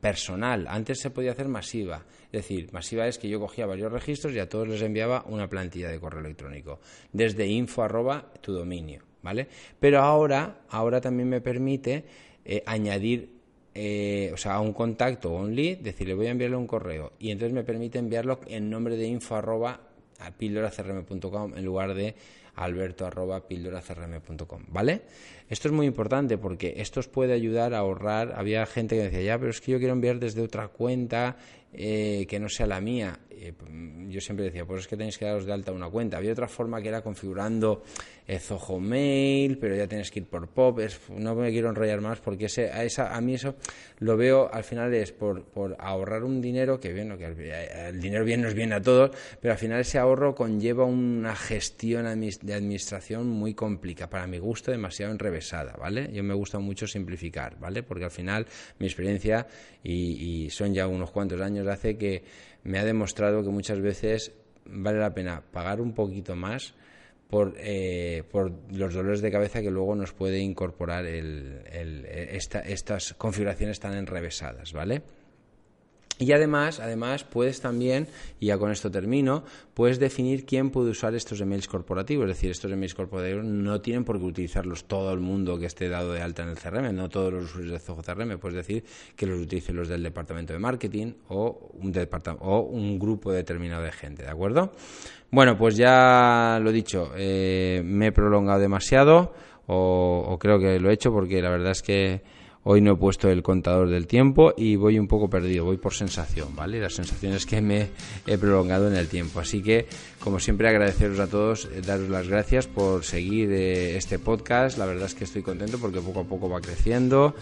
personal. 0.00 0.66
Antes 0.68 1.00
se 1.00 1.10
podía 1.10 1.32
hacer 1.32 1.48
masiva. 1.48 2.04
Es 2.26 2.42
decir, 2.42 2.72
masiva 2.72 3.06
es 3.06 3.18
que 3.18 3.28
yo 3.28 3.40
cogía 3.40 3.66
varios 3.66 3.92
registros 3.92 4.34
y 4.34 4.38
a 4.38 4.48
todos 4.48 4.68
les 4.68 4.82
enviaba 4.82 5.24
una 5.26 5.48
plantilla 5.48 5.88
de 5.88 6.00
correo 6.00 6.20
electrónico. 6.20 6.80
Desde 7.12 7.46
info 7.46 7.82
arroba 7.82 8.32
tu 8.40 8.52
dominio. 8.52 9.02
¿Vale? 9.20 9.48
Pero 9.80 10.00
ahora, 10.00 10.60
ahora 10.70 11.00
también 11.00 11.28
me 11.28 11.40
permite 11.40 12.04
eh, 12.44 12.62
añadir 12.64 13.38
eh, 13.74 14.30
o 14.32 14.36
sea, 14.36 14.54
a 14.54 14.60
un 14.60 14.72
contacto 14.72 15.32
o 15.32 15.40
un 15.40 15.54
lead, 15.54 15.78
decirle 15.78 16.14
voy 16.14 16.26
a 16.26 16.30
enviarle 16.30 16.56
un 16.56 16.66
correo 16.66 17.12
y 17.20 17.30
entonces 17.30 17.52
me 17.52 17.62
permite 17.62 17.98
enviarlo 17.98 18.40
en 18.48 18.68
nombre 18.68 18.96
de 18.96 19.06
info 19.06 19.36
arroba 19.36 19.80
a 20.18 20.32
en 20.40 21.64
lugar 21.64 21.94
de 21.94 22.14
alberto 22.64 23.06
arroba 23.06 23.44
¿vale? 24.68 25.02
Esto 25.48 25.68
es 25.68 25.72
muy 25.72 25.86
importante 25.86 26.36
porque 26.36 26.74
esto 26.78 27.00
os 27.00 27.08
puede 27.08 27.32
ayudar 27.32 27.74
a 27.74 27.78
ahorrar. 27.78 28.34
Había 28.36 28.66
gente 28.66 28.96
que 28.96 29.04
decía, 29.04 29.22
ya, 29.22 29.38
pero 29.38 29.50
es 29.50 29.60
que 29.60 29.72
yo 29.72 29.78
quiero 29.78 29.94
enviar 29.94 30.18
desde 30.18 30.42
otra 30.42 30.68
cuenta 30.68 31.36
eh, 31.72 32.26
que 32.28 32.38
no 32.40 32.48
sea 32.48 32.66
la 32.66 32.80
mía. 32.80 33.18
Eh, 33.40 33.54
yo 34.08 34.20
siempre 34.20 34.46
decía, 34.46 34.64
pues 34.64 34.82
es 34.82 34.88
que 34.88 34.96
tenéis 34.96 35.18
que 35.18 35.24
daros 35.24 35.46
de 35.46 35.52
alta 35.52 35.72
una 35.72 35.88
cuenta. 35.88 36.16
Había 36.16 36.32
otra 36.32 36.48
forma 36.48 36.80
que 36.80 36.88
era 36.88 37.02
configurando 37.02 37.82
el 38.26 38.40
Zoho 38.40 38.78
Mail, 38.78 39.58
pero 39.58 39.74
ya 39.74 39.86
tienes 39.86 40.10
que 40.10 40.20
ir 40.20 40.26
por 40.26 40.48
POP. 40.48 40.80
no 41.16 41.34
me 41.34 41.50
quiero 41.50 41.70
enrollar 41.70 42.00
más 42.00 42.20
porque 42.20 42.46
ese, 42.46 42.70
a, 42.70 42.84
esa, 42.84 43.16
a 43.16 43.20
mí 43.20 43.34
eso 43.34 43.54
lo 44.00 44.16
veo 44.16 44.50
al 44.52 44.64
final 44.64 44.92
es 44.94 45.12
por, 45.12 45.44
por 45.44 45.76
ahorrar 45.78 46.24
un 46.24 46.40
dinero 46.40 46.78
que, 46.78 46.92
bueno, 46.92 47.16
que 47.16 47.26
el, 47.88 48.00
dinero 48.00 48.24
bien 48.24 48.42
nos 48.42 48.54
viene 48.54 48.74
a 48.74 48.82
todos, 48.82 49.10
pero 49.40 49.52
al 49.52 49.58
final 49.58 49.80
ese 49.80 49.98
ahorro 49.98 50.34
conlleva 50.34 50.84
una 50.84 51.34
gestión 51.34 52.04
de 52.42 52.54
administración 52.54 53.28
muy 53.28 53.54
complicada, 53.54 54.10
para 54.10 54.26
mi 54.26 54.38
gusto 54.38 54.70
demasiado 54.70 55.12
enrevesada, 55.12 55.74
¿vale? 55.78 56.10
Yo 56.12 56.22
me 56.22 56.34
gusta 56.34 56.58
mucho 56.58 56.86
simplificar, 56.86 57.58
¿vale? 57.58 57.82
Porque 57.82 58.04
al 58.04 58.10
final 58.10 58.46
mi 58.78 58.86
experiencia, 58.86 59.46
y, 59.82 60.44
y 60.44 60.50
son 60.50 60.74
ya 60.74 60.86
unos 60.86 61.10
cuantos 61.10 61.40
años, 61.40 61.66
hace 61.66 61.96
que 61.96 62.22
me 62.64 62.78
ha 62.78 62.84
demostrado 62.84 63.42
que 63.42 63.50
muchas 63.50 63.80
veces 63.80 64.32
vale 64.64 64.98
la 64.98 65.14
pena 65.14 65.42
pagar 65.52 65.80
un 65.80 65.94
poquito 65.94 66.36
más 66.36 66.74
por, 67.28 67.54
eh, 67.58 68.24
por 68.30 68.52
los 68.72 68.94
dolores 68.94 69.20
de 69.20 69.30
cabeza 69.30 69.60
que 69.60 69.70
luego 69.70 69.94
nos 69.94 70.12
puede 70.12 70.40
incorporar 70.40 71.04
el, 71.06 71.62
estas 72.06 73.14
configuraciones 73.14 73.80
tan 73.80 73.94
enrevesadas, 73.94 74.72
¿vale? 74.72 75.02
Y 76.18 76.32
además, 76.32 76.80
además 76.80 77.22
puedes 77.22 77.60
también, 77.60 78.08
y 78.40 78.46
ya 78.46 78.58
con 78.58 78.72
esto 78.72 78.90
termino, 78.90 79.44
puedes 79.72 80.00
definir 80.00 80.44
quién 80.44 80.70
puede 80.70 80.90
usar 80.90 81.14
estos 81.14 81.40
emails 81.40 81.68
corporativos. 81.68 82.24
Es 82.24 82.36
decir, 82.36 82.50
estos 82.50 82.72
emails 82.72 82.94
corporativos 82.94 83.44
no 83.44 83.80
tienen 83.80 84.04
por 84.04 84.18
qué 84.18 84.24
utilizarlos 84.24 84.84
todo 84.84 85.12
el 85.12 85.20
mundo 85.20 85.58
que 85.58 85.66
esté 85.66 85.88
dado 85.88 86.12
de 86.12 86.20
alta 86.20 86.42
en 86.42 86.48
el 86.48 86.58
CRM, 86.58 86.92
no 86.92 87.08
todos 87.08 87.32
los 87.32 87.44
usuarios 87.44 87.72
de 87.72 87.78
Zoho 87.78 88.02
CRM. 88.02 88.38
Puedes 88.38 88.56
decir 88.56 88.84
que 89.14 89.26
los 89.26 89.40
utilicen 89.40 89.76
los 89.76 89.86
del 89.86 90.02
departamento 90.02 90.52
de 90.52 90.58
marketing 90.58 91.12
o 91.28 91.70
un, 91.74 91.94
o 92.40 92.60
un 92.62 92.98
grupo 92.98 93.30
determinado 93.30 93.84
de 93.84 93.92
gente, 93.92 94.24
¿de 94.24 94.30
acuerdo? 94.30 94.72
Bueno, 95.30 95.56
pues 95.56 95.76
ya 95.76 96.58
lo 96.60 96.72
dicho, 96.72 97.12
eh, 97.16 97.80
me 97.84 98.08
he 98.08 98.12
prolongado 98.12 98.58
demasiado 98.58 99.34
o, 99.66 100.24
o 100.26 100.38
creo 100.38 100.58
que 100.58 100.80
lo 100.80 100.90
he 100.90 100.94
hecho 100.94 101.12
porque 101.12 101.40
la 101.40 101.50
verdad 101.50 101.72
es 101.72 101.82
que 101.82 102.22
Hoy 102.64 102.80
no 102.80 102.92
he 102.92 102.96
puesto 102.96 103.30
el 103.30 103.42
contador 103.42 103.88
del 103.88 104.08
tiempo 104.08 104.52
y 104.56 104.74
voy 104.74 104.98
un 104.98 105.06
poco 105.06 105.30
perdido, 105.30 105.64
voy 105.64 105.76
por 105.76 105.94
sensación, 105.94 106.56
¿vale? 106.56 106.80
La 106.80 106.90
sensación 106.90 107.32
es 107.32 107.46
que 107.46 107.60
me 107.60 107.88
he 108.26 108.36
prolongado 108.36 108.88
en 108.88 108.96
el 108.96 109.06
tiempo. 109.06 109.38
Así 109.38 109.62
que, 109.62 109.86
como 110.18 110.40
siempre, 110.40 110.68
agradeceros 110.68 111.20
a 111.20 111.28
todos, 111.28 111.66
eh, 111.66 111.82
daros 111.86 112.08
las 112.08 112.26
gracias 112.26 112.66
por 112.66 113.04
seguir 113.04 113.52
eh, 113.52 113.96
este 113.96 114.18
podcast. 114.18 114.76
La 114.76 114.86
verdad 114.86 115.06
es 115.06 115.14
que 115.14 115.24
estoy 115.24 115.42
contento 115.42 115.78
porque 115.78 116.00
poco 116.00 116.20
a 116.20 116.24
poco 116.24 116.50
va 116.50 116.60
creciendo. 116.60 117.34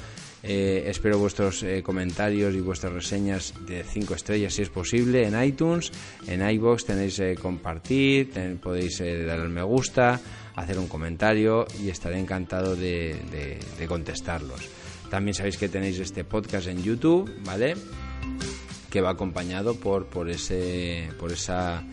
Eh, 0.42 0.84
espero 0.86 1.18
vuestros 1.18 1.64
comentarios 1.82 2.54
y 2.54 2.60
vuestras 2.60 2.92
reseñas 2.92 3.54
de 3.66 3.82
5 3.82 4.14
estrellas 4.14 4.54
si 4.54 4.62
es 4.62 4.68
posible 4.68 5.26
en 5.26 5.42
iTunes, 5.42 5.90
en 6.28 6.48
iBox 6.48 6.84
tenéis 6.84 7.20
compartir, 7.42 8.30
podéis 8.62 9.00
dar 9.26 9.40
al 9.40 9.48
me 9.48 9.62
gusta, 9.62 10.20
hacer 10.54 10.78
un 10.78 10.86
comentario 10.86 11.66
y 11.82 11.88
estaré 11.88 12.20
encantado 12.20 12.76
de 12.76 13.58
contestarlos. 13.88 14.68
También 15.10 15.34
sabéis 15.34 15.56
que 15.56 15.68
tenéis 15.68 15.98
este 15.98 16.24
podcast 16.24 16.68
en 16.68 16.82
YouTube, 16.82 17.30
¿vale? 17.44 17.74
Que 18.90 19.00
va 19.00 19.10
acompañado 19.10 19.76
por, 19.76 20.06
por, 20.06 20.28
ese, 20.28 21.08
por 21.18 21.32
esa 21.32 21.84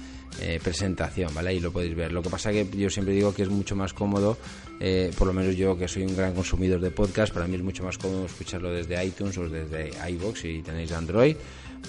eh, 0.41 0.59
presentación, 0.63 1.33
¿vale? 1.33 1.51
Ahí 1.51 1.59
lo 1.59 1.71
podéis 1.71 1.95
ver. 1.95 2.11
Lo 2.11 2.23
que 2.23 2.29
pasa 2.29 2.51
que 2.51 2.67
yo 2.75 2.89
siempre 2.89 3.13
digo 3.13 3.33
que 3.33 3.43
es 3.43 3.49
mucho 3.49 3.75
más 3.75 3.93
cómodo, 3.93 4.37
eh, 4.79 5.11
por 5.17 5.27
lo 5.27 5.33
menos 5.33 5.55
yo 5.55 5.77
que 5.77 5.87
soy 5.87 6.03
un 6.03 6.15
gran 6.15 6.33
consumidor 6.33 6.81
de 6.81 6.89
podcast, 6.89 7.31
para 7.33 7.47
mí 7.47 7.55
es 7.55 7.61
mucho 7.61 7.83
más 7.83 7.97
cómodo 7.97 8.25
escucharlo 8.25 8.71
desde 8.71 9.03
iTunes 9.05 9.37
o 9.37 9.47
desde 9.47 9.91
iBox 10.09 10.39
si 10.39 10.61
tenéis 10.63 10.91
Android, 10.91 11.35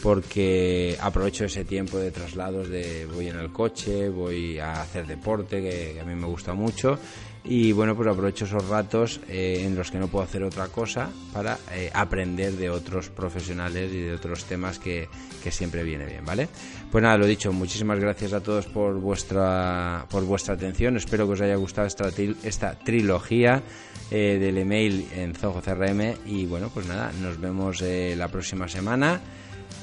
porque 0.03 0.97
aprovecho 1.01 1.47
ese 1.47 1.65
tiempo 1.65 1.99
de 1.99 2.11
traslados 2.11 2.69
de 2.69 3.07
voy 3.07 3.29
en 3.29 3.39
el 3.39 3.51
coche, 3.51 4.11
voy 4.11 4.59
a 4.59 4.83
hacer 4.83 5.07
deporte, 5.07 5.63
que 5.63 5.99
a 5.99 6.05
mí 6.05 6.15
me 6.15 6.27
gusta 6.27 6.53
mucho, 6.53 6.99
y 7.47 7.73
bueno, 7.73 7.95
pues 7.95 8.09
aprovecho 8.09 8.47
esos 8.47 8.67
ratos 8.69 9.21
eh, 9.29 9.65
en 9.67 9.77
los 9.77 9.91
que 9.91 9.99
no 9.99 10.09
puedo 10.09 10.25
hacer 10.25 10.43
otra 10.43 10.69
cosa 10.69 11.11
para 11.33 11.59
eh, 11.73 11.91
aprender 11.93 12.55
de 12.55 12.71
otros 12.71 13.11
profesionales 13.11 13.93
y 13.93 14.01
de 14.01 14.15
otros 14.15 14.45
temas 14.45 14.79
que, 14.79 15.09
siempre 15.51 15.83
viene 15.85 16.07
bien, 16.07 16.25
¿vale? 16.25 16.49
Pues 16.91 17.03
nada, 17.03 17.19
lo 17.19 17.27
dicho, 17.27 17.53
muchísimas 17.53 18.01
gracias 18.01 18.33
a 18.33 18.41
todos 18.41 18.65
por 18.65 18.99
vuestra, 18.99 20.07
por 20.09 20.25
vuestra 20.25 20.55
atención, 20.55 20.97
espero 20.97 21.27
que 21.27 21.35
os 21.35 21.41
haya 21.43 21.57
gustado 21.57 21.87
esta, 21.87 22.09
esta 22.43 22.79
trilogía 22.79 23.63
eh, 24.11 24.39
del 24.41 24.57
email 24.57 25.07
en 25.15 25.35
Zoho 25.35 25.61
CRM 25.61 26.15
y 26.25 26.47
bueno, 26.47 26.71
pues 26.73 26.87
nada, 26.87 27.13
nos 27.21 27.39
vemos 27.39 27.83
la 27.83 28.29
próxima 28.29 28.69
semana 28.69 29.21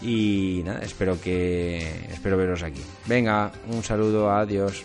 y 0.02 0.64
nada, 0.66 0.80
espero 0.80 1.22
que 1.22 2.08
espero 2.10 2.38
veros 2.38 2.64
aquí. 2.64 2.82
Venga, 3.06 3.52
un 3.68 3.84
saludo, 3.84 4.32
adiós. 4.32 4.84